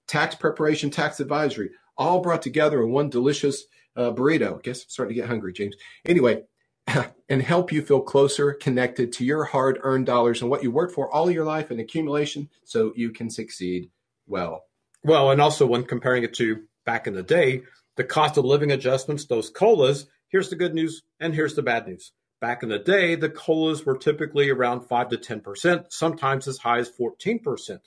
tax 0.08 0.36
preparation, 0.36 0.90
tax 0.90 1.20
advisory, 1.20 1.72
all 1.98 2.22
brought 2.22 2.42
together 2.42 2.82
in 2.84 2.92
one 2.92 3.10
delicious 3.10 3.66
uh, 3.96 4.12
burrito. 4.12 4.58
I 4.58 4.62
guess 4.62 4.84
I'm 4.84 4.90
starting 4.90 5.16
to 5.16 5.22
get 5.22 5.30
hungry, 5.30 5.54
James. 5.54 5.76
Anyway, 6.06 6.44
and 7.30 7.42
help 7.42 7.72
you 7.72 7.82
feel 7.82 8.02
closer 8.02 8.54
connected 8.54 9.12
to 9.14 9.26
your 9.26 9.44
hard 9.44 9.80
earned 9.82 10.06
dollars 10.06 10.42
and 10.42 10.50
what 10.50 10.64
you 10.64 10.72
worked 10.72 10.94
for 10.94 11.12
all 11.12 11.32
your 11.32 11.46
life 11.46 11.72
in 11.72 11.80
accumulation 11.80 12.50
so 12.64 12.94
you 12.96 13.12
can 13.12 13.30
succeed 13.30 13.90
well. 14.28 14.66
Well, 15.04 15.32
and 15.32 15.42
also 15.42 15.66
when 15.66 15.84
comparing 15.84 16.24
it 16.24 16.34
to 16.36 16.64
back 16.86 17.08
in 17.08 17.14
the 17.14 17.24
day, 17.24 17.64
the 17.96 18.04
cost 18.04 18.38
of 18.38 18.46
living 18.46 18.72
adjustments, 18.72 19.26
those 19.26 19.50
COLAs, 19.50 20.08
here's 20.28 20.50
the 20.50 20.56
good 20.56 20.74
news 20.74 21.04
and 21.20 21.34
here's 21.34 21.56
the 21.56 21.62
bad 21.64 21.88
news. 21.88 22.12
Back 22.42 22.64
in 22.64 22.70
the 22.70 22.80
day, 22.80 23.16
the 23.16 23.30
COLAs 23.30 23.86
were 23.86 23.98
typically 23.98 24.50
around 24.50 24.82
5 24.82 25.10
to 25.10 25.18
10%, 25.18 25.86
sometimes 25.90 26.48
as 26.48 26.58
high 26.58 26.80
as 26.80 26.92
14%. 26.92 27.80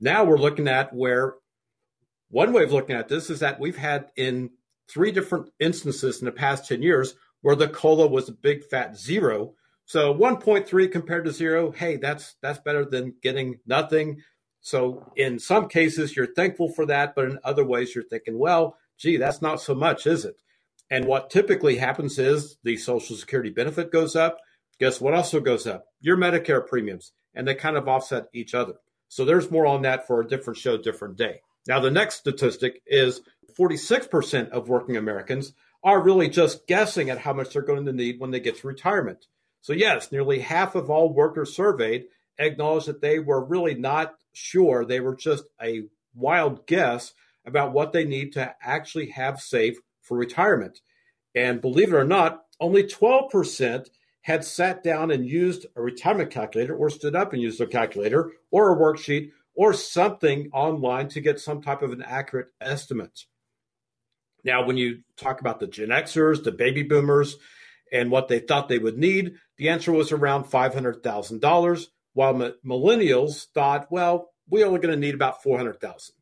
Now 0.00 0.24
we're 0.24 0.38
looking 0.38 0.68
at 0.68 0.94
where 0.94 1.34
one 2.30 2.52
way 2.52 2.62
of 2.62 2.72
looking 2.72 2.96
at 2.96 3.08
this 3.08 3.28
is 3.28 3.40
that 3.40 3.60
we've 3.60 3.76
had 3.76 4.10
in 4.16 4.50
three 4.88 5.12
different 5.12 5.50
instances 5.60 6.20
in 6.20 6.24
the 6.24 6.32
past 6.32 6.66
10 6.66 6.82
years 6.82 7.14
where 7.42 7.56
the 7.56 7.68
COLA 7.68 8.06
was 8.06 8.28
a 8.28 8.32
big 8.32 8.64
fat 8.64 8.96
zero. 8.96 9.54
So 9.84 10.14
1.3 10.14 10.92
compared 10.92 11.24
to 11.24 11.32
zero, 11.32 11.70
hey, 11.70 11.96
that's 11.96 12.36
that's 12.40 12.60
better 12.60 12.84
than 12.84 13.14
getting 13.22 13.58
nothing. 13.66 14.22
So 14.60 15.12
in 15.16 15.38
some 15.38 15.68
cases 15.68 16.14
you're 16.14 16.34
thankful 16.34 16.70
for 16.72 16.86
that, 16.86 17.14
but 17.14 17.26
in 17.26 17.38
other 17.44 17.64
ways 17.64 17.94
you're 17.94 18.04
thinking, 18.04 18.38
well, 18.38 18.76
gee, 18.98 19.16
that's 19.16 19.42
not 19.42 19.60
so 19.60 19.74
much, 19.74 20.06
is 20.06 20.24
it? 20.24 20.36
And 20.90 21.04
what 21.04 21.30
typically 21.30 21.76
happens 21.76 22.18
is 22.18 22.56
the 22.64 22.76
Social 22.76 23.16
Security 23.16 23.50
benefit 23.50 23.92
goes 23.92 24.16
up. 24.16 24.38
Guess 24.78 25.00
what 25.00 25.14
also 25.14 25.40
goes 25.40 25.66
up? 25.66 25.86
Your 26.00 26.16
Medicare 26.16 26.66
premiums, 26.66 27.12
and 27.34 27.46
they 27.46 27.54
kind 27.54 27.76
of 27.76 27.88
offset 27.88 28.26
each 28.32 28.54
other. 28.54 28.74
So 29.08 29.24
there's 29.24 29.50
more 29.50 29.66
on 29.66 29.82
that 29.82 30.06
for 30.06 30.20
a 30.20 30.26
different 30.26 30.58
show, 30.58 30.76
different 30.76 31.16
day. 31.16 31.40
Now, 31.66 31.80
the 31.80 31.90
next 31.90 32.16
statistic 32.16 32.80
is 32.86 33.20
46% 33.58 34.50
of 34.50 34.68
working 34.68 34.96
Americans 34.96 35.52
are 35.84 36.02
really 36.02 36.28
just 36.28 36.66
guessing 36.66 37.10
at 37.10 37.18
how 37.18 37.32
much 37.32 37.52
they're 37.52 37.62
going 37.62 37.86
to 37.86 37.92
need 37.92 38.18
when 38.18 38.30
they 38.30 38.40
get 38.40 38.58
to 38.58 38.66
retirement. 38.66 39.26
So, 39.60 39.72
yes, 39.72 40.10
nearly 40.10 40.40
half 40.40 40.74
of 40.74 40.90
all 40.90 41.12
workers 41.12 41.54
surveyed 41.54 42.06
acknowledged 42.38 42.86
that 42.86 43.02
they 43.02 43.18
were 43.18 43.44
really 43.44 43.74
not 43.74 44.14
sure. 44.32 44.84
They 44.84 45.00
were 45.00 45.14
just 45.14 45.44
a 45.62 45.82
wild 46.14 46.66
guess 46.66 47.12
about 47.44 47.72
what 47.72 47.92
they 47.92 48.04
need 48.04 48.32
to 48.32 48.54
actually 48.62 49.10
have 49.10 49.40
saved 49.40 49.80
for 50.10 50.18
retirement. 50.18 50.80
And 51.36 51.60
believe 51.60 51.94
it 51.94 51.96
or 51.96 52.04
not, 52.04 52.42
only 52.58 52.82
12% 52.82 53.86
had 54.22 54.44
sat 54.44 54.82
down 54.82 55.12
and 55.12 55.24
used 55.24 55.66
a 55.76 55.80
retirement 55.80 56.32
calculator 56.32 56.74
or 56.74 56.90
stood 56.90 57.14
up 57.14 57.32
and 57.32 57.40
used 57.40 57.60
a 57.60 57.66
calculator 57.66 58.32
or 58.50 58.72
a 58.72 58.76
worksheet 58.76 59.30
or 59.54 59.72
something 59.72 60.50
online 60.52 61.06
to 61.10 61.20
get 61.20 61.38
some 61.38 61.62
type 61.62 61.82
of 61.82 61.92
an 61.92 62.02
accurate 62.02 62.48
estimate. 62.60 63.26
Now, 64.42 64.66
when 64.66 64.76
you 64.76 65.02
talk 65.16 65.40
about 65.40 65.60
the 65.60 65.68
Gen 65.68 65.90
Xers, 65.90 66.42
the 66.42 66.50
baby 66.50 66.82
boomers, 66.82 67.36
and 67.92 68.10
what 68.10 68.26
they 68.26 68.40
thought 68.40 68.68
they 68.68 68.78
would 68.78 68.98
need, 68.98 69.34
the 69.58 69.68
answer 69.68 69.92
was 69.92 70.10
around 70.10 70.44
$500,000, 70.44 71.86
while 72.14 72.34
millennials 72.66 73.46
thought, 73.54 73.92
well, 73.92 74.30
we're 74.48 74.66
only 74.66 74.80
going 74.80 74.94
to 74.94 75.00
need 75.00 75.14
about 75.14 75.42
400,000. 75.44 76.16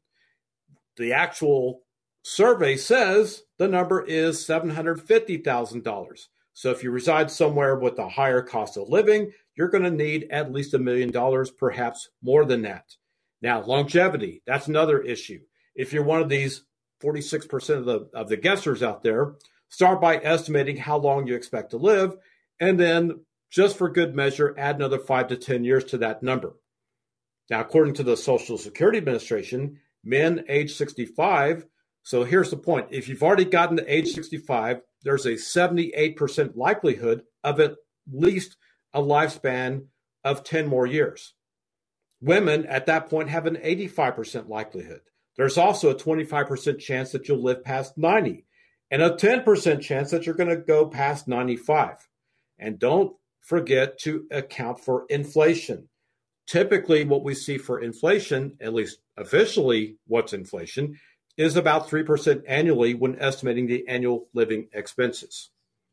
The 0.99 1.15
actual 1.15 1.81
survey 2.23 2.77
says 2.77 3.43
the 3.59 3.69
number 3.69 4.05
is 4.05 4.39
$750,000. 4.47 6.29
So 6.53 6.71
if 6.71 6.83
you 6.83 6.91
reside 6.91 7.31
somewhere 7.31 7.77
with 7.77 7.99
a 7.99 8.09
higher 8.09 8.43
cost 8.43 8.77
of 8.77 8.89
living, 8.89 9.33
you're 9.55 9.69
going 9.69 9.85
to 9.85 9.91
need 9.91 10.27
at 10.31 10.53
least 10.53 10.75
a 10.75 10.79
million 10.79 11.11
dollars, 11.11 11.51
perhaps 11.51 12.09
more 12.23 12.45
than 12.45 12.63
that. 12.63 12.97
Now, 13.43 13.63
longevity, 13.63 14.43
that's 14.47 14.67
another 14.67 15.01
issue. 15.01 15.41
If 15.75 15.93
you're 15.93 16.03
one 16.03 16.21
of 16.21 16.29
these 16.29 16.65
46% 17.03 17.77
of 17.77 17.85
the 17.85 18.09
of 18.13 18.29
the 18.29 18.37
guessers 18.37 18.83
out 18.83 19.03
there, 19.03 19.35
start 19.69 20.01
by 20.01 20.17
estimating 20.17 20.77
how 20.77 20.99
long 20.99 21.27
you 21.27 21.37
expect 21.37 21.71
to 21.71 21.77
live 21.77 22.17
and 22.59 22.79
then 22.79 23.21
just 23.51 23.77
for 23.77 23.89
good 23.89 24.15
measure 24.15 24.55
add 24.59 24.77
another 24.77 24.99
5 24.99 25.29
to 25.29 25.37
10 25.37 25.65
years 25.65 25.85
to 25.85 25.99
that 25.99 26.23
number. 26.23 26.57
Now, 27.49 27.61
according 27.61 27.95
to 27.95 28.03
the 28.03 28.17
Social 28.17 28.59
Security 28.59 28.99
Administration, 28.99 29.81
men 30.05 30.45
age 30.49 30.75
65 30.75 31.67
so 32.09 32.25
here's 32.25 32.49
the 32.49 32.57
point 32.57 32.87
if 32.89 33.07
you've 33.07 33.23
already 33.23 33.45
gotten 33.45 33.77
to 33.77 33.95
age 33.95 34.15
65, 34.15 34.81
there's 35.03 35.27
a 35.27 35.33
78% 35.33 36.57
likelihood 36.57 37.25
of 37.45 37.61
at 37.61 37.77
least 38.11 38.57
a 38.95 39.03
lifespan 39.03 39.89
of 40.25 40.43
10 40.43 40.69
more 40.69 40.87
years. 40.87 41.35
Women 42.23 42.65
at 42.65 42.87
that 42.87 43.11
point 43.11 43.29
have 43.29 43.45
an 43.45 43.57
85% 43.57 44.49
likelihood. 44.49 45.03
There's 45.37 45.59
also 45.59 45.91
a 45.91 45.95
25% 45.95 46.79
chance 46.79 47.13
that 47.13 47.29
you'll 47.29 47.43
live 47.43 47.63
past 47.63 47.99
90 47.99 48.47
and 48.91 49.03
a 49.03 49.11
10% 49.11 49.83
chance 49.83 50.11
that 50.11 50.25
you're 50.25 50.35
going 50.35 50.49
to 50.49 50.57
go 50.57 50.87
past 50.87 51.29
95. 51.29 52.09
And 52.59 52.79
don't 52.79 53.15
forget 53.43 53.99
to 54.05 54.25
account 54.31 54.81
for 54.81 55.05
inflation. 55.11 55.91
Typically, 56.47 57.05
what 57.05 57.23
we 57.23 57.35
see 57.35 57.59
for 57.59 57.83
inflation, 57.83 58.57
at 58.63 58.73
least 58.73 59.01
officially, 59.19 59.99
what's 60.07 60.33
inflation, 60.33 60.99
is 61.39 61.57
about 61.57 61.89
3% 61.89 62.43
annually 62.47 62.93
when 62.95 63.19
estimating 63.19 63.67
the 63.67 63.87
annual 63.89 64.29
living 64.35 64.69
expenses. 64.73 65.51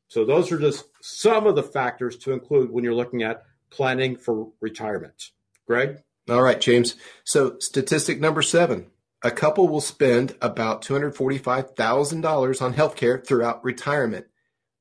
So 0.07 0.25
those 0.25 0.51
are 0.51 0.59
just 0.59 0.85
some 1.01 1.47
of 1.47 1.55
the 1.55 1.63
factors 1.63 2.17
to 2.17 2.33
include 2.33 2.71
when 2.71 2.83
you're 2.83 2.93
looking 2.93 3.23
at 3.23 3.43
planning 3.69 4.17
for 4.17 4.49
retirement. 4.59 5.31
Greg? 5.67 6.01
All 6.29 6.41
right, 6.41 6.59
James. 6.59 6.95
So 7.23 7.57
statistic 7.59 8.19
number 8.19 8.41
seven. 8.41 8.87
A 9.23 9.31
couple 9.31 9.67
will 9.67 9.81
spend 9.81 10.35
about 10.41 10.81
$245,000 10.83 12.61
on 12.61 12.73
healthcare 12.73 13.25
throughout 13.25 13.63
retirement. 13.63 14.25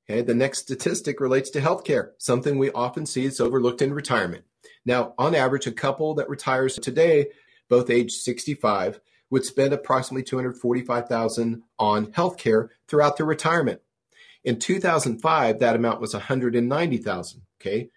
Okay, 0.09 0.21
the 0.21 0.35
next 0.35 0.59
statistic 0.61 1.19
relates 1.21 1.49
to 1.51 1.61
healthcare, 1.61 2.11
something 2.19 2.59
we 2.59 2.71
often 2.73 3.07
see 3.07 3.25
is 3.25 3.41
overlooked 3.41 3.81
in 3.81 3.95
retirement. 3.95 4.45
Now, 4.85 5.15
on 5.17 5.35
average, 5.35 5.67
a 5.67 5.73
couple 5.73 6.15
that 6.17 6.29
retires 6.29 6.75
today, 6.75 7.29
both 7.71 7.89
age 7.89 8.13
65, 8.13 9.01
would 9.35 9.45
spend 9.45 9.73
approximately 9.73 10.23
245,000 10.23 11.65
on 11.77 12.07
healthcare 12.13 12.69
throughout 12.87 13.17
their 13.17 13.27
retirement. 13.27 13.81
In 14.45 14.61
2005, 14.61 15.59
that 15.59 15.75
amount 15.75 16.01
was 16.01 16.15
190,000. 16.15 17.43
Okay. 17.61 17.91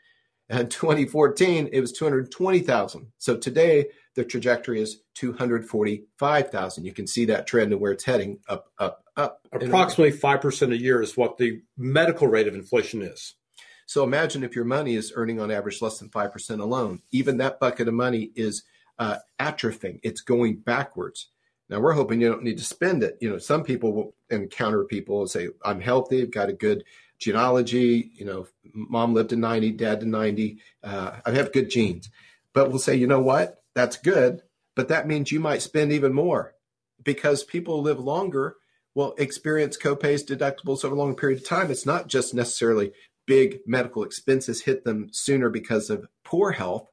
And 0.49 0.71
2014, 0.71 1.69
it 1.71 1.79
was 1.79 1.91
220,000. 1.91 3.11
So 3.19 3.37
today, 3.37 3.85
the 4.15 4.25
trajectory 4.25 4.81
is 4.81 5.01
245,000. 5.13 6.85
You 6.85 6.91
can 6.91 7.05
see 7.05 7.25
that 7.25 7.45
trend 7.45 7.71
and 7.71 7.79
where 7.79 7.91
it's 7.91 8.05
heading 8.05 8.39
up, 8.49 8.71
up, 8.79 9.03
up. 9.15 9.41
Approximately 9.51 10.17
5% 10.17 10.73
a 10.73 10.81
year 10.81 11.03
is 11.03 11.15
what 11.15 11.37
the 11.37 11.61
medical 11.77 12.27
rate 12.27 12.47
of 12.47 12.55
inflation 12.55 13.03
is. 13.03 13.35
So 13.85 14.03
imagine 14.03 14.43
if 14.43 14.55
your 14.55 14.65
money 14.65 14.95
is 14.95 15.13
earning 15.15 15.39
on 15.39 15.51
average 15.51 15.83
less 15.83 15.99
than 15.99 16.09
5% 16.09 16.61
alone. 16.61 17.03
Even 17.11 17.37
that 17.37 17.59
bucket 17.59 17.87
of 17.87 17.93
money 17.93 18.31
is 18.35 18.63
uh, 18.99 19.17
atrophying, 19.39 19.99
it's 20.03 20.21
going 20.21 20.57
backwards. 20.57 21.29
Now 21.69 21.79
we're 21.79 21.93
hoping 21.93 22.21
you 22.21 22.29
don't 22.29 22.43
need 22.43 22.57
to 22.57 22.63
spend 22.63 23.03
it. 23.03 23.17
You 23.19 23.29
know, 23.29 23.37
some 23.37 23.63
people 23.63 23.93
will 23.93 24.15
encounter 24.29 24.85
people 24.85 25.21
and 25.21 25.29
say, 25.29 25.49
I'm 25.63 25.81
healthy, 25.81 26.21
I've 26.21 26.31
got 26.31 26.49
a 26.49 26.53
good 26.53 26.83
genealogy, 27.19 28.11
you 28.13 28.25
know, 28.25 28.47
mom 28.73 29.13
lived 29.13 29.29
to 29.31 29.35
90, 29.35 29.71
dad 29.71 29.99
to 30.01 30.05
90, 30.05 30.59
uh, 30.83 31.19
I 31.25 31.31
have 31.31 31.51
good 31.51 31.69
genes. 31.69 32.09
But 32.53 32.69
we'll 32.69 32.79
say, 32.79 32.95
you 32.95 33.07
know 33.07 33.19
what? 33.19 33.63
That's 33.75 33.97
good. 33.97 34.41
But 34.75 34.87
that 34.89 35.07
means 35.07 35.31
you 35.31 35.39
might 35.39 35.61
spend 35.61 35.91
even 35.91 36.13
more 36.13 36.53
because 37.03 37.43
people 37.43 37.81
live 37.81 37.99
longer 37.99 38.57
will 38.93 39.13
experience 39.17 39.77
copays, 39.77 40.25
deductibles 40.25 40.83
over 40.83 40.95
a 40.95 40.97
long 40.97 41.15
period 41.15 41.39
of 41.39 41.47
time. 41.47 41.69
It's 41.69 41.85
not 41.85 42.07
just 42.07 42.33
necessarily 42.33 42.91
big 43.27 43.59
medical 43.67 44.03
expenses 44.03 44.61
hit 44.61 44.83
them 44.85 45.09
sooner 45.11 45.49
because 45.49 45.89
of 45.89 46.07
poor 46.23 46.51
health. 46.51 46.87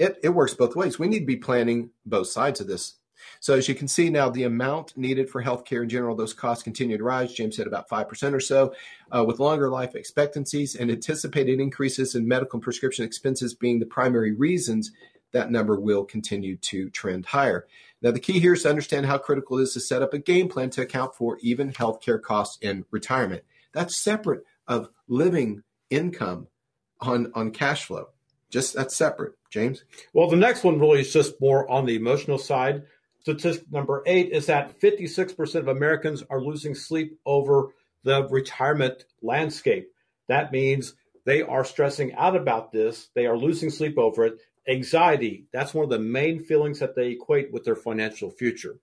It, 0.00 0.18
it 0.24 0.30
works 0.30 0.54
both 0.54 0.74
ways. 0.74 0.98
We 0.98 1.06
need 1.06 1.20
to 1.20 1.26
be 1.26 1.36
planning 1.36 1.90
both 2.04 2.26
sides 2.26 2.60
of 2.60 2.66
this 2.66 2.96
so 3.40 3.54
as 3.54 3.68
you 3.68 3.74
can 3.74 3.88
see 3.88 4.10
now, 4.10 4.28
the 4.28 4.44
amount 4.44 4.96
needed 4.96 5.30
for 5.30 5.42
healthcare 5.42 5.82
in 5.82 5.88
general, 5.88 6.16
those 6.16 6.34
costs 6.34 6.62
continue 6.62 6.98
to 6.98 7.04
rise. 7.04 7.32
James 7.32 7.56
said 7.56 7.66
about 7.66 7.88
5% 7.88 8.32
or 8.32 8.40
so. 8.40 8.74
Uh, 9.10 9.24
with 9.24 9.40
longer 9.40 9.68
life 9.68 9.94
expectancies 9.94 10.74
and 10.74 10.90
anticipated 10.90 11.60
increases 11.60 12.14
in 12.14 12.26
medical 12.28 12.56
and 12.56 12.62
prescription 12.62 13.04
expenses 13.04 13.54
being 13.54 13.78
the 13.78 13.86
primary 13.86 14.32
reasons, 14.32 14.92
that 15.32 15.50
number 15.50 15.78
will 15.78 16.04
continue 16.04 16.56
to 16.56 16.90
trend 16.90 17.26
higher. 17.26 17.66
Now, 18.02 18.10
the 18.10 18.20
key 18.20 18.40
here 18.40 18.54
is 18.54 18.62
to 18.62 18.70
understand 18.70 19.06
how 19.06 19.18
critical 19.18 19.58
it 19.58 19.62
is 19.62 19.74
to 19.74 19.80
set 19.80 20.02
up 20.02 20.14
a 20.14 20.18
game 20.18 20.48
plan 20.48 20.70
to 20.70 20.82
account 20.82 21.14
for 21.14 21.38
even 21.40 21.72
healthcare 21.72 22.20
costs 22.20 22.58
in 22.60 22.84
retirement. 22.90 23.44
That's 23.72 23.96
separate 23.96 24.44
of 24.66 24.90
living 25.06 25.62
income 25.90 26.48
on, 27.00 27.30
on 27.34 27.50
cash 27.52 27.84
flow. 27.84 28.08
Just 28.50 28.74
that's 28.74 28.96
separate. 28.96 29.34
James? 29.50 29.84
Well, 30.12 30.28
the 30.28 30.36
next 30.36 30.64
one 30.64 30.78
really 30.78 31.00
is 31.00 31.12
just 31.12 31.40
more 31.40 31.68
on 31.70 31.86
the 31.86 31.96
emotional 31.96 32.38
side. 32.38 32.84
Statistic 33.20 33.70
number 33.70 34.02
eight 34.06 34.30
is 34.32 34.46
that 34.46 34.80
56% 34.80 35.54
of 35.56 35.68
Americans 35.68 36.22
are 36.30 36.40
losing 36.40 36.74
sleep 36.74 37.18
over 37.26 37.68
the 38.02 38.26
retirement 38.28 39.04
landscape. 39.22 39.90
That 40.28 40.52
means 40.52 40.94
they 41.24 41.42
are 41.42 41.64
stressing 41.64 42.14
out 42.14 42.34
about 42.34 42.72
this, 42.72 43.10
they 43.14 43.26
are 43.26 43.36
losing 43.36 43.70
sleep 43.70 43.98
over 43.98 44.24
it. 44.24 44.40
Anxiety, 44.68 45.46
that's 45.52 45.74
one 45.74 45.84
of 45.84 45.90
the 45.90 45.98
main 45.98 46.42
feelings 46.42 46.78
that 46.78 46.94
they 46.94 47.08
equate 47.08 47.52
with 47.52 47.64
their 47.64 47.76
financial 47.76 48.30
future. 48.30 48.78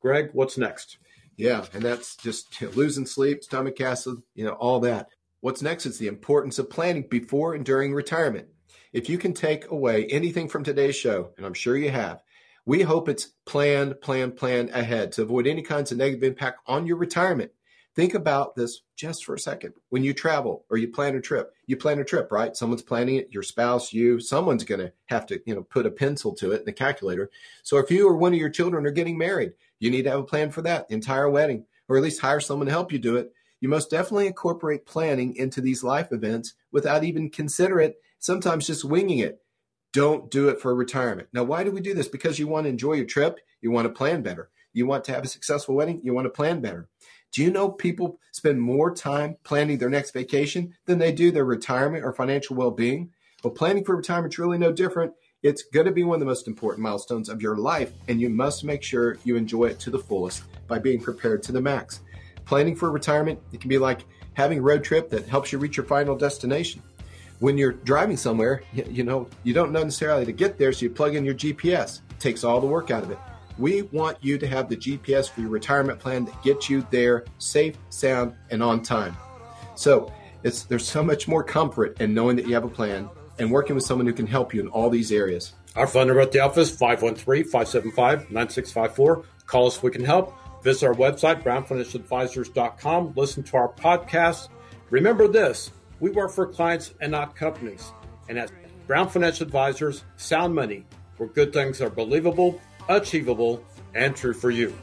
Greg, 0.00 0.30
what's 0.32 0.56
next? 0.56 0.98
Yeah, 1.36 1.66
and 1.74 1.82
that's 1.82 2.16
just 2.16 2.60
losing 2.74 3.06
sleep, 3.06 3.44
stomach 3.44 3.80
acid, 3.80 4.22
you 4.34 4.44
know, 4.44 4.52
all 4.52 4.80
that. 4.80 5.08
What's 5.40 5.62
next 5.62 5.86
is 5.86 5.98
the 5.98 6.06
importance 6.06 6.58
of 6.58 6.70
planning 6.70 7.04
before 7.08 7.54
and 7.54 7.64
during 7.64 7.92
retirement. 7.92 8.48
If 8.96 9.10
you 9.10 9.18
can 9.18 9.34
take 9.34 9.70
away 9.70 10.06
anything 10.06 10.48
from 10.48 10.64
today's 10.64 10.96
show, 10.96 11.28
and 11.36 11.44
I'm 11.44 11.52
sure 11.52 11.76
you 11.76 11.90
have, 11.90 12.22
we 12.64 12.80
hope 12.80 13.10
it's 13.10 13.26
plan, 13.44 13.92
plan, 14.00 14.32
plan 14.32 14.70
ahead 14.72 15.12
to 15.12 15.22
avoid 15.22 15.46
any 15.46 15.60
kinds 15.60 15.92
of 15.92 15.98
negative 15.98 16.22
impact 16.22 16.60
on 16.66 16.86
your 16.86 16.96
retirement. 16.96 17.50
Think 17.94 18.14
about 18.14 18.56
this 18.56 18.80
just 18.96 19.26
for 19.26 19.34
a 19.34 19.38
second. 19.38 19.74
When 19.90 20.02
you 20.02 20.14
travel 20.14 20.64
or 20.70 20.78
you 20.78 20.88
plan 20.88 21.14
a 21.14 21.20
trip, 21.20 21.52
you 21.66 21.76
plan 21.76 21.98
a 21.98 22.04
trip, 22.04 22.32
right? 22.32 22.56
Someone's 22.56 22.80
planning 22.80 23.16
it, 23.16 23.28
your 23.30 23.42
spouse, 23.42 23.92
you, 23.92 24.18
someone's 24.18 24.64
going 24.64 24.80
to 24.80 24.94
have 25.08 25.26
to, 25.26 25.42
you 25.44 25.54
know, 25.54 25.64
put 25.64 25.84
a 25.84 25.90
pencil 25.90 26.32
to 26.36 26.52
it 26.52 26.60
in 26.60 26.64
the 26.64 26.72
calculator. 26.72 27.30
So 27.64 27.76
if 27.76 27.90
you 27.90 28.08
or 28.08 28.16
one 28.16 28.32
of 28.32 28.40
your 28.40 28.48
children 28.48 28.86
are 28.86 28.92
getting 28.92 29.18
married, 29.18 29.52
you 29.78 29.90
need 29.90 30.04
to 30.04 30.10
have 30.12 30.20
a 30.20 30.24
plan 30.24 30.50
for 30.50 30.62
that, 30.62 30.90
entire 30.90 31.28
wedding, 31.28 31.66
or 31.86 31.98
at 31.98 32.02
least 32.02 32.22
hire 32.22 32.40
someone 32.40 32.64
to 32.64 32.72
help 32.72 32.92
you 32.92 32.98
do 32.98 33.16
it. 33.16 33.30
You 33.60 33.68
most 33.68 33.90
definitely 33.90 34.26
incorporate 34.26 34.86
planning 34.86 35.36
into 35.36 35.60
these 35.60 35.84
life 35.84 36.12
events 36.12 36.54
without 36.72 37.04
even 37.04 37.28
consider 37.28 37.78
it, 37.78 38.00
sometimes 38.18 38.66
just 38.66 38.84
winging 38.84 39.18
it. 39.18 39.40
Don't 39.92 40.30
do 40.30 40.48
it 40.48 40.60
for 40.60 40.74
retirement. 40.74 41.28
Now, 41.32 41.44
why 41.44 41.64
do 41.64 41.70
we 41.70 41.80
do 41.80 41.94
this? 41.94 42.08
Because 42.08 42.38
you 42.38 42.46
want 42.46 42.64
to 42.64 42.70
enjoy 42.70 42.94
your 42.94 43.06
trip, 43.06 43.38
you 43.60 43.70
want 43.70 43.86
to 43.86 43.92
plan 43.92 44.22
better. 44.22 44.50
You 44.72 44.86
want 44.86 45.04
to 45.04 45.12
have 45.12 45.24
a 45.24 45.28
successful 45.28 45.74
wedding, 45.74 46.00
you 46.04 46.12
want 46.12 46.26
to 46.26 46.30
plan 46.30 46.60
better. 46.60 46.88
Do 47.32 47.42
you 47.42 47.50
know 47.50 47.70
people 47.70 48.18
spend 48.32 48.60
more 48.60 48.94
time 48.94 49.36
planning 49.42 49.78
their 49.78 49.88
next 49.88 50.12
vacation 50.12 50.74
than 50.84 50.98
they 50.98 51.12
do 51.12 51.30
their 51.30 51.44
retirement 51.44 52.04
or 52.04 52.12
financial 52.12 52.56
well 52.56 52.70
being? 52.70 53.10
Well, 53.42 53.54
planning 53.54 53.84
for 53.84 53.96
retirement 53.96 54.34
is 54.34 54.38
really 54.38 54.58
no 54.58 54.72
different. 54.72 55.12
It's 55.42 55.62
going 55.62 55.86
to 55.86 55.92
be 55.92 56.02
one 56.02 56.16
of 56.16 56.20
the 56.20 56.26
most 56.26 56.48
important 56.48 56.82
milestones 56.82 57.28
of 57.28 57.40
your 57.40 57.56
life, 57.56 57.92
and 58.08 58.20
you 58.20 58.28
must 58.28 58.64
make 58.64 58.82
sure 58.82 59.18
you 59.24 59.36
enjoy 59.36 59.66
it 59.66 59.78
to 59.80 59.90
the 59.90 59.98
fullest 59.98 60.42
by 60.66 60.78
being 60.78 61.00
prepared 61.00 61.42
to 61.44 61.52
the 61.52 61.60
max. 61.60 62.00
Planning 62.44 62.76
for 62.76 62.90
retirement, 62.90 63.38
it 63.52 63.60
can 63.60 63.68
be 63.68 63.78
like 63.78 64.04
having 64.34 64.58
a 64.58 64.62
road 64.62 64.84
trip 64.84 65.08
that 65.10 65.26
helps 65.26 65.52
you 65.52 65.58
reach 65.58 65.76
your 65.76 65.86
final 65.86 66.16
destination 66.16 66.82
when 67.40 67.58
you're 67.58 67.72
driving 67.72 68.16
somewhere, 68.16 68.62
you 68.72 69.04
know, 69.04 69.28
you 69.42 69.52
don't 69.52 69.72
necessarily 69.72 70.24
to 70.24 70.32
get 70.32 70.58
there, 70.58 70.72
so 70.72 70.84
you 70.84 70.90
plug 70.90 71.14
in 71.14 71.24
your 71.24 71.34
GPS. 71.34 72.00
It 72.10 72.20
takes 72.20 72.44
all 72.44 72.60
the 72.60 72.66
work 72.66 72.90
out 72.90 73.02
of 73.02 73.10
it. 73.10 73.18
We 73.58 73.82
want 73.82 74.18
you 74.20 74.38
to 74.38 74.46
have 74.46 74.68
the 74.68 74.76
GPS 74.76 75.30
for 75.30 75.40
your 75.40 75.50
retirement 75.50 75.98
plan 75.98 76.26
that 76.26 76.42
gets 76.42 76.68
you 76.68 76.86
there 76.90 77.24
safe, 77.38 77.76
sound, 77.88 78.34
and 78.50 78.62
on 78.62 78.82
time. 78.82 79.16
So 79.74 80.12
it's 80.42 80.64
there's 80.64 80.86
so 80.86 81.02
much 81.02 81.26
more 81.26 81.42
comfort 81.42 82.00
in 82.00 82.14
knowing 82.14 82.36
that 82.36 82.46
you 82.46 82.54
have 82.54 82.64
a 82.64 82.68
plan 82.68 83.08
and 83.38 83.50
working 83.50 83.74
with 83.74 83.84
someone 83.84 84.06
who 84.06 84.12
can 84.12 84.26
help 84.26 84.54
you 84.54 84.60
in 84.60 84.68
all 84.68 84.90
these 84.90 85.12
areas. 85.12 85.54
Our 85.74 85.86
phone 85.86 86.06
number 86.06 86.22
at 86.22 86.32
the 86.32 86.40
office, 86.40 86.74
513-575-9654. 86.76 89.24
Call 89.46 89.66
us 89.66 89.76
if 89.76 89.82
we 89.82 89.90
can 89.90 90.04
help. 90.04 90.34
Visit 90.62 90.86
our 90.86 90.94
website, 90.94 91.42
brownfinancialadvisors.com. 91.42 93.12
Listen 93.14 93.42
to 93.42 93.56
our 93.56 93.68
podcast. 93.68 94.48
Remember 94.90 95.28
this, 95.28 95.70
we 96.00 96.10
work 96.10 96.32
for 96.32 96.46
clients 96.46 96.94
and 97.00 97.12
not 97.12 97.36
companies. 97.36 97.92
And 98.28 98.38
at 98.38 98.50
Brown 98.86 99.08
Financial 99.08 99.46
Advisors, 99.46 100.04
sound 100.16 100.54
money, 100.54 100.84
where 101.16 101.28
good 101.28 101.52
things 101.52 101.80
are 101.80 101.90
believable, 101.90 102.60
achievable, 102.88 103.64
and 103.94 104.14
true 104.14 104.34
for 104.34 104.50
you. 104.50 104.74